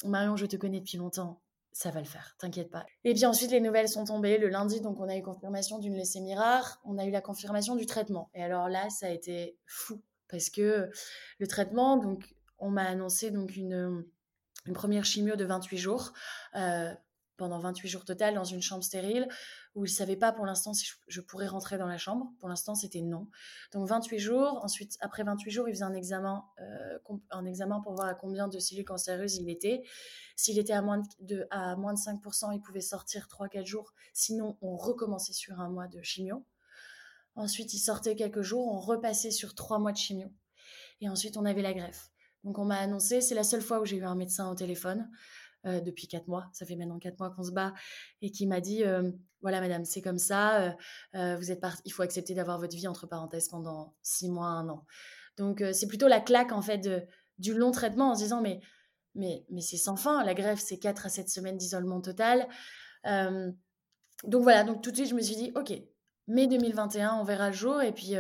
Marion, 0.06 0.36
je 0.36 0.46
te 0.46 0.58
connais 0.58 0.80
depuis 0.80 0.98
longtemps 0.98 1.42
ça 1.74 1.90
va 1.90 2.00
le 2.00 2.06
faire, 2.06 2.36
t'inquiète 2.38 2.70
pas. 2.70 2.86
Et 3.04 3.14
puis 3.14 3.26
ensuite, 3.26 3.52
les 3.52 3.60
nouvelles 3.60 3.90
sont 3.90 4.06
tombées. 4.06 4.38
Le 4.38 4.48
lundi, 4.48 4.80
donc, 4.80 5.00
on 5.00 5.10
a 5.10 5.18
eu 5.18 5.24
confirmation 5.24 5.80
d'une 5.80 5.98
leucémie 5.98 6.36
rare. 6.36 6.80
On 6.86 6.98
a 6.98 7.06
eu 7.06 7.12
la 7.12 7.22
confirmation 7.22 7.76
du 7.76 7.86
traitement. 7.86 8.30
Et 8.36 8.44
alors 8.44 8.70
là, 8.70 8.90
ça 8.90 9.08
a 9.08 9.10
été 9.10 9.58
fou 9.66 10.02
parce 10.30 10.50
que 10.50 10.90
le 11.40 11.48
traitement, 11.48 11.98
donc, 11.98 12.36
on 12.60 12.70
m'a 12.70 12.84
annoncé 12.84 13.32
donc 13.32 13.56
une, 13.56 14.06
première 14.74 15.04
chimio 15.04 15.36
de 15.36 15.46
28 15.46 15.78
jours. 15.78 16.14
Euh, 16.56 16.94
pendant 17.44 17.60
28 17.60 17.90
jours 17.90 18.06
total 18.06 18.36
dans 18.36 18.46
une 18.46 18.62
chambre 18.62 18.86
stérile 18.86 19.28
où 19.76 19.84
il 19.84 19.90
ne 19.90 19.94
savait 19.94 20.16
pas 20.16 20.32
pour 20.32 20.46
l'instant 20.46 20.74
si 20.74 20.90
je, 21.08 21.20
pourrais 21.20 21.48
rentrer 21.48 21.78
dans 21.78 21.88
la 21.88 21.98
chambre. 21.98 22.32
Pour 22.40 22.48
l'instant, 22.48 22.74
c'était 22.74 23.02
non. 23.02 23.28
Donc 23.74 23.86
28 23.90 24.18
jours. 24.18 24.64
Ensuite, 24.64 24.98
après 25.02 25.24
28 25.24 25.52
jours, 25.52 25.68
il 25.68 25.74
faisait 25.74 25.84
un 25.84 25.94
examen, 25.94 26.46
euh, 26.62 27.16
un 27.32 27.46
examen 27.46 27.82
pour 27.82 27.96
voir 27.96 28.08
à 28.08 28.14
combien 28.14 28.48
de 28.48 28.60
cellules 28.60 28.86
cancéreuses 28.86 29.36
il 29.36 29.50
était. 29.50 29.84
S'il 30.38 30.58
était 30.58 30.72
à 30.72 30.82
moins 30.82 31.02
de, 31.20 31.46
à 31.52 31.76
moins 31.76 31.94
de 31.94 32.00
5%, 32.00 32.54
il 32.54 32.62
pouvait 32.62 32.80
sortir 32.80 33.28
3-4 33.28 33.66
jours. 33.66 33.94
Sinon, 34.14 34.58
on 34.62 34.78
recommençait 34.78 35.34
sur 35.34 35.60
un 35.60 35.68
mois 35.68 35.88
de 35.88 36.02
chimio. 36.02 36.46
Ensuite, 37.36 37.74
il 37.74 37.80
sortait 37.80 38.16
quelques 38.16 38.42
jours, 38.42 38.72
on 38.72 38.80
repassait 38.80 39.32
sur 39.32 39.54
3 39.54 39.80
mois 39.80 39.92
de 39.92 39.98
chimio. 39.98 40.30
Et 41.02 41.10
ensuite, 41.10 41.36
on 41.36 41.44
avait 41.44 41.62
la 41.62 41.74
greffe. 41.74 42.10
Donc, 42.46 42.58
on 42.58 42.64
m'a 42.64 42.78
annoncé, 42.78 43.20
c'est 43.20 43.36
la 43.36 43.44
seule 43.44 43.62
fois 43.62 43.82
où 43.82 43.86
j'ai 43.86 43.98
eu 43.98 44.06
un 44.06 44.16
médecin 44.16 44.50
au 44.50 44.56
téléphone. 44.56 45.10
Euh, 45.66 45.80
depuis 45.80 46.08
quatre 46.10 46.28
mois. 46.28 46.50
Ça 46.52 46.66
fait 46.66 46.76
maintenant 46.76 47.00
quatre 47.00 47.18
mois 47.20 47.30
qu'on 47.30 47.44
se 47.44 47.52
bat 47.52 47.74
et 48.22 48.32
qui 48.32 48.46
m'a 48.46 48.60
dit 48.60 48.84
euh, 48.84 49.10
voilà 49.42 49.62
madame, 49.62 49.86
c'est 49.86 50.02
comme 50.02 50.18
ça. 50.18 50.76
Euh, 51.16 51.38
vous 51.38 51.52
êtes 51.52 51.64
il 51.86 51.94
faut 51.94 52.02
accepter 52.02 52.34
d'avoir 52.36 52.60
votre 52.60 52.76
vie 52.76 52.86
entre 52.86 53.08
parenthèses 53.08 53.48
pendant 53.48 53.96
six 54.02 54.28
mois, 54.28 54.48
un 54.48 54.68
an. 54.68 54.86
Donc 55.38 55.64
c'est 55.72 55.88
plutôt 55.88 56.10
la 56.10 56.20
claque 56.20 56.52
en 56.52 56.62
fait 56.62 56.90
du 57.38 57.54
long 57.54 57.72
traitement 57.72 58.12
en 58.12 58.16
se 58.16 58.24
disant 58.24 58.42
mais 58.42 58.60
mais 59.16 59.46
mais 59.50 59.62
c'est 59.62 59.78
sans 59.78 59.96
fin. 59.96 60.22
La 60.26 60.34
greffe 60.34 60.60
c'est 60.60 60.80
quatre 60.80 61.06
à 61.06 61.10
sept 61.10 61.30
semaines 61.30 61.56
d'isolement 61.56 62.02
total. 62.02 62.46
donc 63.06 64.44
voilà. 64.44 64.66
Donc 64.66 64.82
tout 64.84 64.92
de 64.92 64.98
suite 64.98 65.08
je 65.08 65.16
me 65.16 65.22
suis 65.22 65.38
dit 65.38 65.54
ok 65.56 65.72
mai 66.28 66.48
2021 66.48 67.16
on 67.22 67.24
verra 67.24 67.52
le 67.52 67.56
jour 67.56 67.82
et 67.82 67.94
puis 67.94 68.16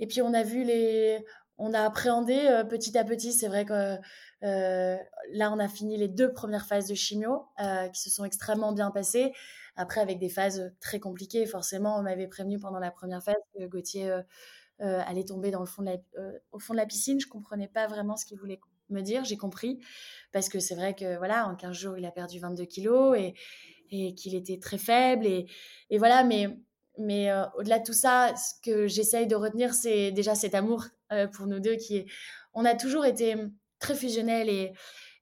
et 0.00 0.06
puis 0.08 0.20
on 0.20 0.34
a 0.34 0.42
vu 0.42 0.64
les 0.64 1.24
on 1.58 1.72
a 1.72 1.80
appréhendé 1.80 2.62
petit 2.68 2.96
à 2.98 3.04
petit. 3.04 3.32
C'est 3.32 3.48
vrai 3.48 3.64
que 3.64 3.98
euh, 4.44 4.96
là, 5.32 5.50
on 5.52 5.58
a 5.58 5.68
fini 5.68 5.96
les 5.96 6.08
deux 6.08 6.32
premières 6.32 6.66
phases 6.66 6.86
de 6.86 6.94
chimio 6.94 7.46
euh, 7.60 7.88
qui 7.88 8.02
se 8.02 8.10
sont 8.10 8.24
extrêmement 8.24 8.72
bien 8.72 8.90
passées. 8.90 9.32
Après, 9.76 10.00
avec 10.00 10.18
des 10.18 10.28
phases 10.28 10.72
très 10.80 11.00
compliquées, 11.00 11.46
forcément, 11.46 11.98
on 11.98 12.02
m'avait 12.02 12.28
prévenu 12.28 12.58
pendant 12.58 12.78
la 12.78 12.90
première 12.90 13.22
phase 13.22 13.36
que 13.58 13.64
Gauthier 13.66 14.10
euh, 14.10 14.22
allait 14.78 15.24
tomber 15.24 15.50
dans 15.50 15.60
le 15.60 15.66
fond 15.66 15.82
de 15.82 15.90
la, 15.90 15.96
au 16.52 16.58
fond 16.58 16.74
de 16.74 16.78
la 16.78 16.86
piscine. 16.86 17.18
Je 17.20 17.26
comprenais 17.26 17.68
pas 17.68 17.86
vraiment 17.86 18.16
ce 18.16 18.26
qu'il 18.26 18.38
voulait 18.38 18.60
me 18.90 19.00
dire. 19.00 19.24
J'ai 19.24 19.36
compris 19.36 19.80
parce 20.32 20.48
que 20.48 20.60
c'est 20.60 20.74
vrai 20.74 20.94
que 20.94 21.16
voilà, 21.16 21.48
en 21.48 21.56
15 21.56 21.74
jours, 21.74 21.98
il 21.98 22.04
a 22.04 22.10
perdu 22.10 22.38
22 22.38 22.64
kilos 22.66 23.16
et, 23.18 23.34
et 23.90 24.14
qu'il 24.14 24.34
était 24.34 24.58
très 24.58 24.78
faible 24.78 25.26
et, 25.26 25.46
et 25.88 25.98
voilà. 25.98 26.22
Mais 26.22 26.48
mais 26.98 27.30
au-delà 27.56 27.78
de 27.78 27.84
tout 27.84 27.92
ça, 27.92 28.34
ce 28.36 28.52
que 28.62 28.86
j'essaye 28.86 29.26
de 29.26 29.36
retenir, 29.36 29.74
c'est 29.74 30.12
déjà 30.12 30.34
cet 30.34 30.54
amour 30.54 30.84
pour 31.32 31.46
nous 31.46 31.60
deux 31.60 31.76
qui 31.76 31.96
est. 31.96 32.06
On 32.52 32.64
a 32.64 32.74
toujours 32.74 33.04
été 33.04 33.36
très 33.80 33.94
fusionnel 33.94 34.48
et, 34.48 34.72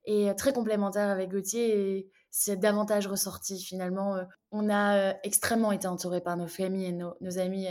et 0.04 0.34
très 0.36 0.52
complémentaire 0.52 1.08
avec 1.08 1.30
Gauthier. 1.30 1.96
Et 1.96 2.10
c'est 2.30 2.56
davantage 2.56 3.06
ressorti 3.06 3.62
finalement. 3.62 4.16
Euh, 4.16 4.24
on 4.50 4.70
a 4.70 5.14
extrêmement 5.22 5.72
été 5.72 5.86
entouré 5.86 6.20
par 6.20 6.36
nos 6.36 6.48
familles 6.48 6.86
et 6.86 6.92
nos, 6.92 7.38
amis 7.38 7.66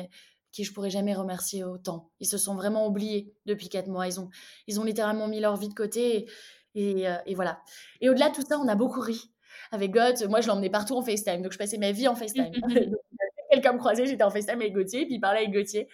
qui 0.51 0.63
je 0.63 0.73
pourrais 0.73 0.89
jamais 0.89 1.13
remercier 1.13 1.63
autant. 1.63 2.11
Ils 2.19 2.27
se 2.27 2.37
sont 2.37 2.55
vraiment 2.55 2.87
oubliés 2.87 3.33
depuis 3.45 3.69
quatre 3.69 3.87
mois. 3.87 4.07
Ils 4.07 4.19
ont, 4.19 4.29
ils 4.67 4.79
ont 4.79 4.83
littéralement 4.83 5.27
mis 5.27 5.39
leur 5.39 5.57
vie 5.57 5.69
de 5.69 5.73
côté 5.73 6.29
et, 6.75 7.05
et, 7.25 7.35
voilà. 7.35 7.61
Et 8.01 8.09
au-delà 8.09 8.29
de 8.29 8.35
tout 8.35 8.45
ça, 8.47 8.59
on 8.59 8.67
a 8.67 8.75
beaucoup 8.75 9.01
ri 9.01 9.31
avec 9.71 9.91
Gauthier. 9.91 10.27
Moi, 10.27 10.41
je 10.41 10.47
l'emmenais 10.47 10.69
partout 10.69 10.95
en 10.95 11.01
FaceTime, 11.01 11.41
donc 11.41 11.53
je 11.53 11.57
passais 11.57 11.77
ma 11.77 11.91
vie 11.91 12.07
en 12.07 12.15
FaceTime. 12.15 12.51
Quelqu'un 13.51 13.73
me 13.73 13.77
croisait, 13.77 14.05
j'étais 14.05 14.23
en 14.23 14.29
FaceTime 14.29 14.61
avec 14.61 14.73
Gauthier, 14.73 15.05
puis 15.05 15.15
il 15.15 15.19
parlait 15.19 15.41
avec 15.41 15.51
Gauthier. 15.51 15.87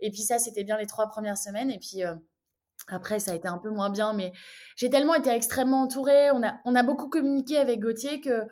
Et 0.00 0.10
puis 0.10 0.22
ça, 0.22 0.38
c'était 0.38 0.64
bien 0.64 0.76
les 0.76 0.86
trois 0.86 1.08
premières 1.08 1.38
semaines. 1.38 1.70
Et 1.70 1.78
puis 1.78 2.02
après, 2.88 3.18
ça 3.18 3.32
a 3.32 3.34
été 3.34 3.48
un 3.48 3.58
peu 3.58 3.70
moins 3.70 3.90
bien, 3.90 4.12
mais 4.12 4.32
j'ai 4.76 4.90
tellement 4.90 5.14
été 5.14 5.30
extrêmement 5.30 5.82
entourée. 5.82 6.30
On 6.30 6.42
a, 6.42 6.58
on 6.64 6.74
a 6.74 6.82
beaucoup 6.82 7.08
communiqué 7.08 7.56
avec 7.58 7.80
Gauthier 7.80 8.20
que, 8.20 8.42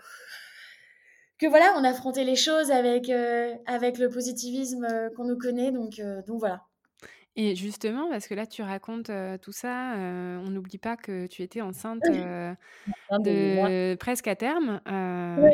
que 1.38 1.46
voilà, 1.46 1.74
on 1.76 1.84
a 1.84 1.90
affronté 1.90 2.24
les 2.24 2.36
choses 2.36 2.70
avec, 2.70 3.10
euh, 3.10 3.54
avec 3.66 3.98
le 3.98 4.08
positivisme 4.08 4.84
euh, 4.84 5.10
qu'on 5.16 5.24
nous 5.24 5.38
connaît. 5.38 5.70
Donc, 5.70 5.98
euh, 5.98 6.22
donc 6.26 6.40
voilà. 6.40 6.62
Et 7.36 7.56
justement, 7.56 8.08
parce 8.08 8.28
que 8.28 8.34
là, 8.34 8.46
tu 8.46 8.62
racontes 8.62 9.10
tout 9.42 9.52
ça, 9.52 9.94
on 9.96 10.50
n'oublie 10.50 10.78
pas 10.78 10.96
que 10.96 11.26
tu 11.26 11.42
étais 11.42 11.60
enceinte 11.60 12.08
de 13.16 13.96
presque 13.96 14.28
à 14.28 14.36
terme 14.36 14.80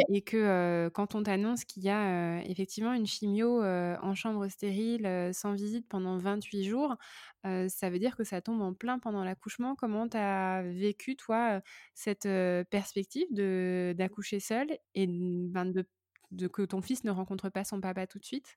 et 0.09 0.23
que 0.23 0.91
quand 0.95 1.15
on 1.15 1.23
t'annonce 1.23 1.65
qu'il 1.65 1.83
y 1.85 1.91
a 1.91 2.43
effectivement 2.45 2.93
une 2.95 3.07
chimio 3.07 3.63
en 3.63 4.15
chambre 4.15 4.49
stérile 4.49 5.31
sans 5.33 5.53
visite 5.55 5.89
pendant 5.89 6.19
28 6.19 6.65
jours, 6.65 6.97
ça 7.45 7.91
veut 7.91 7.99
dire 7.99 8.17
que 8.17 8.25
ça 8.25 8.41
tombe 8.43 8.61
en 8.63 8.75
plein 8.75 8.99
pendant 8.99 9.25
l'accouchement. 9.25 9.75
Comment 9.77 10.09
tu 10.09 10.17
as 10.19 10.63
vécu, 10.65 11.17
toi, 11.17 11.63
cette 11.95 12.29
perspective 12.71 13.27
d'accoucher 13.97 14.41
seule 14.41 14.79
et 14.95 15.07
ben, 15.09 15.67
de, 15.67 15.89
de 16.31 16.49
que 16.49 16.63
ton 16.63 16.83
fils 16.83 17.05
ne 17.05 17.11
rencontre 17.11 17.49
pas 17.51 17.65
son 17.65 17.81
papa 17.81 18.07
tout 18.07 18.19
de 18.19 18.25
suite? 18.25 18.57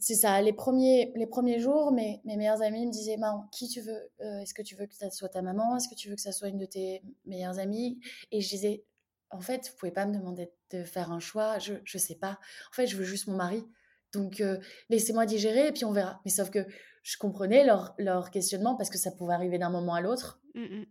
C'est 0.00 0.14
ça, 0.14 0.40
les 0.42 0.52
premiers, 0.52 1.12
les 1.14 1.26
premiers 1.26 1.60
jours, 1.60 1.92
mes, 1.92 2.20
mes 2.24 2.36
meilleurs 2.36 2.62
amis 2.62 2.86
me 2.86 2.90
disaient 2.90 3.16
Maman, 3.16 3.48
qui 3.52 3.68
tu 3.68 3.80
veux 3.80 4.10
euh, 4.20 4.40
Est-ce 4.40 4.54
que 4.54 4.62
tu 4.62 4.74
veux 4.74 4.86
que 4.86 4.94
ça 4.94 5.10
soit 5.10 5.28
ta 5.28 5.42
maman? 5.42 5.76
Est-ce 5.76 5.88
que 5.88 5.94
tu 5.94 6.08
veux 6.08 6.16
que 6.16 6.20
ça 6.20 6.32
soit 6.32 6.48
une 6.48 6.58
de 6.58 6.66
tes 6.66 7.02
meilleures 7.26 7.58
amies? 7.58 8.00
Et 8.32 8.40
je 8.40 8.48
disais 8.48 8.84
En 9.30 9.40
fait, 9.40 9.68
vous 9.68 9.76
pouvez 9.76 9.92
pas 9.92 10.06
me 10.06 10.14
demander 10.14 10.50
de 10.70 10.84
faire 10.84 11.12
un 11.12 11.20
choix, 11.20 11.58
je 11.58 11.74
ne 11.74 11.98
sais 11.98 12.16
pas. 12.16 12.38
En 12.70 12.74
fait, 12.74 12.86
je 12.86 12.96
veux 12.96 13.04
juste 13.04 13.26
mon 13.26 13.36
mari. 13.36 13.64
Donc, 14.12 14.40
euh, 14.40 14.58
laissez-moi 14.88 15.26
digérer 15.26 15.68
et 15.68 15.72
puis 15.72 15.84
on 15.84 15.92
verra. 15.92 16.20
Mais 16.24 16.30
sauf 16.30 16.50
que 16.50 16.66
je 17.02 17.16
comprenais 17.16 17.64
leur, 17.64 17.94
leur 17.98 18.30
questionnement 18.30 18.76
parce 18.76 18.90
que 18.90 18.98
ça 18.98 19.10
pouvait 19.12 19.34
arriver 19.34 19.58
d'un 19.58 19.70
moment 19.70 19.94
à 19.94 20.00
l'autre. 20.00 20.40
Mmh. 20.54 20.82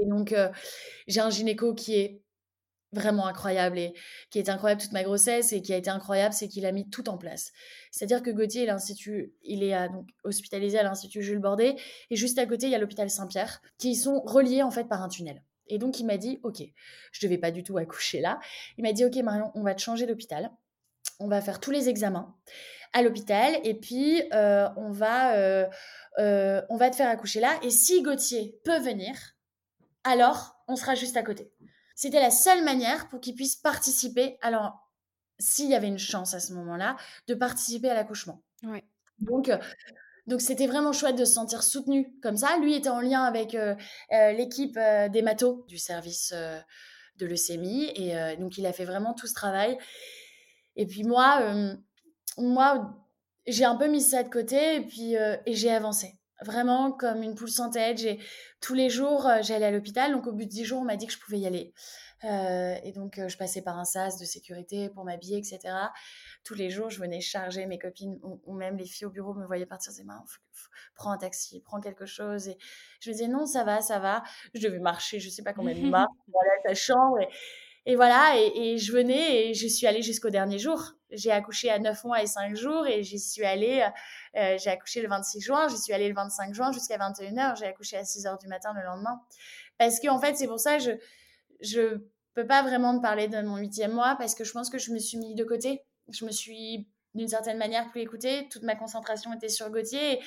Et 0.00 0.06
donc, 0.06 0.32
euh, 0.32 0.50
j'ai 1.06 1.20
un 1.20 1.30
gynéco 1.30 1.74
qui 1.74 1.94
est 1.94 2.22
vraiment 2.92 3.26
incroyable 3.26 3.78
et 3.78 3.94
qui 4.30 4.38
est 4.38 4.48
incroyable 4.48 4.80
toute 4.80 4.92
ma 4.92 5.02
grossesse 5.02 5.52
et 5.52 5.60
qui 5.60 5.72
a 5.74 5.76
été 5.76 5.90
incroyable, 5.90 6.34
c'est 6.34 6.48
qu'il 6.48 6.64
a 6.66 6.72
mis 6.72 6.88
tout 6.88 7.08
en 7.08 7.18
place. 7.18 7.52
C'est-à-dire 7.90 8.22
que 8.22 8.30
Gauthier, 8.30 8.66
l'institut, 8.66 9.34
il 9.42 9.62
est 9.62 9.88
donc 9.88 10.08
hospitalisé 10.24 10.78
à 10.78 10.82
l'Institut 10.82 11.22
Jules 11.22 11.38
Bordet 11.38 11.76
et 12.10 12.16
juste 12.16 12.38
à 12.38 12.46
côté, 12.46 12.66
il 12.66 12.72
y 12.72 12.74
a 12.74 12.78
l'hôpital 12.78 13.10
Saint-Pierre 13.10 13.60
qui 13.78 13.94
sont 13.94 14.20
reliés 14.20 14.62
en 14.62 14.70
fait 14.70 14.84
par 14.84 15.02
un 15.02 15.08
tunnel. 15.08 15.42
Et 15.68 15.78
donc, 15.78 15.98
il 15.98 16.06
m'a 16.06 16.16
dit, 16.16 16.40
OK, 16.42 16.62
je 17.12 17.26
ne 17.26 17.28
devais 17.28 17.38
pas 17.38 17.50
du 17.50 17.64
tout 17.64 17.76
accoucher 17.76 18.20
là. 18.20 18.38
Il 18.78 18.82
m'a 18.82 18.92
dit, 18.92 19.04
OK, 19.04 19.16
Marion, 19.16 19.50
on 19.54 19.62
va 19.62 19.74
te 19.74 19.80
changer 19.80 20.06
d'hôpital. 20.06 20.50
On 21.18 21.28
va 21.28 21.40
faire 21.40 21.60
tous 21.60 21.70
les 21.70 21.88
examens 21.88 22.36
à 22.92 23.02
l'hôpital 23.02 23.58
et 23.64 23.74
puis 23.74 24.22
euh, 24.32 24.68
on, 24.76 24.90
va, 24.90 25.34
euh, 25.36 25.66
euh, 26.18 26.62
on 26.68 26.76
va 26.76 26.90
te 26.90 26.96
faire 26.96 27.08
accoucher 27.08 27.40
là. 27.40 27.58
Et 27.62 27.70
si 27.70 28.02
Gauthier 28.02 28.58
peut 28.64 28.78
venir, 28.78 29.14
alors 30.04 30.56
on 30.68 30.76
sera 30.76 30.94
juste 30.94 31.16
à 31.16 31.22
côté. 31.22 31.50
C'était 31.96 32.20
la 32.20 32.30
seule 32.30 32.62
manière 32.62 33.08
pour 33.08 33.20
qu'il 33.20 33.34
puisse 33.34 33.56
participer. 33.56 34.38
Alors, 34.42 34.86
s'il 35.38 35.68
y 35.68 35.74
avait 35.74 35.88
une 35.88 35.98
chance 35.98 36.34
à 36.34 36.40
ce 36.40 36.52
moment-là, 36.52 36.96
de 37.26 37.34
participer 37.34 37.90
à 37.90 37.94
l'accouchement. 37.94 38.42
Donc, 39.18 39.48
euh, 39.48 39.56
donc 40.26 40.42
c'était 40.42 40.66
vraiment 40.66 40.92
chouette 40.92 41.16
de 41.16 41.24
se 41.24 41.32
sentir 41.32 41.62
soutenu 41.62 42.14
comme 42.22 42.36
ça. 42.36 42.58
Lui 42.58 42.74
était 42.74 42.90
en 42.90 43.00
lien 43.00 43.22
avec 43.22 43.54
euh, 43.54 43.74
euh, 44.12 44.32
l'équipe 44.32 44.78
des 45.10 45.22
matos 45.22 45.64
du 45.66 45.78
service 45.78 46.34
de 47.16 47.26
leucémie 47.26 47.90
et 47.94 48.36
donc 48.36 48.58
il 48.58 48.66
a 48.66 48.72
fait 48.74 48.84
vraiment 48.84 49.14
tout 49.14 49.26
ce 49.26 49.34
travail. 49.34 49.78
Et 50.76 50.86
puis 50.86 51.02
moi, 51.04 51.74
moi, 52.36 52.94
j'ai 53.46 53.64
un 53.64 53.76
peu 53.76 53.88
mis 53.88 54.02
ça 54.02 54.22
de 54.22 54.28
côté 54.28 54.76
et 54.76 54.80
puis 54.82 55.14
et 55.14 55.54
j'ai 55.54 55.72
avancé. 55.72 56.12
Vraiment 56.42 56.92
comme 56.92 57.22
une 57.22 57.34
poule 57.34 57.50
sans 57.50 57.70
tête. 57.70 57.98
J'ai 57.98 58.18
tous 58.60 58.74
les 58.74 58.90
jours, 58.90 59.28
j'allais 59.42 59.66
à 59.66 59.70
l'hôpital. 59.70 60.12
Donc 60.12 60.26
au 60.26 60.32
bout 60.32 60.44
de 60.44 60.50
10 60.50 60.64
jours, 60.64 60.80
on 60.80 60.84
m'a 60.84 60.96
dit 60.96 61.06
que 61.06 61.12
je 61.12 61.18
pouvais 61.18 61.38
y 61.38 61.46
aller. 61.46 61.72
et 62.22 62.92
donc 62.92 63.20
je 63.26 63.36
passais 63.36 63.62
par 63.62 63.78
un 63.78 63.84
sas 63.84 64.18
de 64.18 64.24
sécurité 64.24 64.90
pour 64.90 65.04
m'habiller, 65.04 65.38
etc. 65.38 65.74
Tous 66.44 66.54
les 66.54 66.70
jours, 66.70 66.90
je 66.90 67.00
venais 67.00 67.20
charger 67.20 67.66
mes 67.66 67.78
copines 67.78 68.18
ou, 68.22 68.54
même 68.54 68.76
les 68.76 68.86
filles 68.86 69.06
au 69.06 69.10
bureau 69.10 69.34
me 69.34 69.46
voyaient 69.46 69.66
partir 69.66 69.92
des 69.94 70.04
mains. 70.04 70.24
prends 70.94 71.10
un 71.10 71.18
taxi, 71.18 71.60
prends 71.60 71.80
quelque 71.80 72.06
chose. 72.06 72.48
Et 72.48 72.58
je 73.00 73.10
me 73.10 73.14
disais 73.14 73.28
non, 73.28 73.46
ça 73.46 73.64
va, 73.64 73.80
ça 73.80 73.98
va. 73.98 74.22
Je 74.54 74.60
devais 74.60 74.78
marcher, 74.78 75.20
je 75.20 75.30
sais 75.30 75.42
pas 75.42 75.52
combien 75.54 75.74
de 75.74 75.80
marches, 75.90 76.10
voilà, 76.28 76.50
ta 76.64 76.74
chambre. 76.74 77.18
Et, 77.20 77.28
et 77.88 77.94
voilà, 77.94 78.34
et, 78.36 78.78
je 78.78 78.92
venais 78.92 79.46
et 79.46 79.54
je 79.54 79.68
suis 79.68 79.86
allée 79.86 80.02
jusqu'au 80.02 80.28
dernier 80.28 80.58
jour. 80.58 80.92
J'ai 81.12 81.30
accouché 81.30 81.70
à 81.70 81.78
9 81.78 82.02
mois 82.02 82.20
et 82.20 82.26
5 82.26 82.56
jours 82.56 82.84
et 82.86 83.04
j'y 83.04 83.20
suis 83.20 83.44
allée, 83.44 83.88
euh, 84.36 84.58
j'ai 84.58 84.70
accouché 84.70 85.00
le 85.00 85.08
26 85.08 85.40
juin, 85.40 85.68
j'y 85.68 85.78
suis 85.78 85.92
allée 85.92 86.08
le 86.08 86.14
25 86.14 86.52
juin 86.52 86.72
jusqu'à 86.72 86.98
21h, 86.98 87.56
j'ai 87.56 87.66
accouché 87.66 87.96
à 87.96 88.04
6 88.04 88.24
h 88.24 88.40
du 88.40 88.48
matin 88.48 88.72
le 88.74 88.82
lendemain. 88.82 89.20
Parce 89.78 90.00
qu'en 90.00 90.16
en 90.16 90.20
fait, 90.20 90.36
c'est 90.36 90.48
pour 90.48 90.58
ça 90.58 90.78
que 90.78 90.82
je, 90.82 90.90
je 91.60 91.98
peux 92.34 92.46
pas 92.46 92.62
vraiment 92.62 92.98
parler 93.00 93.28
de 93.28 93.40
mon 93.42 93.56
huitième 93.56 93.92
mois 93.92 94.16
parce 94.18 94.34
que 94.34 94.42
je 94.42 94.50
pense 94.50 94.68
que 94.68 94.78
je 94.78 94.90
me 94.90 94.98
suis 94.98 95.16
mis 95.18 95.36
de 95.36 95.44
côté. 95.44 95.84
Je 96.10 96.24
me 96.24 96.32
suis 96.32 96.88
d'une 97.14 97.28
certaine 97.28 97.56
manière 97.56 97.88
plus 97.90 98.00
écoutée. 98.00 98.48
Toute 98.50 98.64
ma 98.64 98.74
concentration 98.74 99.32
était 99.32 99.48
sur 99.48 99.70
Gauthier. 99.70 100.20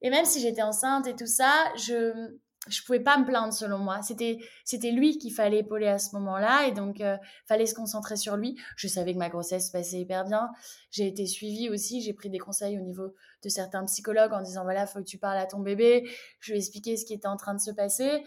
Et 0.00 0.10
même 0.10 0.24
si 0.24 0.40
j'étais 0.40 0.62
enceinte 0.62 1.06
et 1.06 1.14
tout 1.14 1.26
ça, 1.26 1.52
je, 1.76 2.38
je 2.66 2.82
pouvais 2.82 3.00
pas 3.00 3.16
me 3.18 3.24
plaindre 3.24 3.52
selon 3.52 3.78
moi. 3.78 4.02
C'était 4.02 4.38
c'était 4.64 4.90
lui 4.90 5.18
qu'il 5.18 5.32
fallait 5.32 5.58
épauler 5.58 5.86
à 5.86 5.98
ce 5.98 6.14
moment-là 6.16 6.66
et 6.66 6.72
donc 6.72 7.00
euh, 7.00 7.16
fallait 7.46 7.66
se 7.66 7.74
concentrer 7.74 8.16
sur 8.16 8.36
lui. 8.36 8.56
Je 8.76 8.88
savais 8.88 9.12
que 9.14 9.18
ma 9.18 9.28
grossesse 9.28 9.68
se 9.68 9.72
passait 9.72 10.00
hyper 10.00 10.24
bien. 10.24 10.48
J'ai 10.90 11.06
été 11.06 11.26
suivie 11.26 11.70
aussi, 11.70 12.02
j'ai 12.02 12.12
pris 12.12 12.30
des 12.30 12.38
conseils 12.38 12.78
au 12.78 12.82
niveau 12.82 13.14
de 13.44 13.48
certains 13.48 13.84
psychologues 13.84 14.32
en 14.32 14.42
disant 14.42 14.64
voilà, 14.64 14.86
faut 14.86 14.98
que 14.98 15.04
tu 15.04 15.18
parles 15.18 15.38
à 15.38 15.46
ton 15.46 15.60
bébé, 15.60 16.08
je 16.40 16.52
vais 16.52 16.58
expliquer 16.58 16.96
ce 16.96 17.04
qui 17.04 17.14
était 17.14 17.28
en 17.28 17.36
train 17.36 17.54
de 17.54 17.60
se 17.60 17.70
passer. 17.70 18.24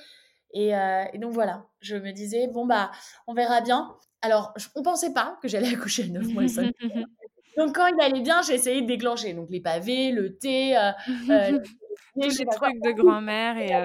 Et, 0.54 0.76
euh, 0.76 1.04
donc 1.16 1.34
voilà, 1.34 1.66
je 1.80 1.96
me 1.96 2.12
disais 2.12 2.48
bon 2.48 2.66
bah 2.66 2.92
on 3.28 3.34
verra 3.34 3.62
bien. 3.62 3.96
Alors, 4.24 4.54
on 4.76 4.84
pensait 4.84 5.14
pas 5.14 5.38
que 5.42 5.48
j'allais 5.48 5.70
accoucher 5.76 6.04
à 6.04 6.08
9 6.08 6.28
mois 6.28 6.44
et 6.44 6.48
5 6.48 6.74
Donc 7.58 7.76
quand 7.76 7.88
il 7.88 8.02
allait 8.02 8.22
bien, 8.22 8.42
j'ai 8.42 8.54
essayé 8.54 8.82
de 8.82 8.88
déclencher 8.88 9.34
donc 9.34 9.50
les 9.50 9.60
pavés, 9.60 10.12
le 10.12 10.38
thé, 10.38 10.78
euh, 10.78 10.92
euh 11.30 11.60
tous 12.14 12.38
les 12.40 12.46
trucs 12.46 12.82
de 12.82 12.92
grand-mère 12.92 13.58
et 13.58 13.76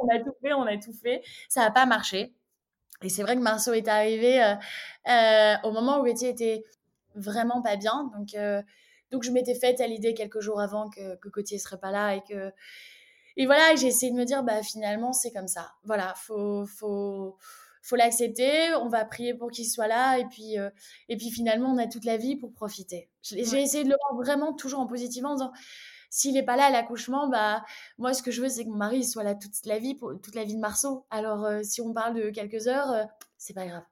on 0.00 0.08
a 0.08 0.18
tout 0.18 0.34
fait, 0.42 0.52
on 0.52 0.62
a 0.62 0.76
tout 0.76 0.92
fait. 0.92 1.22
Ça 1.48 1.60
n'a 1.60 1.70
pas 1.70 1.86
marché. 1.86 2.32
Et 3.02 3.08
c'est 3.08 3.22
vrai 3.22 3.36
que 3.36 3.40
Marceau 3.40 3.72
est 3.72 3.88
arrivé 3.88 4.42
euh, 4.42 4.54
euh, 5.08 5.54
au 5.64 5.72
moment 5.72 6.00
où 6.00 6.02
Betty 6.02 6.26
était 6.26 6.64
vraiment 7.14 7.62
pas 7.62 7.76
bien. 7.76 8.10
Donc, 8.16 8.34
euh, 8.34 8.62
donc 9.10 9.22
je 9.22 9.30
m'étais 9.30 9.54
faite 9.54 9.80
à 9.80 9.86
l'idée 9.86 10.14
quelques 10.14 10.40
jours 10.40 10.60
avant 10.60 10.90
que, 10.90 11.16
que 11.16 11.28
Gauthier 11.28 11.58
serait 11.58 11.78
pas 11.78 11.90
là 11.90 12.14
et 12.14 12.22
que 12.28 12.52
et 13.36 13.46
voilà, 13.46 13.74
j'ai 13.76 13.86
essayé 13.86 14.12
de 14.12 14.16
me 14.16 14.24
dire 14.24 14.42
bah 14.42 14.62
finalement 14.62 15.12
c'est 15.12 15.30
comme 15.30 15.48
ça. 15.48 15.72
Voilà, 15.84 16.14
faut 16.16 16.66
faut 16.66 17.38
faut 17.80 17.96
l'accepter. 17.96 18.74
On 18.74 18.88
va 18.88 19.04
prier 19.04 19.34
pour 19.34 19.50
qu'il 19.50 19.66
soit 19.66 19.86
là 19.88 20.18
et 20.18 20.26
puis 20.26 20.56
et 21.08 21.16
puis 21.16 21.30
finalement 21.30 21.70
on 21.70 21.78
a 21.78 21.86
toute 21.86 22.04
la 22.04 22.16
vie 22.16 22.36
pour 22.36 22.52
profiter. 22.52 23.08
J'ai 23.22 23.38
essayé 23.38 23.84
de 23.84 23.88
le 23.88 23.96
voir 23.96 24.22
vraiment 24.22 24.52
toujours 24.52 24.80
en 24.80 24.86
positif 24.86 25.24
en 25.24 25.34
disant 25.34 25.52
s'il 26.10 26.34
n'est 26.34 26.44
pas 26.44 26.56
là 26.56 26.64
à 26.64 26.70
l'accouchement, 26.70 27.28
bah, 27.28 27.64
moi, 27.96 28.12
ce 28.12 28.22
que 28.22 28.32
je 28.32 28.42
veux, 28.42 28.48
c'est 28.48 28.64
que 28.64 28.68
mon 28.68 28.76
mari 28.76 29.04
soit 29.04 29.22
là 29.22 29.36
toute 29.36 29.64
la 29.64 29.78
vie, 29.78 29.94
pour, 29.94 30.20
toute 30.20 30.34
la 30.34 30.44
vie 30.44 30.56
de 30.56 30.60
Marceau. 30.60 31.06
Alors, 31.08 31.44
euh, 31.44 31.60
si 31.62 31.80
on 31.80 31.94
parle 31.94 32.14
de 32.14 32.30
quelques 32.30 32.66
heures, 32.66 32.90
euh, 32.90 33.04
c'est 33.38 33.54
pas 33.54 33.66
grave. 33.66 33.84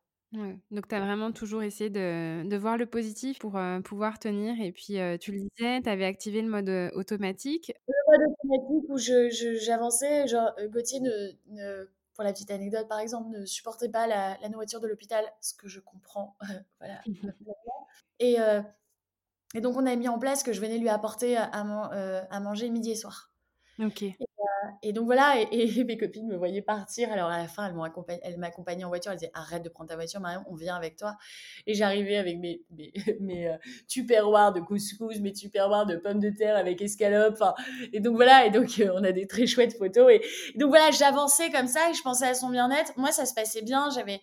Donc, 0.71 0.89
tu 0.89 0.95
as 0.95 1.01
vraiment 1.01 1.33
toujours 1.33 1.63
essayé 1.63 1.89
de, 1.89 2.47
de 2.47 2.57
voir 2.57 2.77
le 2.77 2.85
positif 2.85 3.39
pour 3.39 3.57
euh, 3.57 3.81
pouvoir 3.81 4.19
tenir. 4.19 4.61
Et 4.61 4.73
puis, 4.73 4.99
tu 5.21 5.33
le 5.33 5.39
disais, 5.39 5.81
tu 5.81 5.89
avais 5.89 6.05
activé 6.05 6.43
le 6.43 6.51
mode 6.51 6.69
automatique. 6.95 7.73
Le 7.87 7.95
mode 8.11 8.33
automatique 8.33 8.91
où 8.91 8.99
j'avançais, 8.99 10.27
genre, 10.27 10.55
Gauthier, 10.71 11.01
ne, 11.01 11.89
pour 12.15 12.25
la 12.25 12.33
petite 12.33 12.51
anecdote, 12.51 12.89
par 12.89 12.99
exemple, 12.99 13.31
ne 13.31 13.47
supportait 13.47 13.89
pas 13.89 14.07
la, 14.07 14.37
la 14.43 14.49
nourriture 14.51 14.81
de 14.81 14.89
l'hôpital, 14.89 15.25
ce 15.41 15.55
que 15.55 15.69
je 15.69 15.81
comprends. 15.81 16.37
voilà. 16.81 17.01
et 18.19 18.37
et 19.55 19.61
donc, 19.61 19.77
on 19.77 19.87
a 19.87 19.97
mis 19.97 20.09
en 20.09 20.19
place 20.19 20.43
que 20.43 20.53
je 20.53 20.61
venais 20.61 20.79
lui 20.79 20.89
apporter 20.89 21.37
à, 21.37 21.51
euh, 21.93 22.23
à 22.31 22.41
manger 22.41 22.69
midi 22.69 22.91
et 22.91 22.97
soir. 22.97 23.31
Ok. 23.79 24.03
Et, 24.03 24.17
euh, 24.85 24.93
donc 24.93 25.07
voilà, 25.07 25.37
et, 25.53 25.85
mes 25.85 25.97
copines 25.97 26.27
me 26.27 26.37
voyaient 26.37 26.63
partir. 26.63 27.11
Alors 27.13 27.31
à 27.31 27.39
la 27.39 27.49
fin, 27.49 27.73
elles 28.23 28.37
m'accompagnaient 28.39 28.85
en 28.85 28.89
voiture. 28.89 29.13
Elles 29.13 29.19
disaient 29.19 29.31
Arrête 29.35 29.63
de 29.63 29.69
prendre 29.71 29.89
ta 29.89 29.97
voiture, 29.97 30.21
Marion, 30.21 30.43
on 30.51 30.55
vient 30.55 30.77
avec 30.77 30.97
toi. 30.97 31.17
Et 31.67 31.75
j'arrivais 31.75 32.17
avec 32.17 32.39
mes, 32.39 32.63
mes, 32.71 32.93
mes 33.21 33.49
euh, 33.49 33.57
tupperwares 33.87 34.53
de 34.53 34.61
couscous, 34.61 35.19
mes 35.21 35.33
tupperwares 35.33 35.87
de 35.87 35.97
pommes 35.97 36.21
de 36.21 36.31
terre 36.31 36.57
avec 36.57 36.83
escalope. 36.83 37.43
Et 37.93 38.01
donc 38.01 38.17
voilà, 38.17 38.45
et 38.45 38.51
donc 38.51 38.83
on 38.93 39.03
a 39.05 39.13
des 39.13 39.27
très 39.27 39.47
chouettes 39.47 39.79
photos. 39.79 40.11
Et, 40.13 40.21
donc 40.57 40.69
voilà, 40.69 40.91
j'avançais 40.91 41.51
comme 41.51 41.69
ça 41.69 41.89
et 41.91 41.95
je 41.95 42.03
pensais 42.03 42.27
à 42.27 42.35
son 42.35 42.51
bien-être. 42.51 42.93
Moi, 42.99 43.13
ça 43.13 43.25
se 43.25 43.35
passait 43.35 43.63
bien. 43.63 43.89
J'avais 43.91 44.21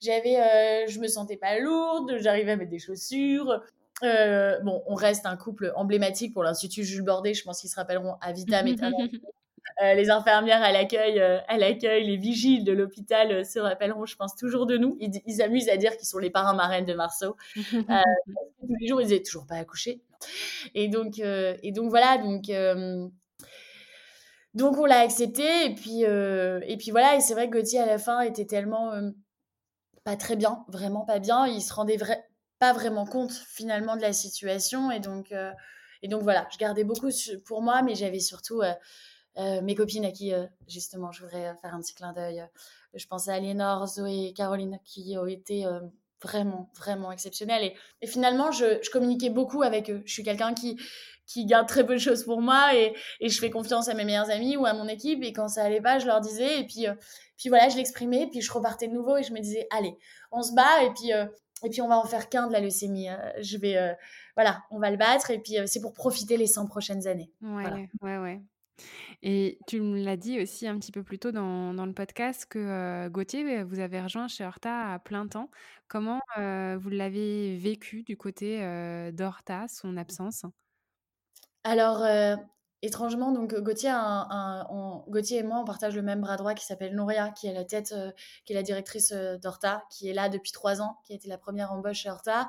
j'avais 0.00 0.88
je 0.88 0.98
me 0.98 1.06
sentais 1.06 1.36
pas 1.36 1.58
lourde 1.60 2.18
j'arrivais 2.18 2.50
à 2.50 2.56
mettre 2.56 2.70
des 2.70 2.80
chaussures 2.80 3.62
euh, 4.02 4.58
bon, 4.60 4.82
on 4.86 4.94
reste 4.94 5.26
un 5.26 5.36
couple 5.36 5.72
emblématique 5.76 6.32
pour 6.32 6.42
l'Institut 6.42 6.84
Jules 6.84 7.02
Bordet. 7.02 7.34
Je 7.34 7.44
pense 7.44 7.60
qu'ils 7.60 7.70
se 7.70 7.76
rappelleront 7.76 8.16
à 8.20 8.32
vitam 8.32 8.66
euh, 9.82 9.94
les 9.94 10.10
infirmières 10.10 10.62
à 10.62 10.72
l'accueil, 10.72 11.20
euh, 11.20 11.38
à 11.48 11.56
l'accueil, 11.58 12.04
les 12.06 12.16
vigiles 12.16 12.64
de 12.64 12.72
l'hôpital 12.72 13.44
se 13.46 13.58
rappelleront, 13.58 14.06
je 14.06 14.16
pense, 14.16 14.34
toujours 14.36 14.66
de 14.66 14.76
nous. 14.76 14.96
Ils, 15.00 15.42
amusent 15.42 15.68
à 15.68 15.76
dire 15.76 15.96
qu'ils 15.96 16.08
sont 16.08 16.18
les 16.18 16.30
parrains 16.30 16.54
marraines 16.54 16.86
de 16.86 16.94
Marceau. 16.94 17.36
tous 17.54 18.76
les 18.80 18.88
jours, 18.88 19.00
ils 19.00 19.12
étaient 19.12 19.22
toujours 19.22 19.46
pas 19.46 19.56
accouchés. 19.56 20.02
Et 20.74 20.88
donc, 20.88 21.18
et 21.18 21.72
donc 21.72 21.90
voilà, 21.90 22.18
donc. 22.18 22.50
donc 24.54 24.78
on 24.78 24.86
l'a 24.86 25.00
accepté 25.00 25.66
et 25.66 25.74
puis 25.74 26.02
et 26.02 26.76
puis 26.78 26.90
voilà 26.90 27.16
et 27.16 27.20
c'est 27.20 27.34
vrai 27.34 27.50
que 27.50 27.58
Gauthier 27.58 27.80
à 27.80 27.86
la 27.86 27.98
fin 27.98 28.20
était 28.20 28.46
tellement 28.46 28.92
pas 30.04 30.16
très 30.16 30.36
bien, 30.36 30.64
vraiment 30.68 31.04
pas 31.04 31.18
bien. 31.18 31.46
Il 31.46 31.60
se 31.60 31.74
rendait 31.74 31.96
vrai, 31.96 32.24
pas 32.64 32.72
vraiment 32.72 33.04
compte 33.04 33.32
finalement 33.32 33.94
de 33.94 34.00
la 34.00 34.14
situation. 34.14 34.90
Et 34.90 34.98
donc, 34.98 35.32
euh, 35.32 35.50
et 36.00 36.08
donc 36.08 36.22
voilà, 36.22 36.48
je 36.50 36.56
gardais 36.56 36.84
beaucoup 36.84 37.10
pour 37.44 37.60
moi, 37.60 37.82
mais 37.82 37.94
j'avais 37.94 38.20
surtout 38.20 38.62
euh, 38.62 38.72
euh, 39.36 39.60
mes 39.60 39.74
copines 39.74 40.06
à 40.06 40.10
qui, 40.12 40.32
justement, 40.66 41.12
je 41.12 41.20
voudrais 41.20 41.54
faire 41.60 41.74
un 41.74 41.80
petit 41.80 41.94
clin 41.94 42.14
d'œil. 42.14 42.42
Je 42.94 43.06
pensais 43.06 43.32
à 43.32 43.38
Lénore, 43.38 43.86
Zoé 43.86 44.32
Caroline 44.34 44.78
qui 44.86 45.14
ont 45.18 45.26
été 45.26 45.66
vraiment, 46.22 46.70
vraiment 46.78 47.12
exceptionnelles. 47.12 47.74
Et, 48.00 48.06
finalement, 48.06 48.50
je, 48.50 48.78
je, 48.82 48.90
communiquais 48.90 49.30
beaucoup 49.30 49.62
avec 49.62 49.90
eux. 49.90 50.02
Je 50.06 50.12
suis 50.14 50.22
quelqu'un 50.22 50.54
qui, 50.54 50.80
qui 51.26 51.44
garde 51.44 51.68
très 51.68 51.84
peu 51.84 51.94
de 51.94 51.98
choses 51.98 52.24
pour 52.24 52.40
moi 52.40 52.74
et, 52.74 52.94
et, 53.20 53.28
je 53.28 53.38
fais 53.38 53.50
confiance 53.50 53.88
à 53.88 53.94
mes 53.94 54.04
meilleurs 54.04 54.30
amis 54.30 54.56
ou 54.56 54.64
à 54.64 54.72
mon 54.72 54.88
équipe. 54.88 55.22
Et 55.22 55.34
quand 55.34 55.48
ça 55.48 55.64
allait 55.64 55.82
pas, 55.82 55.98
je 55.98 56.06
leur 56.06 56.22
disais. 56.22 56.60
Et 56.60 56.66
puis, 56.66 56.86
puis 57.36 57.50
voilà, 57.50 57.68
je 57.68 57.76
l'exprimais. 57.76 58.28
Puis 58.30 58.40
je 58.40 58.50
repartais 58.50 58.88
de 58.88 58.94
nouveau 58.94 59.18
et 59.18 59.22
je 59.22 59.34
me 59.34 59.40
disais, 59.40 59.66
allez, 59.70 59.98
on 60.32 60.42
se 60.42 60.54
bat. 60.54 60.84
Et 60.84 60.90
puis, 60.94 61.12
et 61.62 61.70
puis 61.70 61.80
on 61.80 61.88
va 61.88 61.98
en 61.98 62.04
faire 62.04 62.28
qu'un 62.28 62.46
de 62.46 62.52
la 62.52 62.60
leucémie. 62.60 63.08
Euh, 63.08 63.16
je 63.40 63.56
vais, 63.56 63.76
euh, 63.76 63.92
voilà, 64.36 64.62
on 64.70 64.78
va 64.78 64.90
le 64.90 64.96
battre 64.96 65.30
et 65.30 65.38
puis 65.38 65.58
euh, 65.58 65.64
c'est 65.66 65.80
pour 65.80 65.92
profiter 65.92 66.36
les 66.36 66.46
100 66.46 66.66
prochaines 66.66 67.06
années. 67.06 67.30
Ouais, 67.42 67.88
ouais, 68.02 68.18
ouais. 68.18 68.42
Et 69.22 69.58
tu 69.68 69.80
me 69.80 70.02
l'as 70.02 70.16
dit 70.16 70.40
aussi 70.40 70.66
un 70.66 70.78
petit 70.78 70.90
peu 70.90 71.04
plus 71.04 71.18
tôt 71.18 71.30
dans, 71.30 71.72
dans 71.72 71.86
le 71.86 71.92
podcast 71.92 72.44
que 72.46 73.08
Gauthier, 73.08 73.62
vous 73.62 73.78
avez 73.78 74.00
rejoint 74.00 74.26
chez 74.26 74.44
Horta 74.44 74.92
à 74.92 74.98
plein 74.98 75.28
temps. 75.28 75.48
Comment 75.86 76.20
vous 76.36 76.90
l'avez 76.90 77.56
vécu 77.56 78.02
du 78.02 78.16
côté 78.16 78.58
d'Horta, 79.12 79.66
son 79.68 79.96
absence? 79.96 80.44
Alors, 81.62 82.04
étrangement, 82.84 83.32
donc 83.32 83.54
Gauthier, 83.54 83.90
et 83.90 85.42
moi, 85.42 85.58
on 85.60 85.64
partage 85.64 85.94
le 85.96 86.02
même 86.02 86.20
bras 86.20 86.36
droit 86.36 86.54
qui 86.54 86.64
s'appelle 86.64 86.94
Nouria, 86.94 87.30
qui 87.30 87.46
est 87.46 87.52
la 87.52 87.64
tête, 87.64 87.92
euh, 87.92 88.12
qui 88.44 88.52
est 88.52 88.56
la 88.56 88.62
directrice 88.62 89.12
euh, 89.12 89.38
d'Horta, 89.38 89.84
qui 89.90 90.08
est 90.08 90.12
là 90.12 90.28
depuis 90.28 90.52
trois 90.52 90.80
ans, 90.80 90.98
qui 91.04 91.12
a 91.12 91.16
été 91.16 91.28
la 91.28 91.38
première 91.38 91.72
embauche 91.72 91.98
chez 91.98 92.10
Horta. 92.10 92.46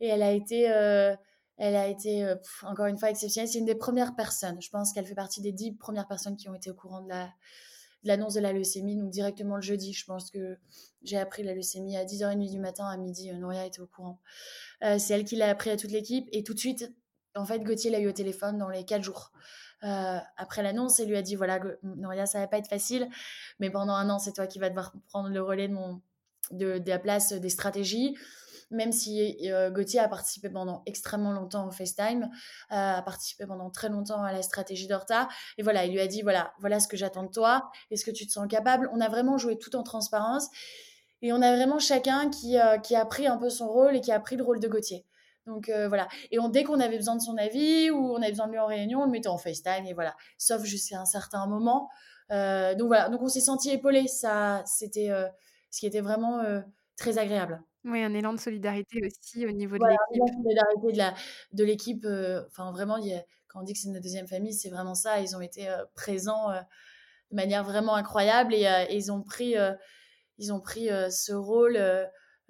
Et 0.00 0.08
elle 0.08 0.22
a 0.22 0.32
été, 0.32 0.70
euh, 0.72 1.14
elle 1.58 1.76
a 1.76 1.88
été 1.88 2.34
encore 2.62 2.86
une 2.86 2.98
fois 2.98 3.10
exceptionnelle. 3.10 3.48
C'est 3.48 3.58
une 3.58 3.66
des 3.66 3.74
premières 3.74 4.16
personnes. 4.16 4.60
Je 4.62 4.70
pense 4.70 4.92
qu'elle 4.92 5.04
fait 5.04 5.14
partie 5.14 5.42
des 5.42 5.52
dix 5.52 5.72
premières 5.72 6.08
personnes 6.08 6.36
qui 6.36 6.48
ont 6.48 6.54
été 6.54 6.70
au 6.70 6.74
courant 6.74 7.02
de 7.02 7.08
la 7.08 7.30
l'annonce 8.02 8.32
de 8.32 8.40
la 8.40 8.54
leucémie, 8.54 8.96
donc 8.96 9.10
directement 9.10 9.56
le 9.56 9.60
jeudi. 9.60 9.92
Je 9.92 10.06
pense 10.06 10.30
que 10.30 10.56
j'ai 11.02 11.18
appris 11.18 11.42
la 11.42 11.52
leucémie 11.52 11.98
à 11.98 12.06
10h30 12.06 12.50
du 12.50 12.58
matin, 12.58 12.86
à 12.86 12.96
midi, 12.96 13.30
Nouria 13.34 13.66
était 13.66 13.80
au 13.80 13.86
courant. 13.86 14.20
c'est 14.80 15.10
elle 15.10 15.26
qui 15.26 15.36
l'a 15.36 15.50
appris 15.50 15.68
à 15.68 15.76
toute 15.76 15.90
l'équipe. 15.90 16.26
Et 16.32 16.42
tout 16.42 16.54
de 16.54 16.58
suite, 16.58 16.90
en 17.34 17.44
fait, 17.44 17.60
Gauthier 17.60 17.90
l'a 17.90 18.00
eu 18.00 18.08
au 18.08 18.12
téléphone 18.12 18.58
dans 18.58 18.68
les 18.68 18.84
quatre 18.84 19.02
jours. 19.02 19.32
Euh, 19.82 20.18
après 20.36 20.62
l'annonce, 20.62 20.98
il 20.98 21.08
lui 21.08 21.16
a 21.16 21.22
dit 21.22 21.36
voilà, 21.36 21.60
Noria, 21.82 22.26
ça 22.26 22.40
va 22.40 22.46
pas 22.46 22.58
être 22.58 22.68
facile, 22.68 23.08
mais 23.60 23.70
pendant 23.70 23.94
un 23.94 24.10
an, 24.10 24.18
c'est 24.18 24.32
toi 24.32 24.46
qui 24.46 24.58
vas 24.58 24.68
devoir 24.68 24.92
prendre 25.08 25.30
le 25.30 25.42
relais 25.42 25.70
de, 26.50 26.82
la 26.86 26.98
place 26.98 27.32
des 27.32 27.48
stratégies. 27.48 28.16
Même 28.72 28.92
si 28.92 29.50
euh, 29.50 29.68
Gauthier 29.70 29.98
a 29.98 30.06
participé 30.06 30.48
pendant 30.48 30.82
extrêmement 30.86 31.32
longtemps 31.32 31.66
au 31.66 31.72
FaceTime, 31.72 32.30
euh, 32.70 32.76
a 32.76 33.02
participé 33.02 33.44
pendant 33.44 33.68
très 33.68 33.88
longtemps 33.88 34.22
à 34.22 34.32
la 34.32 34.42
stratégie 34.42 34.86
d'Horta. 34.86 35.28
Et 35.58 35.64
voilà, 35.64 35.86
il 35.86 35.92
lui 35.92 36.00
a 36.00 36.06
dit 36.06 36.22
voilà, 36.22 36.52
voilà 36.60 36.78
ce 36.78 36.86
que 36.86 36.96
j'attends 36.96 37.24
de 37.24 37.32
toi. 37.32 37.68
Est-ce 37.90 38.04
que 38.04 38.12
tu 38.12 38.28
te 38.28 38.32
sens 38.32 38.46
capable? 38.48 38.88
On 38.92 39.00
a 39.00 39.08
vraiment 39.08 39.38
joué 39.38 39.58
tout 39.58 39.74
en 39.74 39.82
transparence. 39.82 40.48
Et 41.22 41.32
on 41.32 41.42
a 41.42 41.54
vraiment 41.54 41.80
chacun 41.80 42.30
qui, 42.30 42.56
qui 42.84 42.96
a 42.96 43.04
pris 43.04 43.26
un 43.26 43.36
peu 43.38 43.50
son 43.50 43.68
rôle 43.68 43.96
et 43.96 44.00
qui 44.00 44.12
a 44.12 44.20
pris 44.20 44.36
le 44.36 44.44
rôle 44.44 44.60
de 44.60 44.68
Gauthier. 44.68 45.04
Donc 45.46 45.70
voilà. 45.88 46.06
Et 46.30 46.38
on, 46.38 46.48
dès 46.48 46.64
qu'on 46.64 46.80
avait 46.80 46.96
besoin 46.96 47.16
de 47.16 47.20
son 47.20 47.36
avis 47.36 47.90
ou 47.90 47.96
on 47.96 48.16
avait 48.22 48.30
besoin 48.30 48.46
de 48.46 48.52
lui 48.52 48.58
en 48.58 48.66
réunion, 48.66 49.00
on 49.00 49.04
le 49.06 49.10
mettait 49.10 49.28
en 49.28 49.38
FaceTime 49.38 49.86
et 49.86 49.94
voilà. 49.94 50.14
Sauf 50.38 50.62
jusqu'à 50.64 51.00
un 51.00 51.04
certain 51.04 51.46
moment. 51.46 51.88
donc 52.30 52.86
voilà. 52.86 53.08
Donc 53.08 53.22
on 53.22 53.28
s'est 53.28 53.40
senti 53.40 53.70
épaulé. 53.70 54.06
Ça, 54.06 54.62
c'était 54.66 55.10
ce 55.70 55.80
qui 55.80 55.86
était 55.86 56.00
vraiment 56.00 56.42
très 56.96 57.18
agréable. 57.18 57.62
Oui, 57.84 58.02
un 58.02 58.12
élan 58.12 58.34
de 58.34 58.38
solidarité 58.38 59.00
aussi 59.06 59.46
au 59.46 59.50
niveau 59.52 59.76
de 59.78 59.84
l'équipe. 59.84 60.34
Solidarité 60.44 60.92
de, 60.92 60.98
la, 60.98 61.14
de 61.52 61.64
l'équipe. 61.64 62.06
Enfin, 62.48 62.70
vraiment, 62.72 62.98
quand 63.48 63.60
on 63.60 63.62
dit 63.62 63.72
que 63.72 63.78
c'est 63.78 63.88
notre 63.88 64.02
deuxième 64.02 64.28
famille, 64.28 64.52
c'est 64.52 64.70
vraiment 64.70 64.94
ça. 64.94 65.20
Ils 65.20 65.34
ont 65.34 65.40
été 65.40 65.68
présents 65.94 66.50
de 66.50 67.36
manière 67.36 67.64
vraiment 67.64 67.94
incroyable 67.94 68.54
et, 68.54 68.64
et 68.90 68.94
ils 68.94 69.10
ont 69.10 69.22
pris, 69.22 69.54
ils 70.38 70.52
ont 70.52 70.60
pris 70.60 70.88
ce 71.10 71.32
rôle 71.32 71.78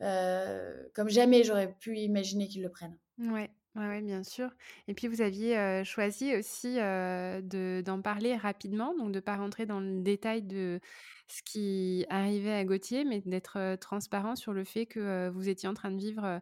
comme 0.00 1.08
jamais 1.08 1.44
j'aurais 1.44 1.74
pu 1.78 1.96
imaginer 1.98 2.48
qu'ils 2.48 2.62
le 2.62 2.70
prennent. 2.70 2.98
Ouais. 3.18 3.50
Ouais, 3.76 4.02
bien 4.02 4.24
sûr. 4.24 4.50
Et 4.88 4.94
puis 4.94 5.06
vous 5.06 5.20
aviez 5.20 5.84
choisi 5.84 6.34
aussi 6.34 6.74
de, 6.74 7.82
d'en 7.82 8.02
parler 8.02 8.34
rapidement, 8.34 8.96
donc 8.96 9.12
de 9.12 9.16
ne 9.16 9.20
pas 9.20 9.36
rentrer 9.36 9.64
dans 9.64 9.78
le 9.78 10.00
détail 10.00 10.42
de 10.42 10.80
ce 11.28 11.40
qui 11.44 12.04
arrivait 12.10 12.52
à 12.52 12.64
Gauthier, 12.64 13.04
mais 13.04 13.20
d'être 13.20 13.76
transparent 13.76 14.34
sur 14.34 14.52
le 14.52 14.64
fait 14.64 14.86
que 14.86 15.28
vous 15.28 15.48
étiez 15.48 15.68
en 15.68 15.74
train 15.74 15.92
de 15.92 15.98
vivre 15.98 16.40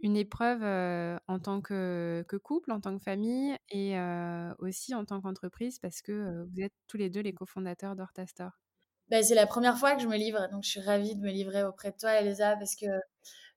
une 0.00 0.16
épreuve 0.16 0.62
en 1.28 1.38
tant 1.40 1.60
que, 1.60 2.24
que, 2.28 2.36
couple, 2.36 2.72
en 2.72 2.80
tant 2.80 2.96
que 2.96 3.04
famille 3.04 3.56
et 3.70 3.94
aussi 4.58 4.94
en 4.94 5.04
tant 5.04 5.20
qu'entreprise 5.20 5.78
parce 5.78 6.02
que 6.02 6.46
vous 6.50 6.60
êtes 6.62 6.74
tous 6.88 6.96
les 6.96 7.10
deux 7.10 7.20
les 7.20 7.34
cofondateurs 7.34 7.96
d'Hortastor. 7.96 8.61
Ben, 9.12 9.22
c'est 9.22 9.34
la 9.34 9.46
première 9.46 9.76
fois 9.76 9.94
que 9.94 10.00
je 10.00 10.06
me 10.06 10.16
livre, 10.16 10.48
donc 10.50 10.64
je 10.64 10.70
suis 10.70 10.80
ravie 10.80 11.14
de 11.14 11.20
me 11.20 11.30
livrer 11.30 11.62
auprès 11.64 11.90
de 11.90 11.96
toi, 11.98 12.18
Elisa, 12.18 12.56
parce 12.56 12.74
que 12.74 12.86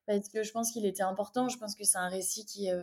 parce 0.06 0.28
que 0.28 0.42
je 0.42 0.52
pense 0.52 0.70
qu'il 0.70 0.84
était 0.84 1.02
important. 1.02 1.48
Je 1.48 1.56
pense 1.56 1.74
que 1.74 1.82
c'est 1.82 1.96
un 1.96 2.08
récit 2.08 2.44
qui. 2.44 2.70
Euh, 2.70 2.82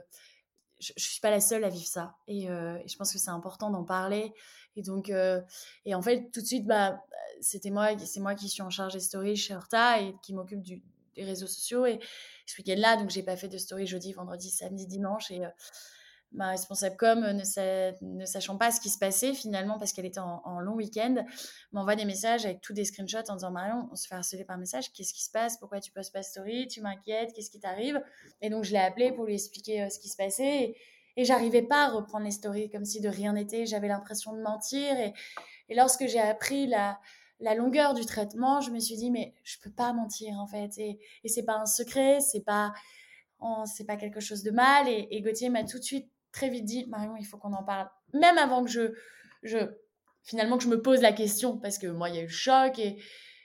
je 0.79 0.91
ne 0.97 0.99
suis 0.99 1.21
pas 1.21 1.29
la 1.29 1.39
seule 1.39 1.63
à 1.65 1.69
vivre 1.69 1.85
ça. 1.85 2.15
Euh, 2.29 2.77
et, 2.77 2.87
je 2.87 2.97
pense 2.97 3.13
que 3.13 3.19
c'est 3.19 3.29
important 3.29 3.69
d'en 3.69 3.83
parler. 3.83 4.33
Et 4.75 4.81
donc, 4.81 5.11
euh, 5.11 5.39
et 5.85 5.93
en 5.93 6.01
fait, 6.01 6.31
tout 6.31 6.41
de 6.41 6.47
suite, 6.47 6.65
bah, 6.65 6.99
c'était 7.41 7.69
moi, 7.69 7.95
c'est 7.99 8.19
moi 8.19 8.33
qui 8.33 8.49
suis 8.49 8.63
en 8.63 8.71
charge 8.71 8.93
des 8.93 9.01
stories 9.01 9.35
chez 9.35 9.55
Horta 9.55 10.01
et 10.01 10.15
qui 10.23 10.33
m'occupe 10.33 10.63
des 10.63 10.81
réseaux 11.17 11.45
sociaux. 11.45 11.85
Et 11.85 11.99
ce 12.47 12.59
week-end-là, 12.59 12.97
donc, 12.97 13.11
j'ai 13.11 13.21
pas 13.21 13.37
fait 13.37 13.49
de 13.49 13.59
story 13.59 13.85
jeudi, 13.85 14.13
vendredi, 14.13 14.49
samedi, 14.49 14.87
dimanche. 14.87 15.29
Et 15.29 15.43
ma 16.33 16.49
responsable 16.49 16.97
com, 16.97 17.19
ne, 17.21 18.25
sachant 18.25 18.57
pas 18.57 18.71
ce 18.71 18.81
qui 18.81 18.89
se 18.89 18.97
passait 18.97 19.33
finalement, 19.33 19.77
parce 19.77 19.93
qu'elle 19.93 20.05
était 20.05 20.19
en, 20.19 20.59
long 20.59 20.73
week-end, 20.73 21.23
m'envoie 21.71 21.95
des 21.95 22.05
messages 22.05 22.45
avec 22.45 22.61
tous 22.61 22.73
des 22.73 22.85
screenshots 22.85 23.29
en 23.29 23.35
disant 23.35 23.51
Marion, 23.51 23.89
on 23.91 23.95
se 23.95 24.07
fait 24.07 24.15
harceler 24.15 24.43
par 24.43 24.57
message, 24.57 24.91
qu'est-ce 24.93 25.13
qui 25.13 25.23
se 25.23 25.31
passe? 25.31 25.57
Pourquoi 25.57 25.79
tu 25.79 25.91
postes 25.91 26.13
pas 26.13 26.23
story? 26.23 26.67
Tu 26.67 26.81
m'inquiètes, 26.81 27.33
qu'est-ce 27.33 27.51
qui 27.51 27.59
t'arrive? 27.59 28.01
Et 28.41 28.49
donc 28.49 28.63
je 28.63 28.71
l'ai 28.71 28.79
appelée 28.79 29.11
pour 29.11 29.25
lui 29.25 29.35
expliquer 29.35 29.83
euh, 29.83 29.89
ce 29.89 29.99
qui 29.99 30.09
se 30.09 30.17
passait. 30.17 30.63
Et, 30.63 30.77
et 31.15 31.25
j'arrivais 31.25 31.61
pas 31.61 31.85
à 31.85 31.89
reprendre 31.89 32.25
les 32.25 32.31
stories 32.31 32.69
comme 32.69 32.85
si 32.85 32.99
de 32.99 33.09
rien 33.09 33.33
n'était. 33.33 33.65
J'avais 33.65 33.87
l'impression 33.87 34.33
de 34.33 34.41
mentir. 34.41 34.99
Et, 34.99 35.13
lorsque 35.75 36.07
j'ai 36.07 36.19
appris 36.19 36.67
la, 36.67 36.99
longueur 37.55 37.93
du 37.93 38.05
traitement, 38.05 38.61
je 38.61 38.71
me 38.71 38.79
suis 38.79 38.95
dit, 38.95 39.11
mais 39.11 39.33
je 39.43 39.57
peux 39.59 39.71
pas 39.71 39.93
mentir 39.93 40.39
en 40.39 40.47
fait. 40.47 40.77
Et, 40.77 40.99
et 41.23 41.27
c'est 41.27 41.43
pas 41.43 41.55
un 41.55 41.65
secret, 41.65 42.19
c'est 42.19 42.43
pas, 42.43 42.73
c'est 43.65 43.85
pas 43.85 43.97
quelque 43.97 44.19
chose 44.19 44.43
de 44.43 44.51
mal. 44.51 44.87
Et 44.87 45.21
Gauthier 45.21 45.49
m'a 45.49 45.63
tout 45.63 45.77
de 45.77 45.83
suite 45.83 46.12
très 46.33 46.49
vite 46.49 46.65
dit 46.65 46.85
Marion, 46.87 47.15
il 47.15 47.25
faut 47.25 47.37
qu'on 47.37 47.53
en 47.53 47.63
parle. 47.63 47.89
Même 48.11 48.37
avant 48.37 48.65
que 48.65 48.69
je, 48.69 48.93
je, 49.43 49.59
finalement, 50.23 50.57
que 50.57 50.63
je 50.63 50.69
me 50.69 50.81
pose 50.81 51.01
la 51.01 51.13
question, 51.13 51.57
parce 51.57 51.77
que 51.77 51.87
moi, 51.87 52.09
il 52.09 52.15
y 52.15 52.17
a 52.17 52.21
eu 52.21 52.25
le 52.25 52.31
choc 52.31 52.77
et, 52.79 53.01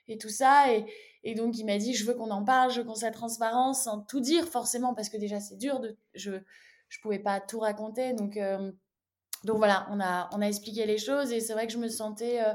et 0.08 0.18
tout 0.18 0.30
ça. 0.30 0.72
Et, 0.72 0.84
et 1.22 1.34
donc, 1.34 1.58
il 1.58 1.66
m'a 1.66 1.78
dit 1.78 1.94
Je 1.94 2.04
veux 2.04 2.14
qu'on 2.14 2.30
en 2.30 2.44
parle, 2.44 2.72
je 2.72 2.80
veux 2.80 2.86
qu'on 2.86 2.94
soit 2.94 3.12
transparent, 3.12 3.74
sans 3.74 4.00
tout 4.00 4.20
dire 4.20 4.46
forcément, 4.48 4.94
parce 4.94 5.08
que 5.08 5.16
déjà, 5.16 5.38
c'est 5.38 5.56
dur. 5.56 5.78
De, 5.78 5.96
je 6.14 6.32
ne 6.32 6.40
pouvais 7.02 7.18
pas 7.20 7.40
tout 7.40 7.60
raconter. 7.60 8.14
Donc, 8.14 8.36
euh, 8.36 8.72
donc 9.44 9.58
voilà, 9.58 9.86
on 9.90 10.00
a, 10.00 10.28
on 10.32 10.40
a 10.40 10.46
expliqué 10.46 10.84
les 10.86 10.98
choses 10.98 11.30
et 11.32 11.40
c'est 11.40 11.52
vrai 11.52 11.66
que 11.66 11.72
je 11.72 11.78
me 11.78 11.88
sentais. 11.88 12.42
Euh, 12.42 12.54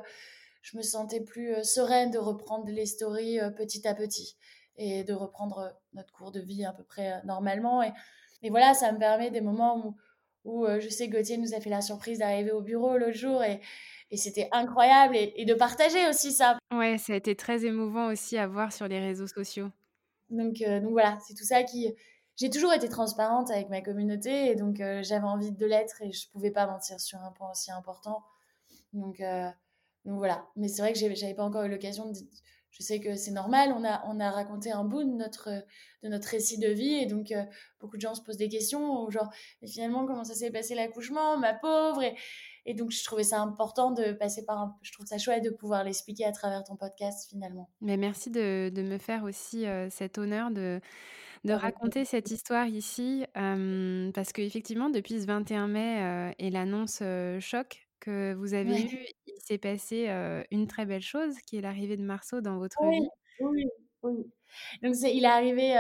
je 0.62 0.78
me 0.78 0.82
sentais 0.82 1.20
plus 1.20 1.54
euh, 1.54 1.64
sereine 1.64 2.10
de 2.10 2.18
reprendre 2.18 2.66
les 2.70 2.86
stories 2.86 3.38
petit 3.58 3.86
à 3.86 3.94
petit 3.94 4.38
et 4.78 5.04
de 5.04 5.14
reprendre 5.14 5.78
notre 5.92 6.14
cours 6.14 6.32
de 6.32 6.40
vie 6.40 6.64
à 6.64 6.72
peu 6.72 6.84
près 6.84 7.22
normalement. 7.26 7.84
Et, 7.84 7.92
et 8.44 8.50
voilà, 8.50 8.74
ça 8.74 8.92
me 8.94 8.98
permet 8.98 9.30
des 9.30 9.42
moments 9.42 9.86
où, 9.86 9.96
où 10.44 10.66
euh, 10.66 10.80
je 10.80 10.90
sais 10.90 11.10
que 11.10 11.18
Gauthier 11.18 11.38
nous 11.38 11.54
a 11.54 11.60
fait 11.60 11.70
la 11.70 11.82
surprise 11.82 12.20
d'arriver 12.20 12.52
au 12.52 12.62
bureau 12.62 12.98
l'autre 12.98 13.18
jour 13.18 13.44
et, 13.44 13.62
et 14.12 14.18
c'était 14.18 14.50
incroyable 14.52 15.16
et, 15.16 15.46
de 15.46 15.54
partager 15.54 16.08
aussi 16.08 16.32
ça. 16.32 16.58
Ouais, 16.74 16.98
ça 16.98 17.14
a 17.14 17.16
été 17.16 17.36
très 17.36 17.66
émouvant 17.66 18.08
aussi 18.08 18.38
à 18.38 18.48
voir 18.48 18.74
sur 18.74 18.88
les 18.88 19.00
réseaux 19.00 19.28
sociaux. 19.28 19.70
Donc, 20.30 20.62
euh, 20.62 20.80
donc 20.80 20.92
voilà, 20.92 21.18
c'est 21.26 21.34
tout 21.34 21.46
ça 21.46 21.64
qui. 21.64 21.94
J'ai 22.36 22.50
toujours 22.50 22.74
été 22.74 22.90
transparente 22.90 23.52
avec 23.52 23.70
ma 23.70 23.82
communauté 23.82 24.50
et 24.50 24.56
donc 24.56 24.80
euh, 24.80 25.04
j'avais 25.04 25.26
envie 25.26 25.52
de 25.52 25.66
l'être 25.68 26.02
et 26.02 26.12
je 26.12 26.28
pouvais 26.32 26.50
pas 26.50 26.66
mentir 26.66 27.00
sur 27.00 27.20
un 27.20 27.32
point 27.32 27.52
aussi 27.52 27.72
important. 27.72 28.24
Donc, 28.94 29.22
donc 30.06 30.18
voilà. 30.18 30.46
Mais 30.56 30.68
c'est 30.68 30.82
vrai 30.82 30.94
que 30.94 31.00
j'avais 31.00 31.34
pas 31.36 31.44
encore 31.44 31.64
eu 31.64 31.70
l'occasion 31.70 32.12
de, 32.12 32.18
je 32.74 32.84
sais 32.84 33.00
que 33.00 33.16
c'est 33.16 33.32
normal, 33.32 33.72
on 33.78 33.86
a, 33.86 34.04
on 34.08 34.20
a 34.20 34.32
raconté 34.32 34.72
un 34.72 34.84
bout 34.84 35.04
de 35.04 35.16
notre, 35.16 35.50
de 36.02 36.10
notre 36.10 36.28
récit 36.28 36.58
de 36.58 36.68
vie, 36.68 36.96
et 36.96 37.06
donc 37.06 37.32
euh, 37.32 37.44
beaucoup 37.80 37.98
de 37.98 38.02
gens 38.02 38.16
se 38.16 38.22
posent 38.22 38.38
des 38.38 38.50
questions, 38.50 39.10
genre, 39.12 39.32
mais 39.62 39.68
finalement, 39.68 40.06
comment 40.08 40.24
ça 40.24 40.34
s'est 40.34 40.52
passé 40.52 40.74
l'accouchement, 40.74 41.38
ma 41.38 41.54
pauvre? 41.54 42.02
Et, 42.02 42.16
et, 42.66 42.74
donc, 42.74 42.90
je 42.92 43.04
trouvais 43.04 43.24
ça 43.24 43.42
important 43.42 43.92
de 43.92 44.14
passer 44.14 44.44
par 44.44 44.58
un... 44.58 44.76
Je 44.82 44.92
trouve 44.92 45.06
ça 45.06 45.20
chouette 45.20 45.44
de 45.44 45.52
pouvoir 45.52 45.84
l'expliquer 45.84 46.26
à 46.26 46.32
travers 46.32 46.64
ton 46.64 46.76
podcast, 46.76 47.30
finalement. 47.30 47.70
Mais 47.82 47.98
merci 47.98 48.32
de, 48.32 48.70
de 48.70 48.82
me 48.82 48.98
faire 48.98 49.24
aussi 49.24 49.68
euh, 49.68 49.90
cet 49.90 50.18
honneur 50.18 50.52
de 50.52 50.82
de 51.46 51.52
raconter 51.52 52.06
cette 52.06 52.32
histoire 52.32 52.68
ici, 52.68 53.26
euh, 53.36 54.10
parce 54.14 54.32
qu'effectivement, 54.32 54.90
depuis 54.90 55.20
ce 55.20 55.26
21 55.26 55.68
mai 55.68 56.34
et 56.40 56.50
l'annonce 56.50 57.04
choc 57.42 57.86
que 58.04 58.34
vous 58.34 58.54
avez 58.54 58.82
eu, 58.82 59.06
il 59.28 59.42
s'est 59.42 59.58
passé 59.58 60.08
une 60.52 60.68
très 60.68 60.86
belle 60.86 61.02
chose, 61.02 61.36
qui 61.48 61.58
est 61.58 61.62
l'arrivée 61.62 61.98
de 61.98 62.04
Marceau 62.04 62.42
dans 62.42 62.58
votre 62.58 62.78
vie? 62.90 63.08
Oui, 63.40 63.66
oui. 64.04 64.32
Donc 64.84 64.96
il 65.02 65.24
est 65.24 65.28
arrivé, 65.28 65.76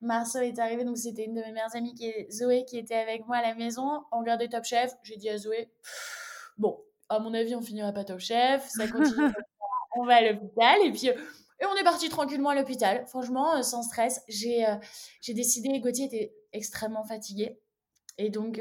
Marceau 0.00 0.40
est 0.40 0.58
arrivé, 0.58 0.84
donc 0.84 0.98
c'était 0.98 1.24
une 1.24 1.34
de 1.34 1.40
mes 1.40 1.52
meilleures 1.52 1.74
amies 1.74 1.94
qui 1.94 2.06
est 2.06 2.30
Zoé 2.30 2.64
qui 2.64 2.78
était 2.78 2.94
avec 2.94 3.26
moi 3.26 3.36
à 3.36 3.42
la 3.42 3.54
maison. 3.54 4.04
On 4.12 4.20
regardait 4.20 4.48
Top 4.48 4.64
Chef. 4.64 4.92
J'ai 5.02 5.16
dit 5.16 5.28
à 5.28 5.38
Zoé, 5.38 5.70
bon, 6.58 6.78
à 7.08 7.18
mon 7.18 7.34
avis, 7.34 7.54
on 7.54 7.62
finira 7.62 7.92
pas 7.92 8.04
Top 8.04 8.20
Chef, 8.20 8.68
ça 8.68 8.86
continue. 8.88 9.16
on 9.96 10.04
va 10.04 10.16
à 10.16 10.22
l'hôpital 10.22 10.78
et 10.84 10.92
puis. 10.92 11.08
Et 11.08 11.64
on 11.64 11.76
est 11.76 11.84
parti 11.84 12.08
tranquillement 12.08 12.48
à 12.48 12.56
l'hôpital, 12.56 13.06
franchement, 13.06 13.62
sans 13.62 13.84
stress. 13.84 14.20
J'ai 14.26 14.66
j'ai 15.20 15.32
décidé, 15.32 15.78
Gauthier 15.78 16.06
était 16.06 16.34
extrêmement 16.52 17.04
fatigué. 17.04 17.56
Et 18.18 18.30
donc, 18.30 18.60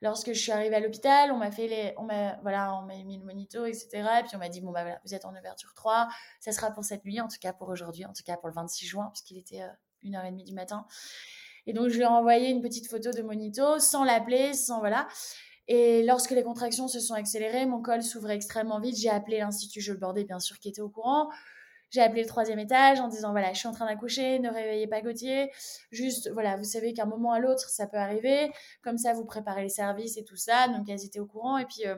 lorsque 0.00 0.32
je 0.32 0.40
suis 0.40 0.52
arrivée 0.52 0.76
à 0.76 0.80
l'hôpital, 0.80 1.32
on 1.32 1.36
m'a 1.36 1.50
fait 1.50 1.66
les, 1.66 1.94
on 1.96 2.04
m'a, 2.04 2.36
voilà, 2.42 2.74
on 2.74 2.82
m'a 2.82 2.94
mis 3.02 3.18
le 3.18 3.24
monito, 3.24 3.64
etc. 3.64 3.88
Et 3.94 4.22
puis 4.22 4.36
on 4.36 4.38
m'a 4.38 4.48
dit, 4.48 4.60
bon, 4.60 4.70
bah 4.70 4.82
voilà, 4.82 5.00
vous 5.04 5.14
êtes 5.14 5.24
en 5.24 5.36
ouverture 5.36 5.74
3, 5.74 6.08
ça 6.40 6.52
sera 6.52 6.70
pour 6.70 6.84
cette 6.84 7.04
nuit, 7.04 7.20
en 7.20 7.28
tout 7.28 7.38
cas 7.40 7.52
pour 7.52 7.68
aujourd'hui, 7.68 8.04
en 8.04 8.12
tout 8.12 8.22
cas 8.24 8.36
pour 8.36 8.48
le 8.48 8.54
26 8.54 8.86
juin, 8.86 9.10
puisqu'il 9.12 9.38
était 9.38 9.62
1h30 10.04 10.44
du 10.44 10.54
matin. 10.54 10.86
Et 11.66 11.72
donc, 11.72 11.88
je 11.88 11.96
lui 11.96 12.02
ai 12.02 12.06
envoyé 12.06 12.48
une 12.48 12.62
petite 12.62 12.88
photo 12.88 13.10
de 13.10 13.20
monito, 13.20 13.78
sans 13.78 14.04
l'appeler, 14.04 14.54
sans, 14.54 14.78
voilà. 14.78 15.06
Et 15.66 16.02
lorsque 16.02 16.30
les 16.30 16.42
contractions 16.42 16.88
se 16.88 16.98
sont 16.98 17.12
accélérées, 17.12 17.66
mon 17.66 17.82
col 17.82 18.02
s'ouvrait 18.02 18.36
extrêmement 18.36 18.80
vite. 18.80 18.96
J'ai 18.96 19.10
appelé 19.10 19.38
l'Institut 19.38 19.82
Je 19.82 19.92
le 19.92 19.98
bordais, 19.98 20.24
bien 20.24 20.40
sûr, 20.40 20.58
qui 20.58 20.70
était 20.70 20.80
au 20.80 20.88
courant. 20.88 21.28
J'ai 21.90 22.00
appelé 22.00 22.22
le 22.22 22.28
troisième 22.28 22.58
étage 22.58 23.00
en 23.00 23.08
disant 23.08 23.30
voilà, 23.30 23.52
je 23.52 23.58
suis 23.58 23.68
en 23.68 23.72
train 23.72 23.86
d'accoucher, 23.86 24.38
ne 24.38 24.50
réveillez 24.50 24.86
pas 24.86 25.00
Gauthier. 25.00 25.50
Juste, 25.90 26.30
voilà, 26.32 26.56
vous 26.56 26.64
savez 26.64 26.92
qu'à 26.92 27.04
un 27.04 27.06
moment 27.06 27.32
à 27.32 27.38
l'autre, 27.40 27.68
ça 27.68 27.86
peut 27.86 27.96
arriver. 27.96 28.50
Comme 28.82 28.98
ça, 28.98 29.14
vous 29.14 29.24
préparez 29.24 29.62
les 29.62 29.68
services 29.68 30.16
et 30.16 30.24
tout 30.24 30.36
ça. 30.36 30.68
Donc, 30.68 30.88
elles 30.88 31.04
étaient 31.04 31.20
au 31.20 31.26
courant. 31.26 31.58
Et 31.58 31.64
puis, 31.64 31.86
euh, 31.86 31.96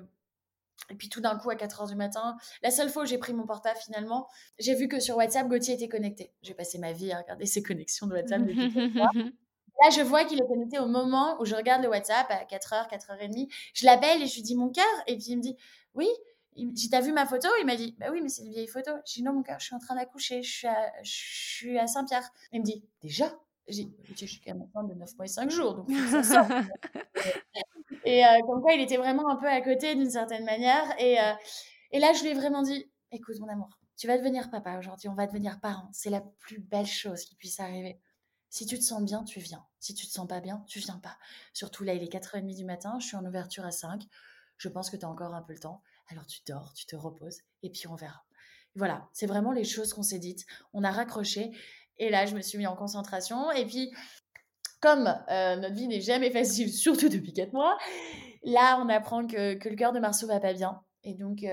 et 0.91 0.95
puis 0.95 1.09
tout 1.09 1.21
d'un 1.21 1.37
coup, 1.37 1.51
à 1.51 1.57
4 1.57 1.83
heures 1.83 1.89
du 1.89 1.97
matin, 1.97 2.37
la 2.63 2.71
seule 2.71 2.89
fois 2.89 3.03
où 3.03 3.07
j'ai 3.07 3.19
pris 3.19 3.33
mon 3.33 3.47
portable 3.47 3.79
finalement, 3.79 4.29
j'ai 4.59 4.75
vu 4.75 4.89
que 4.89 5.01
sur 5.01 5.17
WhatsApp, 5.17 5.49
Gauthier 5.49 5.75
était 5.75 5.89
connecté. 5.89 6.33
J'ai 6.43 6.55
passé 6.55 6.79
ma 6.79 6.93
vie 6.93 7.13
à 7.13 7.19
regarder 7.19 7.47
ses 7.47 7.63
connexions 7.63 8.07
de 8.07 8.15
WhatsApp 8.15 8.43
depuis 8.45 8.73
Là, 9.83 9.89
je 9.91 10.03
vois 10.03 10.25
qu'il 10.25 10.39
est 10.39 10.47
connecté 10.47 10.79
au 10.79 10.87
moment 10.87 11.41
où 11.41 11.47
je 11.47 11.55
regarde 11.55 11.83
le 11.83 11.89
WhatsApp 11.89 12.27
à 12.29 12.45
4h, 12.45 12.91
4h30. 12.91 13.49
Je 13.73 13.87
l'appelle 13.87 14.23
et 14.23 14.27
je 14.27 14.35
lui 14.35 14.43
dis 14.43 14.55
mon 14.55 14.69
cœur? 14.69 14.85
Et 15.07 15.17
puis 15.17 15.27
il 15.29 15.37
me 15.39 15.43
dit 15.43 15.57
Oui, 15.95 16.09
j'ai 16.57 16.89
t'as 16.91 17.01
vu 17.01 17.13
ma 17.13 17.27
photo? 17.27 17.49
Il 17.61 17.67
m'a 17.67 17.77
dit, 17.77 17.97
bah 17.99 18.07
oui, 18.11 18.21
mais 18.23 18.29
c'est 18.29 18.43
une 18.43 18.53
vieille 18.53 18.67
photo. 18.67 18.91
J'ai 19.07 19.21
dit, 19.21 19.23
non, 19.23 19.33
mon 19.33 19.43
cœur, 19.43 19.59
je 19.61 19.67
suis 19.67 19.75
en 19.75 19.79
train 19.79 19.95
d'accoucher, 19.95 20.43
je 20.43 20.51
suis 20.51 20.67
à, 20.67 20.93
je 21.03 21.11
suis 21.11 21.79
à 21.79 21.87
Saint-Pierre. 21.87 22.29
Il 22.53 22.61
me 22.61 22.65
dit, 22.65 22.85
déjà? 23.03 23.33
J'ai 23.69 23.85
dit, 23.85 23.95
je 24.17 24.27
suis 24.27 24.41
quand 24.41 24.53
même 24.53 24.63
enceinte 24.63 24.89
de 24.89 24.95
9 24.95 25.17
mois 25.17 25.25
et 25.27 25.29
5 25.29 25.51
jours, 25.51 25.75
donc 25.75 25.91
ça 26.11 26.23
sort. 26.23 26.47
et 28.05 28.25
euh, 28.25 28.41
comme 28.47 28.61
quoi, 28.63 28.73
il 28.73 28.81
était 28.81 28.97
vraiment 28.97 29.29
un 29.29 29.37
peu 29.37 29.47
à 29.47 29.61
côté 29.61 29.95
d'une 29.95 30.11
certaine 30.11 30.45
manière. 30.45 30.85
Et, 30.99 31.21
euh, 31.21 31.33
et 31.93 32.01
là, 32.01 32.13
je 32.13 32.23
lui 32.23 32.31
ai 32.31 32.35
vraiment 32.35 32.63
dit, 32.63 32.91
écoute, 33.13 33.39
mon 33.39 33.49
amour, 33.49 33.81
tu 33.97 34.07
vas 34.07 34.19
devenir 34.19 34.51
papa 34.51 34.79
aujourd'hui, 34.79 35.09
on 35.09 35.15
va 35.15 35.27
devenir 35.27 35.61
parents. 35.61 35.91
C'est 35.93 36.11
la 36.11 36.23
plus 36.23 36.59
belle 36.59 36.87
chose 36.87 37.25
qui 37.25 37.37
puisse 37.37 37.61
arriver. 37.61 38.01
Si 38.49 38.67
tu 38.67 38.79
te 38.79 38.83
sens 38.83 39.03
bien, 39.03 39.23
tu 39.23 39.39
viens. 39.41 39.65
Si 39.79 39.95
tu 39.95 40.07
te 40.07 40.11
sens 40.11 40.27
pas 40.27 40.41
bien, 40.41 40.65
tu 40.67 40.81
viens 40.81 40.99
pas. 40.99 41.17
Surtout 41.53 41.85
là, 41.85 41.95
il 41.95 42.03
est 42.03 42.13
4h30 42.13 42.57
du 42.57 42.65
matin, 42.65 42.99
je 42.99 43.07
suis 43.07 43.17
en 43.17 43.25
ouverture 43.25 43.65
à 43.65 43.71
5. 43.71 44.03
Je 44.57 44.69
pense 44.69 44.91
que 44.91 44.97
tu 44.97 45.05
as 45.05 45.09
encore 45.09 45.33
un 45.35 45.43
peu 45.43 45.53
le 45.53 45.59
temps. 45.61 45.83
Alors 46.11 46.27
tu 46.27 46.41
dors, 46.47 46.73
tu 46.75 46.87
te 46.87 46.97
reposes 46.97 47.41
et 47.63 47.71
puis 47.71 47.87
on 47.89 47.95
verra. 47.95 48.25
Voilà, 48.77 49.09
c'est 49.13 49.27
vraiment 49.27 49.53
les 49.53 49.65
choses 49.65 49.93
qu'on 49.93 50.03
s'est 50.03 50.19
dites. 50.19 50.47
On 50.73 50.85
a 50.85 50.91
raccroché 50.91 51.51
et 51.99 52.11
là, 52.11 52.27
je 52.27 52.35
me 52.35 52.41
suis 52.41 52.59
mis 52.59 52.67
en 52.67 52.77
concentration 52.77 53.51
et 53.53 53.67
puis 53.67 53.93
comme 54.81 55.05
notre 55.29 55.75
vie 55.75 55.89
n'est 55.89 56.01
jamais 56.01 56.31
facile, 56.31 56.73
surtout 56.73 57.09
depuis 57.09 57.33
4 57.33 57.53
mois, 57.53 57.77
là, 58.43 58.81
on 58.83 58.89
apprend 58.89 59.27
que, 59.27 59.55
que 59.55 59.69
le 59.69 59.77
cœur 59.77 59.93
de 59.93 60.01
Marceau 60.01 60.27
va 60.27 60.41
pas 60.41 60.55
bien. 60.55 60.81
Et 61.05 61.15
donc, 61.15 61.45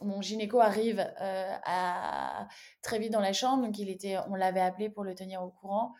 mon 0.00 0.20
gynéco 0.20 0.60
arrive 0.60 1.06
à, 1.18 2.48
très 2.82 2.98
vite 2.98 3.12
dans 3.12 3.20
la 3.20 3.32
chambre. 3.32 3.64
Donc, 3.64 3.78
il 3.78 3.88
était, 3.88 4.16
on 4.28 4.34
l'avait 4.34 4.60
appelé 4.60 4.90
pour 4.90 5.04
le 5.04 5.14
tenir 5.14 5.42
au 5.42 5.50
courant. 5.50 5.94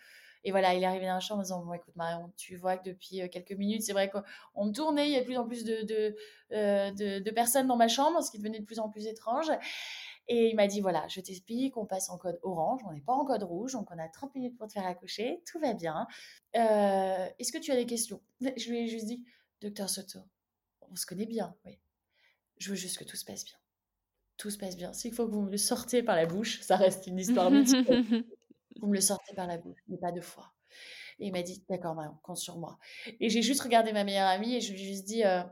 Et 0.44 0.50
voilà, 0.50 0.74
il 0.74 0.82
est 0.82 0.86
arrivé 0.86 1.06
dans 1.06 1.14
la 1.14 1.20
chambre 1.20 1.40
en 1.40 1.42
disant 1.42 1.64
Bon, 1.64 1.72
écoute, 1.72 1.94
Marion, 1.96 2.32
tu 2.36 2.56
vois 2.56 2.76
que 2.76 2.88
depuis 2.88 3.28
quelques 3.30 3.52
minutes, 3.52 3.82
c'est 3.82 3.92
vrai 3.92 4.10
qu'on 4.10 4.66
me 4.66 4.72
tournait, 4.72 5.08
il 5.08 5.12
y 5.12 5.16
a 5.16 5.20
de 5.20 5.24
plus 5.24 5.36
en 5.36 5.46
plus 5.46 5.64
de, 5.64 5.82
de, 5.82 7.20
de, 7.20 7.30
personnes 7.30 7.66
dans 7.66 7.76
ma 7.76 7.88
chambre, 7.88 8.22
ce 8.22 8.30
qui 8.30 8.38
devenait 8.38 8.60
de 8.60 8.64
plus 8.64 8.78
en 8.78 8.88
plus 8.88 9.06
étrange. 9.06 9.50
Et 10.28 10.50
il 10.50 10.56
m'a 10.56 10.66
dit 10.66 10.80
Voilà, 10.80 11.06
je 11.08 11.20
t'explique, 11.20 11.76
on 11.76 11.86
passe 11.86 12.10
en 12.10 12.18
code 12.18 12.38
orange, 12.42 12.80
on 12.88 12.92
n'est 12.92 13.00
pas 13.00 13.12
en 13.12 13.24
code 13.24 13.42
rouge, 13.42 13.72
donc 13.72 13.90
on 13.90 13.98
a 13.98 14.08
30 14.08 14.34
minutes 14.34 14.56
pour 14.56 14.66
te 14.66 14.72
faire 14.72 14.86
accoucher, 14.86 15.42
tout 15.50 15.58
va 15.60 15.74
bien. 15.74 16.06
Est-ce 16.54 17.52
que 17.52 17.58
tu 17.58 17.70
as 17.72 17.76
des 17.76 17.86
questions? 17.86 18.20
Je 18.40 18.70
lui 18.70 18.80
ai 18.80 18.88
juste 18.88 19.06
dit 19.06 19.24
Docteur 19.60 19.88
Soto, 19.88 20.20
on 20.90 20.96
se 20.96 21.06
connaît 21.06 21.26
bien, 21.26 21.54
oui. 21.64 21.78
Je 22.58 22.70
veux 22.70 22.76
juste 22.76 22.98
que 22.98 23.04
tout 23.04 23.16
se 23.16 23.24
passe 23.24 23.44
bien. 23.44 23.56
Tout 24.36 24.50
se 24.50 24.58
passe 24.58 24.76
bien. 24.76 24.92
S'il 24.92 25.12
faut 25.12 25.26
que 25.26 25.32
vous 25.32 25.42
me 25.42 25.50
le 25.50 25.56
sortez 25.56 26.02
par 26.02 26.16
la 26.16 26.26
bouche, 26.26 26.60
ça 26.60 26.76
reste 26.76 27.06
une 27.06 27.18
histoire 27.18 27.50
mythique. 27.50 27.88
Vous 28.80 28.88
me 28.88 28.94
le 28.94 29.00
sortez 29.00 29.34
par 29.34 29.46
la 29.46 29.58
bouche, 29.58 29.78
mais 29.88 29.98
pas 29.98 30.12
deux 30.12 30.20
fois. 30.20 30.52
Et 31.18 31.26
il 31.26 31.32
m'a 31.32 31.42
dit, 31.42 31.64
d'accord, 31.68 31.94
Marion, 31.94 32.16
compte 32.22 32.38
sur 32.38 32.58
moi. 32.58 32.78
Et 33.20 33.28
j'ai 33.28 33.42
juste 33.42 33.60
regardé 33.60 33.92
ma 33.92 34.04
meilleure 34.04 34.28
amie 34.28 34.56
et 34.56 34.60
je 34.60 34.72
lui 34.72 34.80
ai 34.80 34.84
juste 34.84 35.04
dit, 35.04 35.24
euh, 35.24 35.42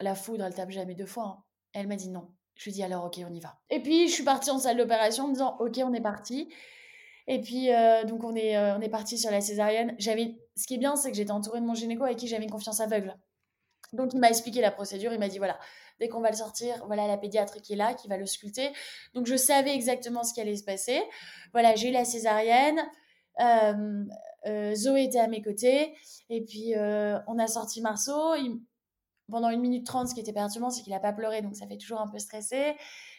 la 0.00 0.14
foudre, 0.14 0.44
elle 0.44 0.54
tape 0.54 0.70
jamais 0.70 0.94
deux 0.94 1.06
fois. 1.06 1.24
Hein. 1.24 1.44
Elle 1.72 1.88
m'a 1.88 1.96
dit 1.96 2.10
non. 2.10 2.30
Je 2.54 2.64
lui 2.64 2.70
ai 2.70 2.74
dit, 2.74 2.82
alors, 2.82 3.04
ok, 3.04 3.20
on 3.28 3.32
y 3.32 3.40
va. 3.40 3.58
Et 3.70 3.80
puis, 3.80 4.08
je 4.08 4.12
suis 4.12 4.24
partie 4.24 4.50
en 4.50 4.58
salle 4.58 4.76
d'opération 4.76 5.24
en 5.24 5.28
me 5.28 5.32
disant, 5.32 5.56
ok, 5.60 5.80
on 5.84 5.94
est 5.94 6.00
parti. 6.00 6.52
Et 7.28 7.40
puis, 7.40 7.72
euh, 7.72 8.04
donc, 8.04 8.24
on 8.24 8.34
est, 8.34 8.56
euh, 8.56 8.80
est 8.80 8.88
parti 8.88 9.18
sur 9.18 9.30
la 9.30 9.40
césarienne. 9.40 9.94
Ce 9.98 10.66
qui 10.66 10.74
est 10.74 10.78
bien, 10.78 10.96
c'est 10.96 11.10
que 11.10 11.16
j'étais 11.16 11.30
entourée 11.30 11.60
de 11.60 11.66
mon 11.66 11.74
gynéco 11.74 12.04
avec 12.04 12.18
qui 12.18 12.26
j'avais 12.26 12.44
une 12.44 12.50
confiance 12.50 12.80
aveugle. 12.80 13.16
Donc, 13.92 14.12
il 14.12 14.20
m'a 14.20 14.28
expliqué 14.28 14.60
la 14.60 14.70
procédure. 14.70 15.12
Il 15.12 15.18
m'a 15.18 15.28
dit, 15.28 15.38
voilà, 15.38 15.58
dès 15.98 16.08
qu'on 16.08 16.20
va 16.20 16.30
le 16.30 16.36
sortir, 16.36 16.84
voilà 16.86 17.06
la 17.06 17.16
pédiatre 17.16 17.60
qui 17.60 17.72
est 17.72 17.76
là, 17.76 17.94
qui 17.94 18.08
va 18.08 18.16
le 18.16 18.26
sculpter. 18.26 18.70
Donc, 19.14 19.26
je 19.26 19.36
savais 19.36 19.74
exactement 19.74 20.24
ce 20.24 20.34
qui 20.34 20.40
allait 20.40 20.56
se 20.56 20.64
passer. 20.64 21.02
Voilà, 21.52 21.74
j'ai 21.74 21.88
eu 21.88 21.92
la 21.92 22.04
césarienne. 22.04 22.80
Euh, 23.40 24.04
euh, 24.46 24.74
Zoé 24.74 25.04
était 25.04 25.20
à 25.20 25.28
mes 25.28 25.42
côtés. 25.42 25.94
Et 26.28 26.44
puis, 26.44 26.74
euh, 26.76 27.18
on 27.26 27.38
a 27.38 27.46
sorti 27.46 27.80
Marceau. 27.80 28.34
pendant 29.30 29.50
une 29.50 29.60
minute 29.60 29.86
trente, 29.86 30.08
ce 30.08 30.14
qui 30.14 30.20
était 30.20 30.32
perturbant, 30.32 30.70
c'est 30.70 30.82
qu'il 30.82 30.92
n'a 30.92 31.00
pas 31.00 31.12
pleuré. 31.12 31.42
Donc, 31.42 31.56
ça 31.56 31.66
fait 31.66 31.76
toujours 31.76 32.00
un 32.00 32.08
peu 32.08 32.18
stressé. 32.18 32.74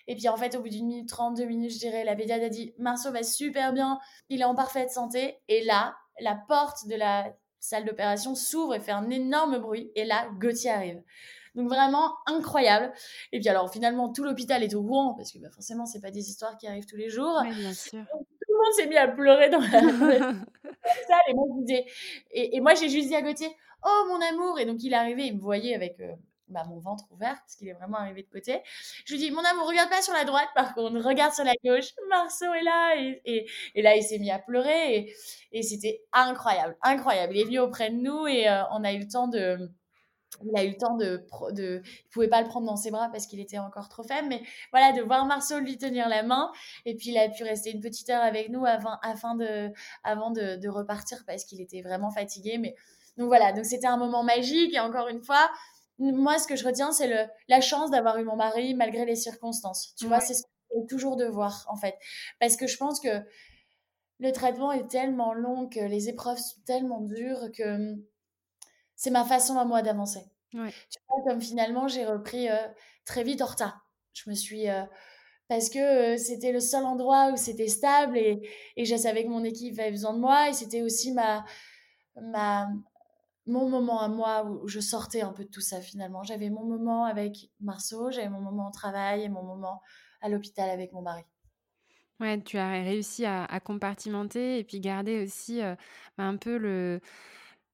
Et 0.07 0.15
puis, 0.15 0.27
en 0.27 0.37
fait, 0.37 0.55
au 0.55 0.61
bout 0.61 0.69
d'une 0.69 0.87
minute 0.87 1.09
trente, 1.09 1.37
deux 1.37 1.45
minutes, 1.45 1.71
je 1.71 1.79
dirais, 1.79 2.03
la 2.03 2.15
pédiatre 2.15 2.45
a 2.45 2.49
dit 2.49 2.73
Marceau 2.79 3.11
va 3.11 3.23
super 3.23 3.73
bien. 3.73 3.99
Il 4.29 4.41
est 4.41 4.45
en 4.45 4.55
parfaite 4.55 4.91
santé. 4.91 5.39
Et 5.47 5.63
là, 5.63 5.95
la 6.19 6.35
porte 6.35 6.87
de 6.87 6.95
la 6.95 7.33
salle 7.59 7.85
d'opération 7.85 8.35
s'ouvre 8.35 8.75
et 8.75 8.79
fait 8.79 8.91
un 8.91 9.09
énorme 9.09 9.59
bruit. 9.59 9.91
Et 9.95 10.05
là, 10.05 10.29
Gauthier 10.39 10.71
arrive. 10.71 11.01
Donc 11.55 11.67
vraiment 11.67 12.13
incroyable. 12.25 12.93
Et 13.31 13.39
puis 13.39 13.49
alors 13.49 13.71
finalement 13.71 14.11
tout 14.11 14.23
l'hôpital 14.23 14.63
est 14.63 14.73
au 14.75 14.83
courant 14.83 15.13
parce 15.15 15.31
que 15.31 15.39
bah, 15.39 15.49
forcément 15.49 15.85
c'est 15.85 16.01
pas 16.01 16.11
des 16.11 16.29
histoires 16.29 16.57
qui 16.57 16.67
arrivent 16.67 16.85
tous 16.85 16.95
les 16.95 17.09
jours. 17.09 17.41
bien 17.43 17.73
sûr. 17.73 18.05
tout 18.11 18.53
le 18.53 18.55
monde 18.55 18.73
s'est 18.75 18.87
mis 18.87 18.97
à 18.97 19.07
pleurer 19.07 19.49
dans 19.49 19.59
la, 19.59 19.69
salle 21.07 21.19
et 21.27 21.33
moi 21.33 21.47
et, 22.31 22.61
moi 22.61 22.75
j'ai 22.75 22.89
juste 22.89 23.07
dit 23.07 23.15
à 23.15 23.21
Gauthier 23.21 23.49
oh 23.83 24.05
mon 24.09 24.21
amour 24.21 24.59
et 24.59 24.65
donc 24.65 24.83
il 24.83 24.93
est 24.93 24.95
arrivé 24.95 25.25
il 25.25 25.35
me 25.35 25.41
voyait 25.41 25.75
avec 25.75 25.99
euh, 25.99 26.13
bah, 26.49 26.63
mon 26.67 26.79
ventre 26.79 27.05
ouvert 27.11 27.35
parce 27.39 27.55
qu'il 27.55 27.67
est 27.67 27.73
vraiment 27.73 27.97
arrivé 27.97 28.23
de 28.23 28.29
côté. 28.29 28.61
Je 29.05 29.13
lui 29.13 29.19
dis 29.19 29.31
mon 29.31 29.43
amour 29.43 29.67
regarde 29.67 29.89
pas 29.89 30.01
sur 30.01 30.13
la 30.13 30.25
droite 30.25 30.49
par 30.55 30.73
contre 30.73 30.99
regarde 30.99 31.33
sur 31.33 31.43
la 31.43 31.55
gauche. 31.63 31.93
Marceau 32.09 32.53
est 32.53 32.63
là 32.63 32.95
et, 32.97 33.47
et, 33.75 33.81
là 33.81 33.95
il 33.95 34.03
s'est 34.03 34.19
mis 34.19 34.31
à 34.31 34.39
pleurer 34.39 34.95
et, 34.95 35.15
et 35.51 35.63
c'était 35.63 36.01
incroyable 36.13 36.77
incroyable. 36.81 37.35
Il 37.35 37.41
est 37.41 37.45
venu 37.45 37.59
auprès 37.59 37.89
de 37.89 37.95
nous 37.95 38.27
et 38.27 38.49
euh, 38.49 38.63
on 38.71 38.83
a 38.83 38.93
eu 38.93 38.99
le 38.99 39.07
temps 39.07 39.27
de 39.27 39.69
il 40.43 40.57
a 40.57 40.63
eu 40.63 40.69
le 40.69 40.77
temps 40.77 40.95
de, 40.95 41.25
de 41.51 41.81
il 41.85 42.09
pouvait 42.11 42.27
pas 42.27 42.41
le 42.41 42.47
prendre 42.47 42.67
dans 42.67 42.75
ses 42.75 42.91
bras 42.91 43.09
parce 43.11 43.25
qu'il 43.25 43.39
était 43.39 43.57
encore 43.57 43.89
trop 43.89 44.03
faible 44.03 44.27
mais 44.27 44.41
voilà 44.71 44.93
de 44.93 45.01
voir 45.01 45.25
Marceau 45.25 45.59
lui 45.59 45.77
tenir 45.77 46.07
la 46.07 46.23
main 46.23 46.51
et 46.85 46.95
puis 46.95 47.09
il 47.09 47.17
a 47.17 47.29
pu 47.29 47.43
rester 47.43 47.71
une 47.71 47.81
petite 47.81 48.09
heure 48.09 48.23
avec 48.23 48.49
nous 48.49 48.65
avant 48.65 48.97
afin 49.01 49.35
de 49.35 49.71
avant 50.03 50.31
de, 50.31 50.55
de 50.57 50.69
repartir 50.69 51.23
parce 51.25 51.45
qu'il 51.45 51.61
était 51.61 51.81
vraiment 51.81 52.11
fatigué 52.11 52.57
mais 52.57 52.75
donc 53.17 53.27
voilà 53.27 53.51
donc 53.53 53.65
c'était 53.65 53.87
un 53.87 53.97
moment 53.97 54.23
magique 54.23 54.73
et 54.73 54.79
encore 54.79 55.07
une 55.07 55.21
fois 55.21 55.49
moi 55.99 56.39
ce 56.39 56.47
que 56.47 56.55
je 56.55 56.65
retiens 56.65 56.91
c'est 56.91 57.07
le 57.07 57.27
la 57.47 57.61
chance 57.61 57.91
d'avoir 57.91 58.17
eu 58.17 58.23
mon 58.23 58.35
mari 58.35 58.73
malgré 58.73 59.05
les 59.05 59.15
circonstances 59.15 59.93
tu 59.97 60.07
vois 60.07 60.19
c'est 60.19 60.33
ce 60.33 60.43
que 60.43 60.87
toujours 60.87 61.17
de 61.17 61.25
voir 61.25 61.65
en 61.69 61.75
fait 61.75 61.95
parce 62.39 62.55
que 62.55 62.67
je 62.67 62.77
pense 62.77 62.99
que 62.99 63.23
le 64.19 64.31
traitement 64.31 64.71
est 64.71 64.87
tellement 64.87 65.33
long 65.33 65.67
que 65.67 65.79
les 65.79 66.09
épreuves 66.09 66.37
sont 66.37 66.61
tellement 66.65 67.01
dures 67.01 67.51
que 67.53 67.95
c'est 68.95 69.11
ma 69.11 69.23
façon 69.23 69.57
à 69.57 69.63
moi 69.63 69.81
d'avancer. 69.81 70.25
Tu 70.51 70.57
vois, 70.57 71.23
comme 71.25 71.41
finalement, 71.41 71.87
j'ai 71.87 72.05
repris 72.05 72.49
euh, 72.49 72.67
très 73.05 73.23
vite 73.23 73.39
Horta. 73.39 73.81
Je 74.13 74.29
me 74.29 74.35
suis. 74.35 74.69
Euh, 74.69 74.83
parce 75.47 75.69
que 75.69 75.79
euh, 75.79 76.17
c'était 76.17 76.51
le 76.51 76.59
seul 76.59 76.83
endroit 76.83 77.31
où 77.31 77.37
c'était 77.37 77.69
stable 77.69 78.17
et, 78.17 78.47
et 78.75 78.85
je 78.85 78.95
savais 78.95 79.23
que 79.23 79.29
mon 79.29 79.43
équipe 79.43 79.79
avait 79.79 79.91
besoin 79.91 80.13
de 80.13 80.19
moi 80.19 80.49
et 80.49 80.53
c'était 80.53 80.81
aussi 80.81 81.11
ma, 81.13 81.45
ma, 82.21 82.67
mon 83.49 83.67
moment 83.67 84.01
à 84.01 84.07
moi 84.07 84.45
où 84.45 84.67
je 84.67 84.79
sortais 84.79 85.21
un 85.21 85.33
peu 85.33 85.43
de 85.43 85.49
tout 85.49 85.61
ça 85.61 85.81
finalement. 85.81 86.23
J'avais 86.23 86.49
mon 86.49 86.63
moment 86.63 87.05
avec 87.05 87.49
Marceau, 87.59 88.11
j'avais 88.11 88.29
mon 88.29 88.41
moment 88.41 88.69
au 88.69 88.71
travail 88.71 89.23
et 89.23 89.29
mon 89.29 89.43
moment 89.43 89.81
à 90.21 90.29
l'hôpital 90.29 90.69
avec 90.69 90.93
mon 90.93 91.01
mari. 91.01 91.23
Ouais, 92.19 92.41
tu 92.41 92.57
as 92.57 92.71
réussi 92.83 93.25
à, 93.25 93.47
compartimenter 93.63 94.59
et 94.59 94.63
puis 94.63 94.79
garder 94.81 95.23
aussi 95.23 95.61
bah, 96.17 96.25
un 96.25 96.35
peu 96.35 96.57
le 96.57 96.99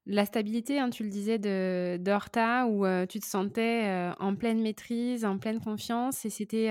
la 0.07 0.23
stabilité, 0.23 0.77
hein, 0.77 0.91
tu 0.91 1.03
le 1.03 1.09
disais, 1.09 1.39
de 1.39 1.97
d'Horta, 1.99 2.67
où 2.67 2.85
tu 3.07 3.19
te 3.19 3.25
sentais 3.25 4.11
en 4.19 4.35
pleine 4.35 4.61
maîtrise, 4.61 5.25
en 5.25 5.39
pleine 5.39 5.59
confiance, 5.59 6.25
et 6.25 6.29
c'était 6.29 6.67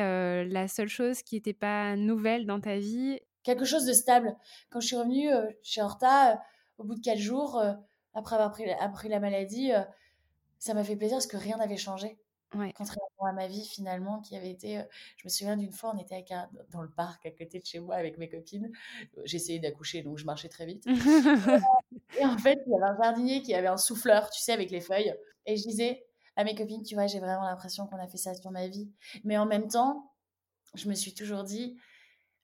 la 0.47 0.69
seule 0.69 0.89
chose 0.89 1.23
qui 1.23 1.35
n'était 1.35 1.53
pas 1.53 1.97
nouvelle 1.97 2.47
dans 2.47 2.61
ta 2.61 2.79
vie. 2.79 3.19
Quelque 3.43 3.65
chose 3.65 3.87
de 3.87 3.93
stable. 3.93 4.37
Quand 4.71 4.79
je 4.79 4.87
suis 4.87 4.97
revenue 4.97 5.29
chez 5.65 5.83
Horta, 5.83 6.41
au 6.79 6.85
bout 6.85 6.95
de 6.95 7.01
quatre 7.01 7.19
jours, 7.19 7.61
après 8.15 8.37
avoir 8.37 8.53
pris, 8.53 8.71
appris 8.71 9.09
la 9.09 9.21
maladie, 9.21 9.73
ça 10.59 10.75
m'a 10.75 10.85
fait 10.85 10.97
plaisir 10.97 11.17
parce 11.17 11.27
que 11.27 11.37
rien 11.37 11.57
n'avait 11.57 11.77
changé. 11.77 12.19
Contrairement 12.77 13.27
à 13.27 13.33
ma 13.33 13.47
vie 13.49 13.65
finalement 13.67 14.21
qui 14.21 14.37
avait 14.37 14.51
été... 14.51 14.79
Euh, 14.79 14.83
je 15.17 15.25
me 15.25 15.29
souviens 15.29 15.57
d'une 15.57 15.73
fois, 15.73 15.93
on 15.95 15.99
était 15.99 16.15
avec 16.15 16.33
dans 16.71 16.83
le 16.83 16.91
parc 16.91 17.27
à 17.27 17.31
côté 17.31 17.59
de 17.59 17.67
chez 17.67 17.81
moi 17.81 17.97
avec 17.97 18.19
mes 18.19 18.29
copines. 18.29 18.71
J'essayais 19.25 19.59
d'accoucher, 19.59 20.03
donc 20.03 20.19
je 20.19 20.25
marchais 20.25 20.49
très 20.49 20.67
vite. 20.67 20.87
et 22.19 22.25
en 22.25 22.39
fait, 22.39 22.61
il 22.67 22.73
y 22.73 22.77
avait 22.77 22.93
un 22.93 23.03
jardinier 23.03 23.43
qui 23.43 23.55
avait 23.55 23.69
un 23.69 23.77
souffleur, 23.77 24.31
tu 24.31 24.41
sais, 24.41 24.53
avec 24.53 24.71
les 24.71 24.81
feuilles. 24.81 25.15
Et 25.47 25.57
je 25.57 25.63
disais 25.63 26.07
à 26.37 26.45
mes 26.45 26.55
copines, 26.55 26.83
tu 26.83 26.95
vois, 26.95 27.07
j'ai 27.07 27.21
vraiment 27.21 27.45
l'impression 27.45 27.87
qu'on 27.87 27.99
a 27.99 28.07
fait 28.07 28.19
ça 28.19 28.35
sur 28.35 28.51
ma 28.51 28.69
vie. 28.69 28.91
Mais 29.25 29.37
en 29.37 29.47
même 29.47 29.69
temps, 29.69 30.13
je 30.75 30.89
me 30.89 30.95
suis 30.95 31.15
toujours 31.15 31.45
dit, 31.45 31.77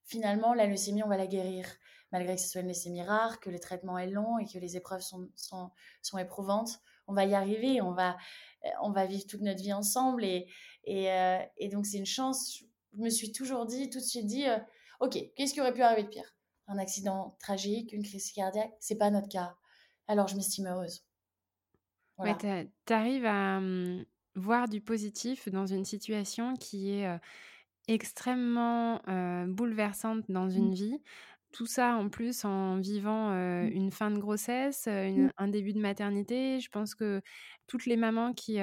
finalement, 0.05 0.55
la 0.55 0.67
leucémie, 0.67 1.03
on 1.03 1.09
va 1.09 1.17
la 1.17 1.27
guérir. 1.27 1.67
Malgré 2.13 2.35
que 2.35 2.41
ce 2.41 2.49
soit 2.49 2.61
une 2.63 2.69
leucémie 2.69 3.03
rare, 3.03 3.41
que 3.41 3.51
le 3.51 3.59
traitement 3.59 3.97
est 3.99 4.09
long 4.09 4.39
et 4.39 4.47
que 4.47 4.59
les 4.59 4.77
épreuves 4.77 5.01
sont, 5.01 5.29
sont, 5.37 5.71
sont 6.03 6.19
éprouvantes, 6.19 6.81
on 7.11 7.15
va 7.15 7.25
y 7.25 7.35
arriver, 7.35 7.81
on 7.81 7.93
va, 7.93 8.17
euh, 8.65 8.69
on 8.83 8.93
va 8.93 9.07
vivre 9.07 9.25
toute 9.29 9.43
notre 9.43 9.61
vie 9.61 9.73
ensemble. 9.73 10.25
Et, 10.25 10.47
euh, 10.89 11.39
et, 11.59 11.69
donc, 11.69 11.87
c'est 11.87 11.99
une 11.99 12.07
chance. 12.07 12.63
Je 12.95 12.99
me 12.99 13.11
suis 13.11 13.33
toujours 13.33 13.67
dit, 13.67 13.91
tout 13.91 13.99
de 13.99 14.05
suite 14.05 14.27
dit, 14.27 14.47
euh, 14.47 14.59
OK, 15.01 15.19
qu'est-ce 15.37 15.53
qui 15.53 15.61
aurait 15.61 15.75
pu 15.75 15.83
arriver 15.83 16.05
de 16.05 16.09
pire? 16.09 16.35
Un 16.69 16.79
accident 16.79 17.37
tragique, 17.41 17.93
une 17.93 18.05
crise 18.05 18.33
cardiaque, 18.33 18.73
c'est 18.79 18.97
pas 18.97 19.11
notre 19.11 19.29
cas. 19.29 19.57
Alors, 20.07 20.29
je 20.29 20.37
m'estime 20.37 20.67
heureuse. 20.67 21.05
Ouais, 22.19 22.37
tu 22.37 22.93
arrives 22.93 23.25
à 23.25 23.59
hum, 23.59 24.05
voir 24.37 24.69
du 24.69 24.81
positif 24.81 25.49
dans 25.49 25.67
une 25.67 25.85
situation 25.85 26.55
qui 26.55 26.93
est 26.93 27.09
extrêmement 27.89 29.01
bouleversante 29.47 30.31
dans 30.31 30.47
mmh. 30.47 30.57
une 30.57 30.75
vie. 30.75 31.03
Tout 31.53 31.67
ça 31.67 31.97
en 31.97 32.09
plus 32.09 32.45
en 32.45 32.79
vivant 32.79 33.31
mmh. 33.31 33.69
une 33.73 33.91
fin 33.91 34.11
de 34.11 34.19
grossesse, 34.19 34.87
mmh. 34.87 35.31
un 35.37 35.49
début 35.49 35.73
de 35.73 35.81
maternité. 35.81 36.61
Je 36.61 36.69
pense 36.69 36.95
que 36.95 37.21
toutes 37.67 37.87
les 37.87 37.97
mamans 37.97 38.33
qui, 38.33 38.59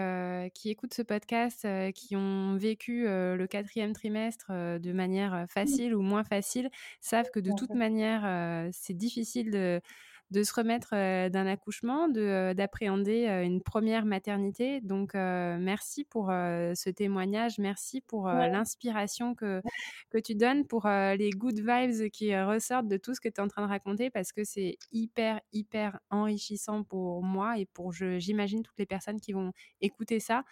qui 0.53 0.69
écoutent 0.69 0.93
ce 0.93 1.01
podcast, 1.01 1.67
qui 1.93 2.15
ont 2.15 2.55
vécu 2.55 3.03
le 3.05 3.45
quatrième 3.45 3.93
trimestre 3.93 4.51
de 4.51 4.91
manière 4.93 5.45
facile 5.49 5.95
ou 5.95 6.01
moins 6.01 6.23
facile, 6.23 6.69
savent 7.01 7.29
que 7.33 7.39
de 7.39 7.51
toute 7.57 7.73
manière, 7.73 8.69
c'est 8.71 8.93
difficile 8.93 9.51
de 9.51 9.81
de 10.29 10.43
se 10.43 10.53
remettre 10.53 10.89
d'un 11.29 11.47
accouchement, 11.47 12.09
d'appréhender 12.09 13.27
une 13.45 13.61
première 13.61 14.05
maternité. 14.05 14.81
Donc, 14.81 15.13
merci 15.13 16.03
pour 16.03 16.27
ce 16.27 16.89
témoignage, 16.89 17.59
merci 17.59 18.01
pour 18.01 18.27
l'inspiration 18.27 19.35
que, 19.35 19.61
que 20.09 20.17
tu 20.17 20.35
donnes, 20.35 20.67
pour 20.67 20.87
les 20.87 21.29
good 21.29 21.59
vibes 21.59 22.09
qui 22.09 22.37
ressortent 22.37 22.89
de 22.89 22.97
tout 22.97 23.13
ce 23.13 23.21
que 23.21 23.29
tu 23.29 23.35
es 23.35 23.39
en 23.39 23.47
train 23.47 23.61
de 23.63 23.69
raconter, 23.69 24.09
parce 24.09 24.33
que 24.33 24.43
c'est 24.43 24.77
hyper, 24.91 25.39
hyper 25.53 25.99
enrichissant 26.09 26.83
pour 26.83 27.23
moi 27.23 27.57
et 27.57 27.65
pour, 27.65 27.93
j'imagine, 27.93 28.63
toutes 28.63 28.79
les 28.79 28.85
personnes 28.85 29.21
qui 29.21 29.31
vont 29.31 29.53
écouter 29.79 30.19
ça, 30.19 30.43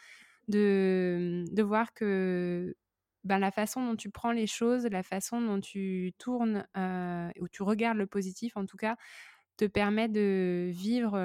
de, 0.48 1.44
de 1.52 1.64
voir 1.64 1.94
que 1.94 2.76
ben, 3.24 3.40
la 3.40 3.50
façon 3.52 3.84
dont 3.86 3.96
tu 3.96 4.12
prends 4.12 4.32
les 4.32 4.46
choses, 4.46 4.86
la 4.86 5.02
façon 5.02 5.42
dont 5.42 5.60
tu 5.60 6.14
tournes, 6.20 6.66
ou 7.40 7.48
tu 7.50 7.64
regardes 7.64 7.98
le 7.98 8.08
positif 8.08 8.56
en 8.56 8.66
tout 8.66 8.78
cas, 8.78 8.96
te 9.58 9.66
permet 9.66 10.10
de 10.10 10.70
vivre 10.72 11.20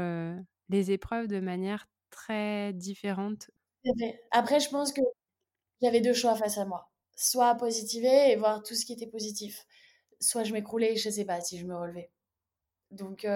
les 0.68 0.90
épreuves 0.92 1.26
de 1.28 1.40
manière 1.40 1.86
très 2.10 2.72
différente? 2.72 3.50
Après, 4.30 4.60
je 4.60 4.68
pense 4.68 4.92
que 4.92 5.00
j'avais 5.82 6.00
deux 6.00 6.14
choix 6.14 6.36
face 6.36 6.58
à 6.58 6.64
moi. 6.64 6.90
Soit 7.16 7.54
positiver 7.56 8.30
et 8.32 8.36
voir 8.36 8.62
tout 8.62 8.74
ce 8.74 8.84
qui 8.86 8.92
était 8.92 9.06
positif. 9.06 9.66
Soit 10.20 10.44
je 10.44 10.52
m'écroulais 10.52 10.94
et 10.94 10.96
je 10.96 11.08
ne 11.08 11.14
sais 11.14 11.24
pas 11.24 11.40
si 11.40 11.58
je 11.58 11.66
me 11.66 11.76
relevais. 11.76 12.10
Donc, 12.90 13.26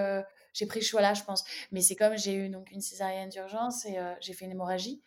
j'ai 0.53 0.65
pris 0.67 0.83
ce 0.83 0.89
choix-là, 0.89 1.13
je 1.13 1.23
pense. 1.23 1.43
Mais 1.71 1.81
c'est 1.81 1.95
comme 1.95 2.17
j'ai 2.17 2.35
eu 2.35 2.49
donc 2.49 2.71
une 2.71 2.81
césarienne 2.81 3.29
d'urgence 3.29 3.85
et 3.85 3.97
j'ai 4.21 4.33
fait 4.33 4.45
une 4.45 4.51
hémorragie. 4.51 5.01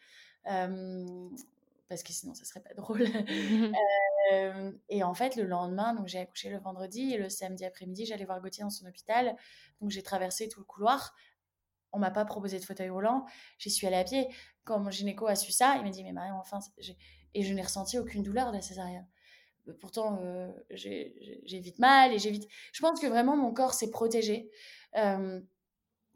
Parce 1.88 2.02
que 2.02 2.12
sinon, 2.12 2.34
ça 2.34 2.44
serait 2.44 2.60
pas 2.60 2.74
drôle. 2.74 3.02
et 4.88 5.02
en 5.02 5.14
fait, 5.14 5.36
le 5.36 5.44
lendemain, 5.44 5.94
donc 5.94 6.06
j'ai 6.06 6.18
accouché 6.18 6.50
le 6.50 6.58
vendredi 6.58 7.14
et 7.14 7.18
le 7.18 7.28
samedi 7.28 7.64
après-midi, 7.64 8.06
j'allais 8.06 8.24
voir 8.24 8.40
Gauthier 8.40 8.62
dans 8.62 8.70
son 8.70 8.86
hôpital. 8.86 9.36
Donc, 9.80 9.90
j'ai 9.90 10.02
traversé 10.02 10.48
tout 10.48 10.60
le 10.60 10.66
couloir. 10.66 11.14
On 11.92 11.98
m'a 11.98 12.10
pas 12.10 12.24
proposé 12.24 12.58
de 12.58 12.64
fauteuil 12.64 12.90
roulant. 12.90 13.24
J'y 13.58 13.70
suis 13.70 13.86
allée 13.86 13.96
à 13.96 14.04
pied. 14.04 14.28
Quand 14.64 14.78
mon 14.78 14.90
gynéco 14.90 15.26
a 15.26 15.34
su 15.34 15.52
ça, 15.52 15.76
il 15.76 15.82
m'a 15.82 15.90
dit 15.90 16.04
Mais 16.04 16.12
Marion, 16.12 16.36
enfin, 16.36 16.58
et 17.34 17.42
je 17.42 17.54
n'ai 17.54 17.62
ressenti 17.62 17.98
aucune 17.98 18.22
douleur 18.22 18.50
de 18.50 18.56
la 18.56 18.62
césarienne. 18.62 19.06
Pourtant, 19.80 20.20
j'ai 20.70 21.40
vite 21.44 21.78
mal 21.78 22.12
et 22.12 22.18
j'ai 22.18 22.30
vite. 22.30 22.48
Je 22.72 22.80
pense 22.80 23.00
que 23.00 23.06
vraiment 23.06 23.36
mon 23.36 23.52
corps 23.52 23.74
s'est 23.74 23.90
protégé 23.90 24.50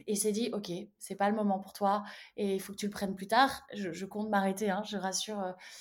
et 0.07 0.17
s'est 0.17 0.33
dit 0.33 0.51
Ok, 0.53 0.71
c'est 0.99 1.15
pas 1.15 1.31
le 1.31 1.37
moment 1.37 1.59
pour 1.59 1.73
toi 1.73 2.05
et 2.37 2.55
il 2.55 2.61
faut 2.61 2.73
que 2.73 2.79
tu 2.79 2.87
le 2.87 2.93
prennes 2.93 3.15
plus 3.15 3.29
tard. 3.29 3.67
Je, 3.75 4.05
compte 4.05 4.29
m'arrêter, 4.29 4.71
hein, 4.71 4.83
je 4.85 4.97
rassure. 4.97 5.55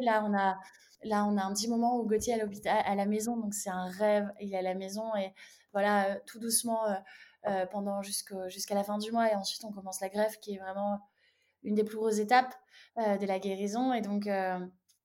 là, 0.00 0.24
on 0.24 0.34
a 0.34 0.58
là, 1.02 1.24
on 1.24 1.36
a 1.36 1.42
un 1.42 1.52
petit 1.52 1.68
moment 1.68 1.98
où 1.98 2.06
Gauthier 2.06 2.34
est 2.34 2.66
à, 2.66 2.76
à 2.76 2.94
la 2.94 3.06
maison, 3.06 3.36
donc 3.36 3.54
c'est 3.54 3.70
un 3.70 3.86
rêve. 3.86 4.32
Il 4.40 4.52
est 4.52 4.58
à 4.58 4.62
la 4.62 4.74
maison 4.74 5.14
et 5.16 5.32
voilà, 5.72 6.18
tout 6.26 6.38
doucement 6.38 6.82
pendant 7.70 8.02
jusqu'à 8.02 8.74
la 8.74 8.84
fin 8.84 8.98
du 8.98 9.12
mois. 9.12 9.30
Et 9.30 9.34
ensuite, 9.34 9.64
on 9.64 9.72
commence 9.72 10.00
la 10.00 10.08
greffe 10.08 10.38
qui 10.40 10.54
est 10.54 10.58
vraiment 10.58 11.00
une 11.62 11.74
des 11.74 11.84
plus 11.84 11.96
grosses 11.96 12.18
étapes 12.18 12.54
de 12.96 13.26
la 13.26 13.38
guérison. 13.38 13.92
Et 13.92 14.00
donc, 14.00 14.28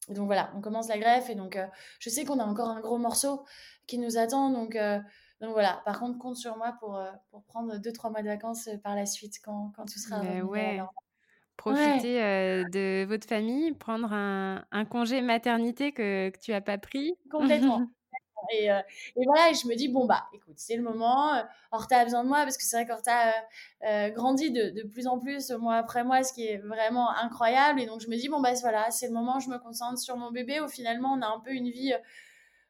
donc 0.10 0.26
voilà, 0.26 0.52
on 0.56 0.62
commence 0.62 0.88
la 0.88 0.98
greffe. 0.98 1.30
Et 1.30 1.36
donc, 1.36 1.60
je 2.00 2.10
sais 2.10 2.26
qu'on 2.26 2.39
a 2.39 2.46
encore 2.46 2.70
un 2.70 2.80
gros 2.80 2.98
morceau 2.98 3.44
qui 3.88 3.98
nous 3.98 4.18
attend. 4.18 4.50
Donc, 4.50 4.78
donc 5.42 5.52
voilà, 5.52 5.82
par 5.86 6.00
contre, 6.00 6.18
compte 6.18 6.36
sur 6.36 6.56
moi 6.58 6.76
pour, 6.80 7.02
pour 7.30 7.44
prendre 7.44 7.76
2-3 7.78 8.12
mois 8.12 8.22
de 8.22 8.28
vacances 8.28 8.70
par 8.84 8.96
la 8.96 9.06
suite 9.06 9.39
quand, 9.44 9.72
quand 9.76 9.86
tout 9.86 10.00
sera 10.00 10.22
ouais. 10.22 10.80
Profiter 11.58 12.64
de 12.72 13.06
votre 13.06 13.28
famille, 13.28 13.74
prendre 13.74 14.12
un, 14.14 14.66
un 14.72 14.86
congé 14.86 15.22
maternité 15.22 15.92
que, 15.92 16.30
que 16.30 16.39
tu 16.39 16.52
n'as 16.52 16.62
pas 16.62 16.78
pris. 16.78 17.14
Complètement. 17.30 17.82
Et, 18.52 18.66
et, 18.66 19.26
voilà, 19.26 19.52
et 19.52 19.54
je 19.54 19.68
me 19.68 19.76
dis, 19.76 19.88
bon, 19.88 20.06
bah, 20.06 20.26
écoute, 20.34 20.56
c'est 20.58 20.76
le 20.76 20.84
moment. 20.84 21.44
Horta 21.72 22.00
a 22.00 22.04
besoin 22.04 22.24
de 22.24 22.30
moi 22.30 22.44
parce 22.44 22.58
que 22.58 22.64
c'est 22.64 22.76
vrai 22.78 22.86
qu'Horta 22.86 23.34
euh, 23.88 24.10
grandit 24.10 24.52
de, 24.52 24.70
de, 24.72 24.84
plus 24.88 25.08
en 25.08 25.20
plus 25.20 25.52
mois 25.52 25.76
après 25.76 26.04
mois, 26.04 26.24
ce 26.24 26.34
qui 26.34 26.48
est 26.48 26.58
vraiment 26.58 27.12
incroyable. 27.12 27.82
Et 27.82 27.86
donc, 27.86 28.02
je 28.02 28.08
me 28.08 28.16
dis, 28.16 28.30
bon, 28.30 28.42
bah, 28.42 28.54
voilà, 28.62 28.92
c'est 28.92 29.08
le 29.08 29.14
moment, 29.14 29.39
je 29.39 29.50
me 29.50 29.58
concentre 29.58 30.00
sur 30.00 30.18
mon 30.18 30.32
bébé. 30.32 30.60
Au 30.60 30.68
finalement, 30.68 31.14
on 31.14 31.22
a 31.22 31.28
un 31.28 31.39
peu 31.39 31.52
une 31.52 31.70
vie 31.70 31.94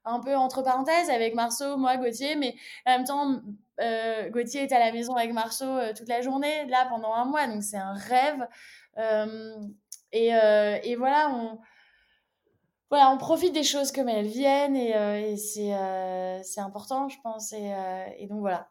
un 0.06 0.20
peu 0.20 0.36
entre 0.36 0.64
parenthèses 0.64 1.10
avec 1.10 1.36
Marceau, 1.36 1.78
moi, 1.78 1.97
Gauthier, 1.97 2.36
mais 2.36 2.56
en 2.86 2.91
même 2.91 3.04
temps, 3.06 3.41
euh, 3.80 4.30
Gauthier 4.30 4.64
est 4.64 4.72
à 4.72 4.80
la 4.80 4.91
maison 4.91 5.16
avec 5.16 5.34
Marceau 5.34 5.66
toute 5.95 6.08
la 6.08 6.22
journée, 6.22 6.66
là, 6.68 6.86
pendant 6.89 7.14
un 7.14 7.26
mois, 7.26 7.47
donc 7.47 7.64
c'est 7.64 7.78
un 7.78 7.93
rêve. 7.93 8.47
et, 10.12 10.28
et, 10.30 10.95
voilà, 10.95 11.30
on, 11.34 11.60
voilà, 12.89 13.12
on 13.12 13.18
profite 13.18 13.54
des 13.54 13.64
choses 13.64 13.91
comme 13.91 14.10
elles 14.10 14.28
viennent 14.28 14.76
et, 14.76 14.91
et 15.32 15.38
c'est 15.38 16.62
important, 16.62 17.10
je 17.10 17.18
pense. 17.24 17.54
Et 17.54 18.28
donc 18.28 18.39
voilà. 18.39 18.70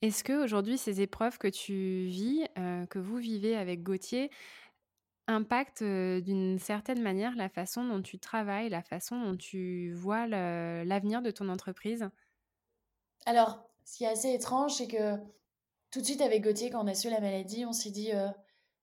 Est-ce 0.00 0.22
que 0.22 0.44
aujourd'hui 0.44 0.78
ces 0.78 1.00
épreuves 1.00 1.38
que 1.38 1.48
tu 1.48 2.06
vis, 2.06 2.46
que 2.88 3.00
vous 3.00 3.16
vivez 3.16 3.56
avec 3.56 3.82
Gauthier, 3.82 4.30
impactent 5.28 5.84
d'une 5.84 6.58
certaine 6.58 7.00
manière 7.00 7.36
la 7.36 7.48
façon 7.48 7.84
dont 7.84 8.02
tu 8.02 8.18
travailles, 8.18 8.68
la 8.68 8.82
façon 8.82 9.20
dont 9.20 9.36
tu 9.36 9.92
vois 9.92 10.26
l'avenir 10.26 11.22
de 11.22 11.30
ton 11.30 11.48
entreprise? 11.48 12.08
Alors, 13.26 13.62
ce 13.84 13.98
qui 13.98 14.04
est 14.04 14.08
assez 14.08 14.32
étrange, 14.32 14.74
c'est 14.74 14.88
que 14.88 15.16
tout 15.90 16.00
de 16.00 16.04
suite 16.04 16.22
avec 16.22 16.42
Gauthier, 16.42 16.70
quand 16.70 16.82
on 16.82 16.88
a 16.88 16.94
su 16.94 17.10
la 17.10 17.20
maladie, 17.20 17.64
on 17.64 17.72
s'est 17.72 17.90
dit, 17.90 18.10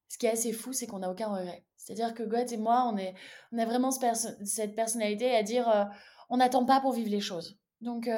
ce 0.07 0.17
qui 0.17 0.27
est 0.27 0.31
assez 0.31 0.53
fou, 0.53 0.71
c'est 0.71 0.87
qu'on 0.87 0.99
n'a 0.99 1.09
aucun 1.09 1.27
regret. 1.27 1.65
C'est-à-dire 1.77 2.13
que 2.13 2.23
Gauthier 2.23 2.57
et 2.57 2.61
moi, 2.61 2.91
on, 2.91 3.57
a 3.57 3.65
vraiment 3.65 3.91
cette 3.91 4.75
personnalité 4.75 5.35
à 5.35 5.43
dire, 5.43 5.89
on 6.29 6.37
n'attend 6.37 6.65
pas 6.65 6.79
pour 6.79 6.93
vivre 6.93 7.09
les 7.09 7.21
choses. 7.21 7.59
Donc, 7.81 8.09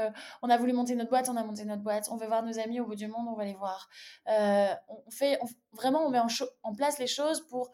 on 0.41 0.49
a 0.49 0.57
voulu 0.57 0.73
monter 0.73 0.95
notre 0.95 1.09
boîte, 1.09 1.29
on 1.29 1.35
a 1.35 1.43
monté 1.43 1.65
notre 1.65 1.81
boîte. 1.81 2.07
On 2.11 2.17
veut 2.17 2.27
voir 2.27 2.43
nos 2.43 2.59
amis 2.59 2.79
au 2.79 2.85
bout 2.85 2.95
du 2.95 3.07
monde, 3.07 3.27
on 3.27 3.35
va 3.35 3.45
les 3.45 3.55
voir. 3.55 3.89
on 4.27 5.11
fait, 5.11 5.39
vraiment, 5.73 6.05
on 6.05 6.09
met 6.09 6.19
en, 6.19 6.73
place 6.73 6.99
les 6.99 7.07
choses 7.07 7.45
pour 7.47 7.71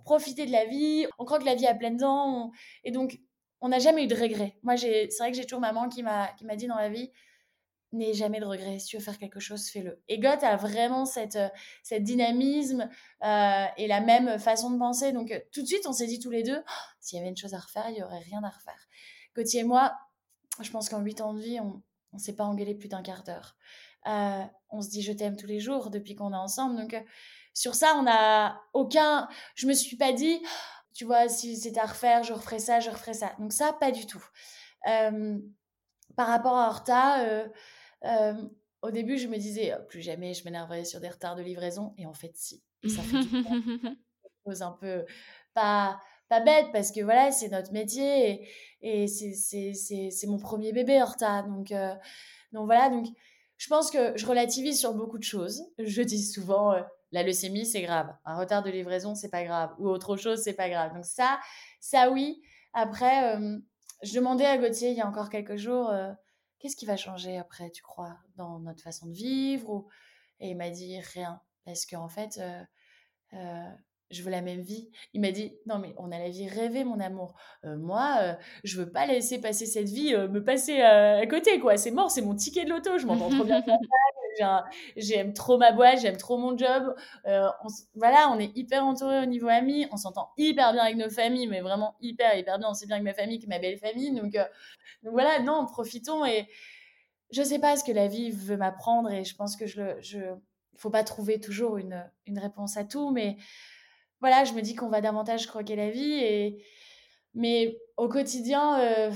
profiter 0.00 0.46
de 0.46 0.52
la 0.52 0.64
vie. 0.64 1.06
On 1.18 1.24
croit 1.24 1.38
que 1.38 1.44
la 1.44 1.54
vie 1.54 1.66
a 1.66 1.74
plein 1.74 1.90
de 1.90 1.98
dents. 1.98 2.50
Et 2.84 2.90
donc, 2.90 3.20
on 3.60 3.68
n'a 3.68 3.78
jamais 3.78 4.04
eu 4.04 4.06
de 4.06 4.14
regrets. 4.14 4.56
Moi, 4.62 4.76
c'est 4.76 5.08
vrai 5.18 5.30
que 5.30 5.36
j'ai 5.36 5.44
toujours 5.44 5.60
maman 5.60 5.88
qui 5.88 6.02
m'a 6.02 6.56
dit 6.56 6.66
dans 6.66 6.76
la 6.76 6.88
vie, 6.88 7.10
n'aie 7.92 8.14
jamais 8.14 8.40
de 8.40 8.44
regrets. 8.44 8.78
Si 8.78 8.88
tu 8.88 8.96
veux 8.96 9.02
faire 9.02 9.18
quelque 9.18 9.40
chose, 9.40 9.68
fais-le. 9.68 10.02
Et 10.08 10.18
Goth 10.18 10.42
a 10.42 10.56
vraiment 10.56 11.04
cette, 11.04 11.38
cette 11.82 12.02
dynamisme 12.02 12.88
euh, 13.22 13.66
et 13.76 13.86
la 13.86 14.00
même 14.00 14.38
façon 14.38 14.70
de 14.70 14.78
penser. 14.78 15.12
Donc, 15.12 15.32
tout 15.52 15.62
de 15.62 15.66
suite, 15.66 15.86
on 15.86 15.92
s'est 15.92 16.06
dit 16.06 16.18
tous 16.18 16.30
les 16.30 16.42
deux, 16.42 16.58
oh, 16.58 16.72
s'il 17.00 17.18
y 17.18 17.20
avait 17.20 17.30
une 17.30 17.36
chose 17.36 17.54
à 17.54 17.58
refaire, 17.58 17.88
il 17.88 17.94
n'y 17.94 18.02
aurait 18.02 18.20
rien 18.20 18.42
à 18.42 18.48
refaire. 18.48 18.88
Gauthier 19.36 19.60
et 19.60 19.64
moi, 19.64 19.94
je 20.60 20.70
pense 20.70 20.88
qu'en 20.88 21.00
huit 21.00 21.20
ans 21.20 21.34
de 21.34 21.40
vie, 21.40 21.60
on 21.60 21.82
ne 22.12 22.18
s'est 22.18 22.34
pas 22.34 22.44
engueulé 22.44 22.74
plus 22.74 22.88
d'un 22.88 23.02
quart 23.02 23.22
d'heure. 23.22 23.56
Euh, 24.06 24.42
on 24.70 24.82
se 24.82 24.88
dit 24.88 25.02
je 25.02 25.12
t'aime 25.12 25.36
tous 25.36 25.46
les 25.46 25.60
jours 25.60 25.90
depuis 25.90 26.14
qu'on 26.14 26.32
est 26.32 26.36
ensemble. 26.36 26.76
Donc, 26.76 27.00
sur 27.54 27.74
ça, 27.74 27.94
on 27.98 28.02
n'a 28.02 28.60
aucun. 28.72 29.28
Je 29.54 29.66
me 29.66 29.72
suis 29.72 29.96
pas 29.96 30.12
dit, 30.12 30.40
tu 30.94 31.04
vois, 31.04 31.28
si 31.28 31.56
c'était 31.56 31.80
à 31.80 31.86
refaire, 31.86 32.22
je 32.22 32.32
referais 32.32 32.58
ça, 32.58 32.80
je 32.80 32.90
referais 32.90 33.14
ça. 33.14 33.34
Donc, 33.38 33.52
ça, 33.52 33.72
pas 33.72 33.90
du 33.90 34.06
tout. 34.06 34.24
Euh, 34.88 35.38
par 36.16 36.28
rapport 36.28 36.56
à 36.56 36.68
Horta, 36.68 37.24
euh, 37.24 37.48
euh, 38.04 38.34
au 38.82 38.90
début, 38.90 39.16
je 39.16 39.28
me 39.28 39.38
disais, 39.38 39.74
oh, 39.76 39.82
plus 39.88 40.02
jamais 40.02 40.34
je 40.34 40.44
m'énerverai 40.44 40.84
sur 40.84 41.00
des 41.00 41.08
retards 41.08 41.36
de 41.36 41.42
livraison. 41.42 41.94
Et 41.96 42.06
en 42.06 42.12
fait, 42.12 42.32
si. 42.34 42.62
ça 42.88 43.02
fait 43.02 43.18
quelque 43.28 43.96
chose 44.46 44.62
un 44.62 44.72
peu 44.72 45.04
pas, 45.54 46.00
pas 46.28 46.40
bête 46.40 46.66
parce 46.72 46.90
que 46.90 47.00
voilà, 47.00 47.30
c'est 47.30 47.48
notre 47.48 47.72
métier 47.72 48.48
et, 48.82 49.04
et 49.04 49.06
c'est 49.06 50.26
mon 50.26 50.38
premier 50.38 50.72
bébé, 50.72 51.00
Horta. 51.00 51.42
Donc, 51.42 51.72
donc 52.52 52.66
voilà, 52.66 52.90
donc 52.90 53.06
je 53.56 53.68
pense 53.68 53.90
que 53.90 54.16
je 54.16 54.26
relativise 54.26 54.78
sur 54.78 54.94
beaucoup 54.94 55.18
de 55.18 55.22
choses. 55.22 55.62
Je 55.78 56.02
dis 56.02 56.22
souvent, 56.22 56.74
la 57.12 57.22
leucémie, 57.22 57.66
c'est 57.66 57.82
grave. 57.82 58.14
Un 58.24 58.36
retard 58.38 58.62
de 58.62 58.70
livraison, 58.70 59.14
c'est 59.14 59.30
pas 59.30 59.44
grave. 59.44 59.74
Ou 59.78 59.88
autre 59.88 60.16
chose, 60.16 60.40
c'est 60.42 60.54
pas 60.54 60.68
grave. 60.68 60.94
Donc 60.94 61.04
ça, 61.04 61.38
ça 61.78 62.10
oui. 62.10 62.42
Après, 62.72 63.36
euh, 63.36 63.58
je 64.02 64.14
demandais 64.14 64.46
à 64.46 64.56
Gauthier 64.56 64.90
il 64.90 64.96
y 64.96 65.00
a 65.02 65.06
encore 65.06 65.28
quelques 65.28 65.56
jours, 65.56 65.90
euh, 65.90 66.12
qu'est-ce 66.58 66.76
qui 66.76 66.86
va 66.86 66.96
changer 66.96 67.36
après, 67.36 67.70
tu 67.70 67.82
crois, 67.82 68.16
dans 68.36 68.58
notre 68.60 68.82
façon 68.82 69.06
de 69.06 69.12
vivre 69.12 69.86
Et 70.40 70.50
il 70.50 70.56
m'a 70.56 70.70
dit 70.70 70.98
rien. 71.00 71.40
Parce 71.64 71.86
qu'en 71.86 72.08
fait, 72.08 72.40
euh, 73.34 73.70
je 74.12 74.22
veux 74.22 74.30
la 74.30 74.42
même 74.42 74.60
vie. 74.60 74.90
Il 75.14 75.20
m'a 75.20 75.30
dit, 75.30 75.52
non 75.66 75.78
mais 75.78 75.94
on 75.98 76.12
a 76.12 76.18
la 76.18 76.28
vie 76.28 76.48
rêvée, 76.48 76.84
mon 76.84 77.00
amour. 77.00 77.34
moi, 77.64 78.36
je 78.64 78.78
veux 78.78 78.90
pas 78.90 79.06
laisser 79.06 79.40
passer 79.40 79.66
cette 79.66 79.88
vie, 79.88 80.14
me 80.14 80.42
passer 80.42 80.80
à 80.80 81.26
côté, 81.26 81.58
quoi. 81.60 81.76
C'est 81.76 81.90
mort, 81.90 82.10
c'est 82.10 82.22
mon 82.22 82.34
ticket 82.34 82.64
de 82.64 82.70
loto. 82.70 82.98
Je 82.98 83.06
m'entends 83.06 83.30
trop 83.30 83.44
bien 83.44 83.62
j'aime 84.96 85.32
trop 85.32 85.58
ma 85.58 85.72
boîte, 85.72 86.00
j'aime 86.00 86.16
trop 86.16 86.38
mon 86.38 86.56
job. 86.56 86.94
Euh, 87.26 87.48
on, 87.62 87.68
voilà, 87.94 88.30
on 88.30 88.38
est 88.38 88.56
hyper 88.56 88.84
entouré 88.84 89.20
au 89.20 89.26
niveau 89.26 89.48
amis, 89.48 89.86
on 89.90 89.96
s'entend 89.96 90.32
hyper 90.36 90.72
bien 90.72 90.82
avec 90.82 90.96
nos 90.96 91.10
familles, 91.10 91.46
mais 91.46 91.60
vraiment 91.60 91.96
hyper, 92.00 92.36
hyper 92.36 92.58
bien. 92.58 92.68
On 92.70 92.74
sait 92.74 92.86
bien 92.86 92.98
que 92.98 93.04
ma 93.04 93.14
famille, 93.14 93.38
que 93.38 93.48
ma 93.48 93.58
belle 93.58 93.78
famille. 93.78 94.12
Donc, 94.12 94.34
euh, 94.34 94.44
donc 95.02 95.12
voilà, 95.12 95.40
non, 95.40 95.66
profitons. 95.66 96.24
Et 96.24 96.48
je 97.30 97.42
sais 97.42 97.58
pas 97.58 97.76
ce 97.76 97.84
que 97.84 97.92
la 97.92 98.08
vie 98.08 98.30
veut 98.30 98.56
m'apprendre 98.56 99.10
et 99.10 99.24
je 99.24 99.34
pense 99.34 99.56
que 99.56 99.66
je, 99.66 100.34
faut 100.76 100.90
pas 100.90 101.04
trouver 101.04 101.40
toujours 101.40 101.76
une, 101.76 102.04
une 102.26 102.38
réponse 102.38 102.76
à 102.76 102.84
tout, 102.84 103.10
mais 103.10 103.36
voilà, 104.22 104.44
je 104.44 104.54
me 104.54 104.62
dis 104.62 104.74
qu'on 104.74 104.88
va 104.88 105.02
davantage 105.02 105.46
croquer 105.46 105.76
la 105.76 105.90
vie 105.90 106.14
et 106.14 106.64
mais 107.34 107.78
au 107.96 108.08
quotidien, 108.08 108.80
euh, 108.80 109.12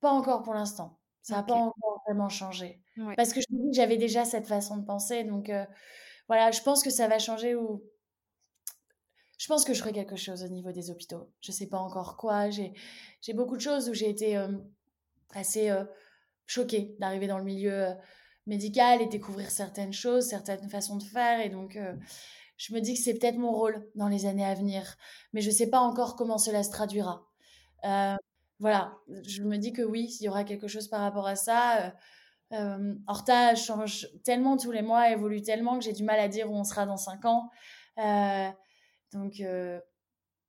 pas 0.00 0.10
encore 0.10 0.42
pour 0.42 0.54
l'instant. 0.54 1.00
Ça 1.22 1.36
n'a 1.36 1.42
pas 1.42 1.54
encore 1.54 2.02
vraiment 2.06 2.28
changé. 2.28 2.82
Parce 3.16 3.32
que 3.32 3.40
j'avais 3.72 3.96
déjà 3.96 4.24
cette 4.24 4.46
façon 4.46 4.76
de 4.76 4.84
penser. 4.84 5.24
Donc 5.24 5.50
voilà, 6.28 6.50
je 6.50 6.60
pense 6.60 6.82
que 6.82 6.90
ça 6.90 7.08
va 7.08 7.18
changer 7.18 7.54
ou 7.54 7.82
je 9.38 9.46
pense 9.46 9.64
que 9.64 9.72
je 9.72 9.80
ferai 9.80 9.92
quelque 9.92 10.16
chose 10.16 10.44
au 10.44 10.48
niveau 10.48 10.70
des 10.70 10.90
hôpitaux. 10.90 11.30
Je 11.40 11.50
ne 11.50 11.54
sais 11.56 11.66
pas 11.66 11.78
encore 11.78 12.18
quoi. 12.18 12.50
J'ai 12.50 13.32
beaucoup 13.32 13.56
de 13.56 13.62
choses 13.62 13.88
où 13.88 13.94
j'ai 13.94 14.10
été 14.10 14.36
assez 15.32 15.72
choquée 16.46 16.94
d'arriver 16.98 17.26
dans 17.26 17.38
le 17.38 17.44
milieu 17.44 17.94
médical 18.46 19.00
et 19.00 19.06
découvrir 19.06 19.50
certaines 19.50 19.94
choses, 19.94 20.26
certaines 20.26 20.68
façons 20.68 20.96
de 20.96 21.04
faire. 21.04 21.40
Et 21.40 21.48
donc, 21.48 21.78
je 22.64 22.74
me 22.74 22.80
dis 22.80 22.94
que 22.94 23.00
c'est 23.00 23.14
peut-être 23.18 23.36
mon 23.36 23.52
rôle 23.52 23.86
dans 23.94 24.08
les 24.08 24.26
années 24.26 24.44
à 24.44 24.54
venir. 24.54 24.96
Mais 25.32 25.40
je 25.40 25.48
ne 25.48 25.54
sais 25.54 25.68
pas 25.68 25.80
encore 25.80 26.16
comment 26.16 26.38
cela 26.38 26.62
se 26.62 26.70
traduira 26.70 27.26
voilà, 28.60 28.96
je 29.26 29.42
me 29.42 29.58
dis 29.58 29.72
que 29.72 29.82
oui, 29.82 30.08
s'il 30.08 30.26
y 30.26 30.28
aura 30.28 30.44
quelque 30.44 30.68
chose 30.68 30.88
par 30.88 31.00
rapport 31.00 31.26
à 31.26 31.36
ça, 31.36 31.92
Euh, 32.52 32.94
Horta 33.08 33.54
change 33.56 34.06
tellement 34.22 34.56
tous 34.56 34.70
les 34.70 34.82
mois, 34.82 35.10
évolue 35.10 35.42
tellement 35.42 35.78
que 35.78 35.84
j'ai 35.84 35.92
du 35.92 36.04
mal 36.04 36.20
à 36.20 36.28
dire 36.28 36.48
où 36.50 36.54
on 36.54 36.62
sera 36.62 36.86
dans 36.86 36.96
cinq 36.96 37.24
ans. 37.24 37.50
Euh, 37.98 38.48
donc, 39.12 39.40
euh, 39.40 39.80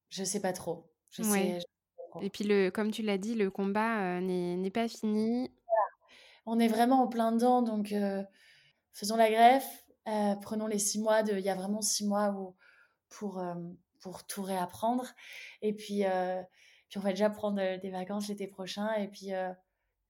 je 0.09 0.23
sais 0.23 0.41
pas 0.41 0.53
trop. 0.53 0.91
Je 1.11 1.23
sais, 1.23 1.59
Et 2.21 2.29
puis, 2.29 2.43
le, 2.43 2.69
comme 2.69 2.91
tu 2.91 3.01
l'as 3.01 3.17
dit, 3.17 3.33
le 3.33 3.49
combat 3.49 4.21
n'est 4.21 4.71
pas 4.71 4.87
fini. 4.87 5.49
On 6.45 6.59
est 6.59 6.67
vraiment 6.67 7.01
en 7.01 7.07
plein 7.07 7.31
dedans, 7.31 7.63
donc 7.63 7.93
faisons 8.93 9.15
la 9.15 9.31
greffe. 9.31 9.84
Prenons 10.05 10.67
les 10.67 10.79
six 10.79 10.99
mois. 10.99 11.23
De, 11.23 11.33
il 11.33 11.45
y 11.45 11.49
a 11.49 11.55
vraiment 11.55 11.81
six 11.81 12.05
mois 12.05 12.31
où, 12.31 12.55
pour, 13.09 13.43
pour 13.99 14.25
tout 14.25 14.43
réapprendre. 14.43 15.05
Et 15.61 15.73
puis, 15.73 16.03
puis, 16.89 16.97
on 16.97 17.01
va 17.01 17.11
déjà 17.11 17.29
prendre 17.29 17.79
des 17.79 17.89
vacances 17.89 18.27
l'été 18.27 18.47
prochain. 18.47 18.93
Et 18.93 19.07
puis, 19.07 19.31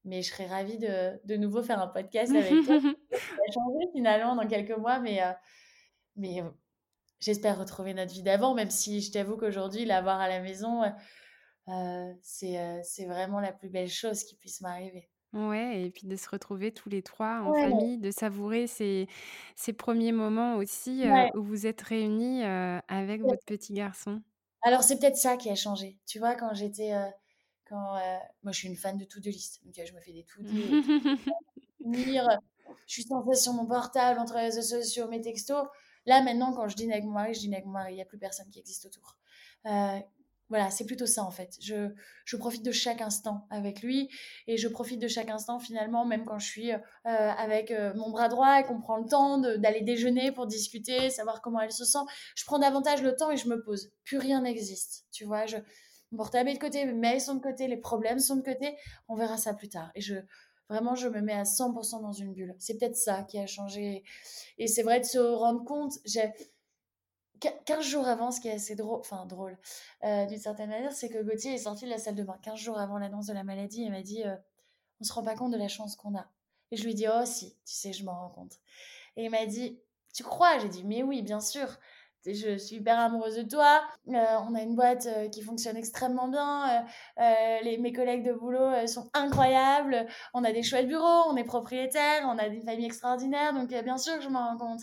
mais 0.06 0.22
je 0.22 0.30
serais 0.30 0.46
ravie 0.46 0.78
de, 0.78 1.20
de 1.24 1.36
nouveau 1.36 1.62
faire 1.62 1.82
un 1.82 1.88
podcast 1.88 2.32
avec 2.34 2.64
toi. 2.64 2.80
Ça 2.80 3.18
va 3.18 3.52
changer 3.52 3.90
finalement 3.92 4.36
dans 4.36 4.46
quelques 4.46 4.76
mois, 4.78 5.00
mais, 5.00 5.20
euh, 5.20 5.32
mais 6.14 6.40
euh, 6.40 6.48
j'espère 7.20 7.58
retrouver 7.58 7.92
notre 7.92 8.12
vie 8.12 8.22
d'avant, 8.22 8.54
même 8.54 8.70
si 8.70 9.00
je 9.00 9.10
t'avoue 9.10 9.36
qu'aujourd'hui, 9.36 9.84
l'avoir 9.84 10.20
à 10.20 10.28
la 10.28 10.40
maison, 10.40 10.84
euh, 11.68 12.12
c'est 12.22 13.06
vraiment 13.06 13.40
la 13.40 13.52
plus 13.52 13.68
belle 13.68 13.88
chose 13.88 14.22
qui 14.22 14.36
puisse 14.36 14.60
m'arriver. 14.60 15.10
Ouais, 15.36 15.82
et 15.82 15.90
puis 15.90 16.06
de 16.06 16.16
se 16.16 16.28
retrouver 16.28 16.72
tous 16.72 16.88
les 16.88 17.02
trois 17.02 17.42
en 17.42 17.52
famille, 17.52 17.98
de 17.98 18.10
savourer 18.10 18.66
ces, 18.66 19.08
ces 19.54 19.72
premiers 19.72 20.12
moments 20.12 20.56
aussi 20.56 21.04
où 21.34 21.42
vous 21.42 21.66
êtes 21.66 21.82
réunis 21.82 22.42
avec 22.44 23.22
votre 23.22 23.44
petit 23.44 23.74
garçon. 23.74 24.22
Alors, 24.62 24.82
c'est 24.82 24.98
peut-être 24.98 25.16
ça 25.16 25.36
qui 25.36 25.50
a 25.50 25.54
changé. 25.54 25.98
Tu 26.06 26.18
vois, 26.18 26.34
quand 26.34 26.52
j'étais 26.54 26.92
quand, 27.68 27.96
euh, 27.96 28.16
moi, 28.42 28.52
je 28.52 28.58
suis 28.58 28.68
une 28.68 28.76
fan 28.76 28.96
de 28.96 29.04
to-do 29.04 29.30
list. 29.30 29.64
Donc, 29.64 29.74
je 29.74 29.92
me 29.92 30.00
fais 30.00 30.12
des 30.12 30.24
to-do. 30.24 30.48
je 32.86 32.92
suis 32.92 33.02
sans 33.02 33.24
cesse 33.28 33.42
sur 33.42 33.52
mon 33.52 33.66
portable, 33.66 34.20
entre 34.20 34.34
les 34.34 34.42
réseaux 34.42 34.62
sociaux, 34.62 35.08
mes 35.08 35.20
textos. 35.20 35.66
Là, 36.06 36.22
maintenant, 36.22 36.52
quand 36.52 36.68
je 36.68 36.76
dîne 36.76 36.92
avec 36.92 37.04
mon 37.04 37.12
mari, 37.12 37.34
je 37.34 37.40
dîne 37.40 37.54
avec 37.54 37.66
mon 37.66 37.72
mari. 37.72 37.92
Il 37.92 37.96
n'y 37.96 38.02
a 38.02 38.06
plus 38.06 38.18
personne 38.18 38.48
qui 38.50 38.60
existe 38.60 38.86
autour. 38.86 39.16
Euh, 40.46 40.56
voilà, 40.56 40.70
c'est 40.70 40.84
plutôt 40.84 41.06
ça 41.06 41.24
en 41.24 41.30
fait. 41.30 41.56
Je, 41.60 41.88
je, 42.24 42.36
profite 42.36 42.64
de 42.64 42.72
chaque 42.72 43.00
instant 43.00 43.46
avec 43.50 43.82
lui 43.82 44.08
et 44.46 44.56
je 44.56 44.68
profite 44.68 45.00
de 45.00 45.08
chaque 45.08 45.30
instant 45.30 45.58
finalement, 45.58 46.04
même 46.04 46.24
quand 46.24 46.38
je 46.38 46.46
suis 46.46 46.72
euh, 46.72 46.78
avec 47.04 47.72
mon 47.94 48.10
bras 48.10 48.28
droit 48.28 48.60
et 48.60 48.64
qu'on 48.64 48.80
prend 48.80 48.96
le 48.98 49.08
temps 49.08 49.38
d'aller 49.38 49.82
déjeuner 49.82 50.32
pour 50.32 50.46
discuter, 50.46 51.10
savoir 51.10 51.40
comment 51.42 51.60
elle 51.60 51.72
se 51.72 51.84
sent. 51.84 52.04
Je 52.34 52.44
prends 52.44 52.58
davantage 52.58 53.02
le 53.02 53.16
temps 53.16 53.30
et 53.30 53.36
je 53.36 53.48
me 53.48 53.62
pose. 53.62 53.90
Plus 54.04 54.18
rien 54.18 54.42
n'existe. 54.42 55.04
Tu 55.12 55.24
vois, 55.24 55.46
je, 55.46 55.56
mon 56.12 56.18
portable 56.18 56.50
est 56.50 56.54
de 56.54 56.58
côté, 56.58 56.84
mes 56.84 56.92
mails 56.92 57.20
sont 57.20 57.34
de 57.34 57.42
côté, 57.42 57.66
les 57.66 57.76
problèmes 57.76 58.18
sont 58.18 58.36
de 58.36 58.42
côté. 58.42 58.76
On 59.08 59.16
verra 59.16 59.36
ça 59.36 59.54
plus 59.54 59.68
tard. 59.68 59.90
Et 59.94 60.00
je, 60.00 60.14
vraiment, 60.68 60.94
je 60.94 61.08
me 61.08 61.20
mets 61.20 61.32
à 61.32 61.42
100% 61.42 62.02
dans 62.02 62.12
une 62.12 62.32
bulle. 62.32 62.54
C'est 62.58 62.78
peut-être 62.78 62.96
ça 62.96 63.22
qui 63.24 63.38
a 63.38 63.46
changé. 63.46 64.04
Et 64.58 64.66
c'est 64.66 64.82
vrai 64.82 65.00
de 65.00 65.04
se 65.04 65.18
rendre 65.18 65.64
compte. 65.64 65.94
J'ai 66.04 66.32
15 67.64 67.84
jours 67.84 68.06
avant, 68.06 68.30
ce 68.30 68.40
qui 68.40 68.48
est 68.48 68.52
assez 68.52 68.74
drôle, 68.74 69.00
enfin 69.00 69.26
drôle, 69.26 69.58
euh, 70.04 70.26
d'une 70.26 70.38
certaine 70.38 70.70
manière, 70.70 70.92
c'est 70.92 71.08
que 71.08 71.22
Gauthier 71.22 71.54
est 71.54 71.58
sorti 71.58 71.84
de 71.84 71.90
la 71.90 71.98
salle 71.98 72.14
de 72.14 72.22
bain 72.22 72.38
15 72.42 72.58
jours 72.58 72.78
avant 72.78 72.98
l'annonce 72.98 73.26
de 73.26 73.32
la 73.32 73.44
maladie 73.44 73.84
et 73.84 73.90
m'a 73.90 74.02
dit 74.02 74.24
euh, 74.24 74.36
On 75.00 75.04
se 75.04 75.12
rend 75.12 75.22
pas 75.22 75.34
compte 75.34 75.52
de 75.52 75.58
la 75.58 75.68
chance 75.68 75.96
qu'on 75.96 76.16
a. 76.16 76.26
Et 76.70 76.76
je 76.76 76.84
lui 76.84 76.92
ai 76.92 76.94
dit 76.94 77.06
Oh, 77.08 77.24
si, 77.24 77.50
tu 77.64 77.74
sais, 77.74 77.92
je 77.92 78.04
m'en 78.04 78.12
rends 78.12 78.30
compte. 78.30 78.54
Et 79.16 79.24
il 79.24 79.30
m'a 79.30 79.46
dit 79.46 79.78
Tu 80.14 80.22
crois? 80.22 80.58
J'ai 80.58 80.68
dit 80.68 80.84
Mais 80.84 81.02
oui, 81.02 81.22
bien 81.22 81.40
sûr 81.40 81.78
je 82.32 82.56
suis 82.58 82.76
hyper 82.76 82.98
amoureuse 82.98 83.36
de 83.36 83.42
toi. 83.42 83.84
Euh, 84.08 84.14
on 84.48 84.54
a 84.56 84.62
une 84.62 84.74
boîte 84.74 85.06
euh, 85.06 85.28
qui 85.28 85.42
fonctionne 85.42 85.76
extrêmement 85.76 86.26
bien. 86.26 86.84
Les, 87.62 87.78
mes 87.78 87.92
collègues 87.92 88.24
de 88.24 88.32
boulot 88.32 88.84
sont 88.88 89.08
incroyables. 89.14 90.06
On 90.34 90.42
a 90.42 90.50
des 90.50 90.64
chouettes 90.64 90.88
bureaux, 90.88 91.22
on 91.28 91.36
est 91.36 91.44
propriétaire, 91.44 92.22
on 92.24 92.36
a 92.38 92.48
des 92.48 92.60
familles 92.62 92.86
extraordinaires. 92.86 93.52
Donc, 93.52 93.68
bien 93.68 93.96
sûr 93.96 94.20
je 94.20 94.28
m'en 94.28 94.48
rends 94.48 94.58
compte. 94.58 94.80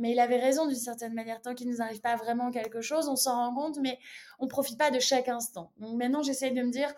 Mais 0.00 0.12
il 0.12 0.18
avait 0.18 0.40
raison 0.40 0.66
d'une 0.66 0.76
certaine 0.76 1.14
manière. 1.14 1.40
Tant 1.40 1.54
qu'il 1.54 1.68
ne 1.68 1.72
nous 1.72 1.82
arrive 1.82 2.00
pas 2.00 2.16
vraiment 2.16 2.50
quelque 2.50 2.80
chose, 2.80 3.08
on 3.08 3.16
s'en 3.16 3.36
rend 3.36 3.54
compte, 3.54 3.78
mais 3.78 3.98
on 4.38 4.46
ne 4.46 4.50
profite 4.50 4.78
pas 4.78 4.90
de 4.90 4.98
chaque 4.98 5.28
instant. 5.28 5.72
Donc 5.78 5.96
maintenant, 5.96 6.22
j'essaye 6.22 6.52
de 6.52 6.62
me 6.62 6.70
dire, 6.70 6.92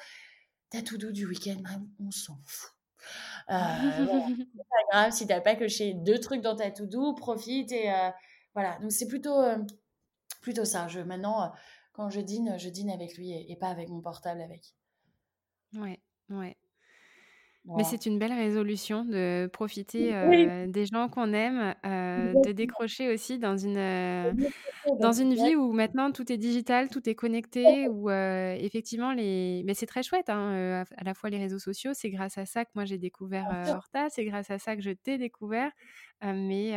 t'as 0.70 0.82
tout 0.82 0.96
doux 0.96 1.12
du 1.12 1.26
week-end, 1.26 1.62
on 2.00 2.11
s'en 2.11 2.38
fout. 2.46 2.72
Euh, 3.50 3.55
c'est 4.38 4.68
pas 4.68 4.84
grave 4.90 5.12
si 5.12 5.26
t'as 5.26 5.40
pas 5.40 5.57
coché 5.57 5.92
deux 5.94 6.20
trucs 6.20 6.40
dans 6.40 6.57
ta 6.57 6.70
to 6.70 6.86
do, 6.86 7.12
profite 7.14 7.72
et 7.72 7.90
voilà, 8.55 8.78
donc 8.80 8.92
c'est 8.92 9.09
plutôt, 9.09 9.40
euh, 9.40 9.59
plutôt 10.40 10.64
ça. 10.64 10.88
Je, 10.88 11.00
maintenant, 11.00 11.44
euh, 11.44 11.48
quand 11.92 12.11
je 12.11 12.20
dîne, 12.20 12.59
je 12.59 12.68
dîne 12.68 12.90
avec 12.90 13.16
lui 13.16 13.32
et, 13.32 13.57
pas 13.57 13.68
avec 13.68 13.88
mon 13.88 14.00
portable 14.00 14.42
avec. 14.42 14.74
Ouais, 15.74 16.00
ouais. 16.28 16.57
Mais 17.64 17.84
c'est 17.84 18.06
une 18.06 18.18
belle 18.18 18.32
résolution 18.32 19.04
de 19.04 19.46
profiter 19.52 20.14
euh, 20.14 20.66
des 20.66 20.86
gens 20.86 21.08
qu'on 21.08 21.32
aime, 21.32 21.74
de 21.84 22.52
décrocher 22.52 23.12
aussi 23.12 23.38
dans 23.38 23.56
une, 23.56 23.76
dans 25.00 25.12
une 25.12 25.34
vie 25.34 25.54
où 25.54 25.72
maintenant 25.72 26.10
tout 26.10 26.32
est 26.32 26.38
digital, 26.38 26.88
tout 26.88 27.08
est 27.08 27.14
connecté, 27.14 27.88
où 27.88 28.10
effectivement 28.10 29.12
les... 29.12 29.62
Mais 29.64 29.74
c'est 29.74 29.86
très 29.86 30.02
chouette, 30.02 30.28
hein, 30.28 30.84
à 30.96 31.04
la 31.04 31.14
fois 31.14 31.30
les 31.30 31.38
réseaux 31.38 31.60
sociaux, 31.60 31.92
c'est 31.94 32.10
grâce 32.10 32.36
à 32.36 32.46
ça 32.46 32.64
que 32.64 32.70
moi 32.74 32.84
j'ai 32.84 32.98
découvert 32.98 33.46
Horta, 33.68 34.08
c'est 34.10 34.24
grâce 34.24 34.50
à 34.50 34.58
ça 34.58 34.74
que 34.74 34.82
je 34.82 34.90
t'ai 34.90 35.18
découvert, 35.18 35.70
mais 36.22 36.74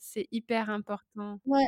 c'est 0.00 0.28
hyper 0.30 0.70
important. 0.70 1.38
Ouais, 1.46 1.66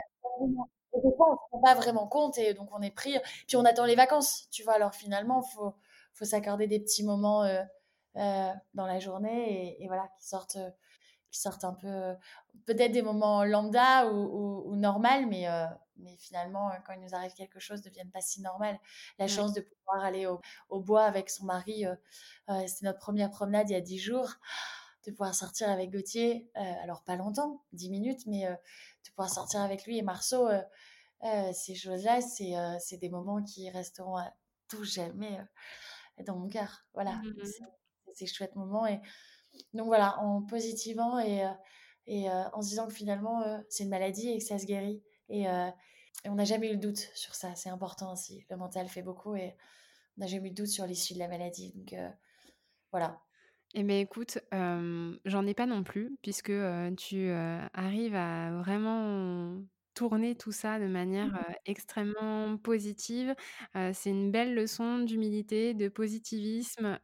et 0.92 1.00
des 1.00 1.16
fois, 1.16 1.28
on 1.28 1.32
ne 1.32 1.36
se 1.36 1.50
rend 1.52 1.60
pas 1.60 1.74
vraiment 1.74 2.06
compte 2.06 2.38
et 2.38 2.54
donc 2.54 2.68
on 2.72 2.82
est 2.82 2.90
pris. 2.90 3.14
Puis 3.46 3.56
on 3.56 3.64
attend 3.64 3.84
les 3.84 3.94
vacances, 3.94 4.48
tu 4.50 4.62
vois? 4.62 4.74
Alors 4.74 4.94
finalement, 4.94 5.42
il 5.46 5.54
faut, 5.54 5.74
faut 6.14 6.24
s'accorder 6.24 6.66
des 6.66 6.80
petits 6.80 7.04
moments 7.04 7.44
euh, 7.44 7.62
dans 8.14 8.86
la 8.86 8.98
journée 8.98 9.82
et, 9.82 9.86
voilà, 9.86 10.08
qui 10.18 10.26
sortent, 10.26 10.58
qui 11.30 11.40
sortent 11.40 11.64
un 11.64 11.74
peu, 11.74 12.14
peut-être 12.66 12.92
des 12.92 13.02
moments 13.02 13.44
lambda 13.44 14.06
ou, 14.10 14.70
ou, 14.70 14.76
normal, 14.76 15.26
mais, 15.26 15.48
euh, 15.48 15.66
mais 15.96 16.16
finalement, 16.16 16.70
quand 16.86 16.92
il 16.92 17.00
nous 17.00 17.14
arrive 17.14 17.32
quelque 17.34 17.60
chose, 17.60 17.82
ne 17.84 17.88
deviennent 17.88 18.10
pas 18.10 18.20
si 18.20 18.40
normal. 18.40 18.78
La 19.18 19.28
chance 19.28 19.52
de 19.52 19.60
pouvoir 19.60 20.04
aller 20.04 20.26
au, 20.26 20.40
au, 20.68 20.80
bois 20.80 21.04
avec 21.04 21.30
son 21.30 21.44
mari, 21.44 21.86
euh, 21.86 21.94
c'était 22.66 22.86
notre 22.86 22.98
première 22.98 23.30
promenade 23.30 23.70
il 23.70 23.74
y 23.74 23.76
a 23.76 23.80
dix 23.80 23.98
jours 23.98 24.30
de 25.06 25.12
pouvoir 25.12 25.34
sortir 25.34 25.70
avec 25.70 25.90
Gauthier, 25.90 26.50
alors 26.54 27.02
pas 27.04 27.16
longtemps, 27.16 27.64
dix 27.72 27.88
minutes, 27.88 28.26
mais 28.26 28.46
de 28.46 29.10
pouvoir 29.10 29.30
sortir 29.30 29.60
avec 29.60 29.86
lui 29.86 29.96
et 29.96 30.02
Marceau, 30.02 30.46
ces 31.54 31.74
choses-là, 31.74 32.20
c'est 32.20 32.98
des 32.98 33.08
moments 33.08 33.42
qui 33.42 33.70
resteront 33.70 34.18
à 34.18 34.30
tout 34.68 34.84
jamais 34.84 35.40
dans 36.26 36.36
mon 36.36 36.48
cœur. 36.48 36.84
Voilà. 36.92 37.12
Mmh 37.12 37.79
ces 38.26 38.32
chouettes 38.32 38.56
moments. 38.56 38.86
Et 38.86 39.00
donc 39.74 39.86
voilà, 39.86 40.18
en 40.20 40.42
positivant 40.42 41.18
et, 41.18 41.44
euh, 41.44 41.48
euh, 42.08 42.44
en 42.52 42.62
se 42.62 42.68
disant 42.68 42.86
que 42.86 42.94
finalement, 42.94 43.42
euh, 43.42 43.58
c'est 43.68 43.84
une 43.84 43.90
maladie 43.90 44.30
et 44.30 44.38
que 44.38 44.44
ça 44.44 44.58
se 44.58 44.66
guérit. 44.66 45.02
Et, 45.28 45.46
on 46.26 46.34
n'a 46.34 46.44
jamais 46.44 46.68
eu 46.68 46.72
le 46.72 46.78
doute 46.78 47.10
sur 47.14 47.34
ça. 47.34 47.54
C'est 47.54 47.70
important 47.70 48.12
aussi. 48.12 48.44
Le 48.50 48.56
mental 48.56 48.88
fait 48.88 49.00
beaucoup 49.00 49.36
et 49.36 49.54
on 50.16 50.20
n'a 50.20 50.26
jamais 50.26 50.48
eu 50.48 50.50
le 50.50 50.54
doute 50.54 50.66
sur 50.66 50.84
l'issue 50.84 51.14
de 51.14 51.18
la 51.18 51.28
maladie. 51.28 51.72
Donc 51.74 51.94
voilà. 52.90 53.18
Eh 53.72 53.84
bien, 53.84 54.00
écoute, 54.00 54.38
j'en 54.52 55.46
ai 55.46 55.54
pas 55.54 55.64
non 55.64 55.82
plus, 55.82 56.18
puisque 56.20 56.52
tu 56.98 57.30
arrives 57.30 58.14
à 58.14 58.50
vraiment 58.58 59.62
tourner 59.94 60.34
tout 60.36 60.52
ça 60.52 60.78
de 60.78 60.86
manière 60.86 61.26
mmh 61.26 61.38
extrêmement 61.66 62.56
positive. 62.56 63.34
c'est 63.74 64.10
une 64.10 64.30
belle 64.30 64.54
leçon 64.54 65.00
d'humilité, 65.00 65.74
de 65.74 65.88
positivisme, 65.88 66.98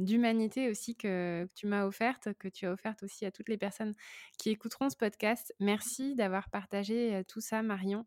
d'humanité 0.00 0.70
aussi 0.70 0.96
que, 0.96 1.46
tu 1.54 1.66
m'as 1.66 1.84
offerte, 1.84 2.32
que 2.38 2.48
tu 2.48 2.66
as 2.66 2.72
offerte 2.72 3.02
aussi 3.02 3.26
à 3.26 3.30
toutes 3.30 3.48
les 3.48 3.58
personnes 3.58 3.92
qui 4.38 4.50
écouteront 4.50 4.88
ce 4.88 4.96
podcast. 4.96 5.54
Merci 5.60 6.14
d'avoir 6.14 6.48
partagé 6.48 7.22
tout 7.28 7.40
ça, 7.40 7.62
Marion. 7.62 8.04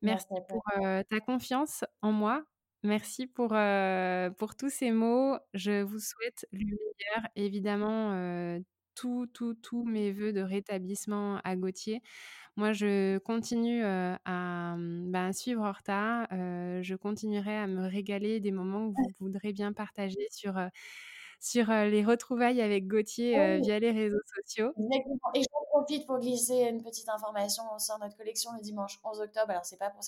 Merci, 0.00 0.26
pour 0.48 0.64
ta 0.80 1.20
confiance 1.20 1.84
en 2.00 2.12
moi. 2.12 2.44
Merci 2.82 3.26
pour, 3.26 3.54
pour 4.38 4.56
tous 4.56 4.70
ces 4.70 4.90
mots. 4.90 5.36
Je 5.54 5.82
vous 5.82 6.00
souhaite 6.00 6.46
le 6.50 6.64
meilleur. 6.64 7.28
Évidemment, 7.36 8.58
tous, 8.94 9.26
tous, 9.28 9.54
tous 9.54 9.84
mes 9.84 10.12
voeux 10.12 10.32
de 10.32 10.40
rétablissement 10.40 11.40
à 11.44 11.56
Gauthier. 11.56 12.02
Moi, 12.56 12.72
je 12.72 13.18
continue 13.18 13.82
à, 13.82 14.76
mmh, 14.76 15.10
bah, 15.10 15.32
suivre 15.32 15.62
Horta. 15.62 16.26
je 16.30 16.94
continuerai 16.94 17.56
à 17.56 17.66
me 17.66 17.86
régaler 17.88 18.40
des 18.40 18.52
moments 18.52 18.90
que 18.90 18.96
vous 18.96 19.14
voudrez 19.20 19.52
bien 19.52 19.72
partager 19.72 20.28
sur, 20.30 20.54
sur 21.40 21.68
les 21.70 22.04
retrouvailles 22.04 22.60
avec 22.60 22.86
Gauthier 22.86 23.58
via 23.60 23.78
les 23.78 23.90
réseaux 23.90 24.20
sociaux. 24.36 24.72
Exactement. 24.76 25.30
Et 25.34 25.40
j'en 25.40 25.64
profite 25.70 26.06
pour 26.06 26.18
glisser 26.18 26.68
une 26.68 26.82
petite 26.82 27.08
information. 27.08 27.62
On 27.74 27.78
sort 27.78 27.98
notre 27.98 28.16
collection 28.16 28.50
le 28.52 28.60
dimanche 28.60 29.00
11 29.02 29.20
octobre. 29.22 29.50
Alors, 29.50 29.64
c'est 29.64 29.78
pas 29.78 29.88
pour, 29.88 30.04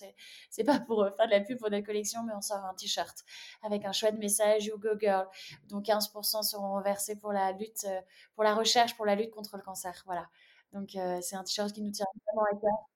c'est 0.50 0.64
pas 0.64 0.80
pour 0.80 1.08
faire 1.16 1.26
de 1.26 1.30
la 1.30 1.40
pub 1.40 1.58
pour 1.58 1.70
notre 1.70 1.86
collection, 1.86 2.22
mais 2.24 2.34
on 2.36 2.42
sort 2.42 2.62
un 2.64 2.74
t-shirt 2.74 3.24
avec 3.62 3.86
un 3.86 3.92
chouette 3.92 4.18
message 4.18 4.66
You 4.66 4.78
Go 4.78 4.90
Girl. 5.00 5.26
Donc, 5.70 5.86
15% 5.86 6.42
seront 6.42 6.74
reversés 6.74 7.16
pour 7.16 7.32
la 7.32 7.52
lutte, 7.52 7.86
pour 8.34 8.44
la 8.44 8.54
recherche, 8.54 8.94
pour 8.96 9.06
la 9.06 9.14
lutte 9.14 9.30
contre 9.30 9.56
le 9.56 9.62
cancer. 9.62 10.02
Voilà. 10.04 10.28
Donc, 10.74 10.96
euh, 10.96 11.18
c'est 11.22 11.36
un 11.36 11.44
t-shirt 11.44 11.72
qui 11.72 11.80
nous 11.80 11.90
tient 11.90 12.06
vraiment 12.26 12.46
à 12.52 12.60
cœur. 12.60 12.88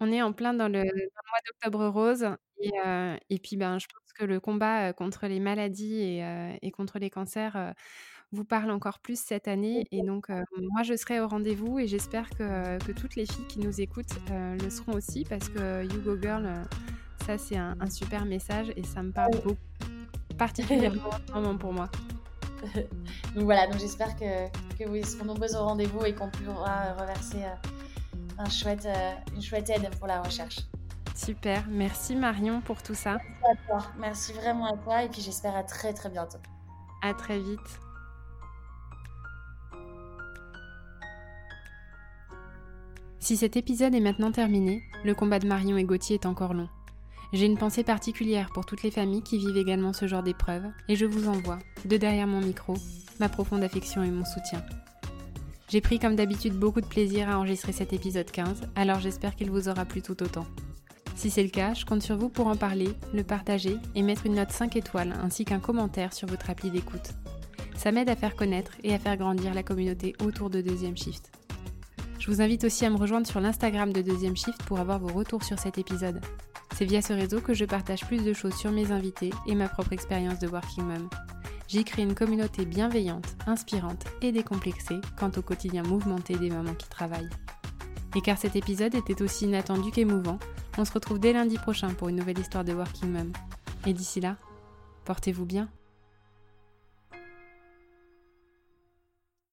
On 0.00 0.10
est 0.12 0.22
en 0.22 0.32
plein 0.32 0.54
dans 0.54 0.68
le, 0.68 0.82
mois 0.82 1.40
d'octobre 1.46 1.86
rose 1.86 2.26
et, 2.58 2.70
euh, 2.84 3.16
et, 3.28 3.38
puis 3.38 3.56
ben, 3.56 3.78
je 3.78 3.86
pense 3.86 4.12
que 4.14 4.24
le 4.24 4.40
combat 4.40 4.92
contre 4.92 5.26
les 5.26 5.40
maladies 5.40 6.00
et, 6.00 6.58
et 6.62 6.70
contre 6.70 6.98
les 6.98 7.10
cancers 7.10 7.74
vous 8.32 8.44
parle 8.44 8.70
encore 8.70 9.00
plus 9.00 9.20
cette 9.20 9.46
année. 9.46 9.86
Et 9.90 10.02
donc, 10.02 10.30
moi, 10.30 10.82
je 10.84 10.96
serai 10.96 11.20
au 11.20 11.28
rendez-vous 11.28 11.78
et 11.78 11.86
j'espère 11.86 12.30
que, 12.30 12.78
toutes 12.92 13.14
les 13.16 13.26
filles 13.26 13.46
qui 13.46 13.58
nous 13.58 13.80
écoutent 13.82 14.18
le 14.30 14.70
seront 14.70 14.92
aussi 14.92 15.24
parce 15.24 15.50
que 15.50 15.84
You 15.84 16.00
Go 16.00 16.16
Girl, 16.18 16.48
ça, 17.26 17.36
c'est 17.36 17.56
un, 17.56 17.90
super 17.90 18.24
message 18.24 18.72
et 18.76 18.82
ça 18.82 19.02
me 19.02 19.12
parle 19.12 19.32
beaucoup, 19.32 19.58
particulièrement 20.38 21.58
pour 21.58 21.74
moi. 21.74 21.90
donc 23.34 23.44
voilà, 23.44 23.66
donc 23.66 23.78
j'espère 23.78 24.16
que, 24.16 24.48
que 24.78 24.88
vous 24.88 25.02
serez 25.04 25.24
nombreux 25.24 25.54
au 25.54 25.64
rendez-vous 25.64 26.04
et 26.04 26.14
qu'on 26.14 26.30
pourra 26.30 26.94
reverser 26.94 27.44
un 28.38 28.48
chouette, 28.48 28.88
une 29.34 29.42
chouette 29.42 29.70
aide 29.70 29.88
pour 29.98 30.06
la 30.06 30.22
recherche. 30.22 30.58
Super, 31.14 31.64
merci 31.68 32.16
Marion 32.16 32.60
pour 32.60 32.82
tout 32.82 32.94
ça. 32.94 33.18
Merci 33.18 33.44
à 33.44 33.66
toi, 33.66 33.86
merci 33.98 34.32
vraiment 34.32 34.66
à 34.72 34.76
toi 34.76 35.02
et 35.02 35.08
puis 35.08 35.20
j'espère 35.20 35.54
à 35.54 35.62
très 35.62 35.92
très 35.92 36.08
bientôt. 36.08 36.38
À 37.02 37.12
très 37.14 37.38
vite. 37.38 37.80
Si 43.18 43.36
cet 43.36 43.56
épisode 43.56 43.94
est 43.94 44.00
maintenant 44.00 44.32
terminé, 44.32 44.82
le 45.04 45.14
combat 45.14 45.38
de 45.38 45.46
Marion 45.46 45.76
et 45.76 45.84
Gauthier 45.84 46.14
est 46.14 46.26
encore 46.26 46.54
long. 46.54 46.68
J'ai 47.32 47.46
une 47.46 47.58
pensée 47.58 47.84
particulière 47.84 48.50
pour 48.52 48.66
toutes 48.66 48.82
les 48.82 48.90
familles 48.90 49.22
qui 49.22 49.38
vivent 49.38 49.56
également 49.56 49.92
ce 49.92 50.08
genre 50.08 50.24
d'épreuve 50.24 50.64
et 50.88 50.96
je 50.96 51.06
vous 51.06 51.28
envoie, 51.28 51.60
de 51.84 51.96
derrière 51.96 52.26
mon 52.26 52.40
micro, 52.40 52.74
ma 53.20 53.28
profonde 53.28 53.62
affection 53.62 54.02
et 54.02 54.10
mon 54.10 54.24
soutien. 54.24 54.64
J'ai 55.68 55.80
pris 55.80 56.00
comme 56.00 56.16
d'habitude 56.16 56.54
beaucoup 56.54 56.80
de 56.80 56.86
plaisir 56.86 57.30
à 57.30 57.38
enregistrer 57.38 57.70
cet 57.70 57.92
épisode 57.92 58.28
15, 58.28 58.62
alors 58.74 58.98
j'espère 58.98 59.36
qu'il 59.36 59.50
vous 59.52 59.68
aura 59.68 59.84
plu 59.84 60.02
tout 60.02 60.20
autant. 60.24 60.44
Si 61.14 61.30
c'est 61.30 61.44
le 61.44 61.50
cas, 61.50 61.74
je 61.74 61.84
compte 61.84 62.02
sur 62.02 62.16
vous 62.16 62.30
pour 62.30 62.48
en 62.48 62.56
parler, 62.56 62.88
le 63.14 63.22
partager 63.22 63.76
et 63.94 64.02
mettre 64.02 64.26
une 64.26 64.34
note 64.34 64.50
5 64.50 64.74
étoiles 64.74 65.14
ainsi 65.22 65.44
qu'un 65.44 65.60
commentaire 65.60 66.12
sur 66.12 66.26
votre 66.26 66.50
appli 66.50 66.70
d'écoute. 66.72 67.12
Ça 67.76 67.92
m'aide 67.92 68.10
à 68.10 68.16
faire 68.16 68.34
connaître 68.34 68.72
et 68.82 68.92
à 68.92 68.98
faire 68.98 69.16
grandir 69.16 69.54
la 69.54 69.62
communauté 69.62 70.16
autour 70.24 70.50
de 70.50 70.60
Deuxième 70.60 70.96
Shift. 70.96 71.30
Je 72.18 72.26
vous 72.26 72.42
invite 72.42 72.64
aussi 72.64 72.84
à 72.84 72.90
me 72.90 72.96
rejoindre 72.96 73.28
sur 73.28 73.40
l'Instagram 73.40 73.92
de 73.92 74.02
Deuxième 74.02 74.36
Shift 74.36 74.62
pour 74.64 74.80
avoir 74.80 74.98
vos 74.98 75.16
retours 75.16 75.44
sur 75.44 75.58
cet 75.60 75.78
épisode. 75.78 76.20
C'est 76.76 76.84
via 76.84 77.02
ce 77.02 77.12
réseau 77.12 77.40
que 77.40 77.54
je 77.54 77.64
partage 77.64 78.06
plus 78.06 78.24
de 78.24 78.32
choses 78.32 78.54
sur 78.54 78.72
mes 78.72 78.90
invités 78.92 79.30
et 79.46 79.54
ma 79.54 79.68
propre 79.68 79.92
expérience 79.92 80.38
de 80.38 80.48
Working 80.48 80.84
Mom. 80.84 81.08
J'y 81.68 81.84
crée 81.84 82.02
une 82.02 82.14
communauté 82.14 82.64
bienveillante, 82.64 83.36
inspirante 83.46 84.04
et 84.22 84.32
décomplexée 84.32 85.00
quant 85.18 85.30
au 85.36 85.42
quotidien 85.42 85.82
mouvementé 85.82 86.36
des 86.36 86.50
mamans 86.50 86.74
qui 86.74 86.88
travaillent. 86.88 87.30
Et 88.16 88.20
car 88.22 88.38
cet 88.38 88.56
épisode 88.56 88.94
était 88.94 89.22
aussi 89.22 89.44
inattendu 89.44 89.90
qu'émouvant, 89.90 90.38
on 90.78 90.84
se 90.84 90.92
retrouve 90.92 91.20
dès 91.20 91.32
lundi 91.32 91.58
prochain 91.58 91.90
pour 91.90 92.08
une 92.08 92.16
nouvelle 92.16 92.38
histoire 92.38 92.64
de 92.64 92.72
Working 92.72 93.12
Mom. 93.12 93.32
Et 93.86 93.92
d'ici 93.92 94.20
là, 94.20 94.36
portez-vous 95.04 95.46
bien. 95.46 95.68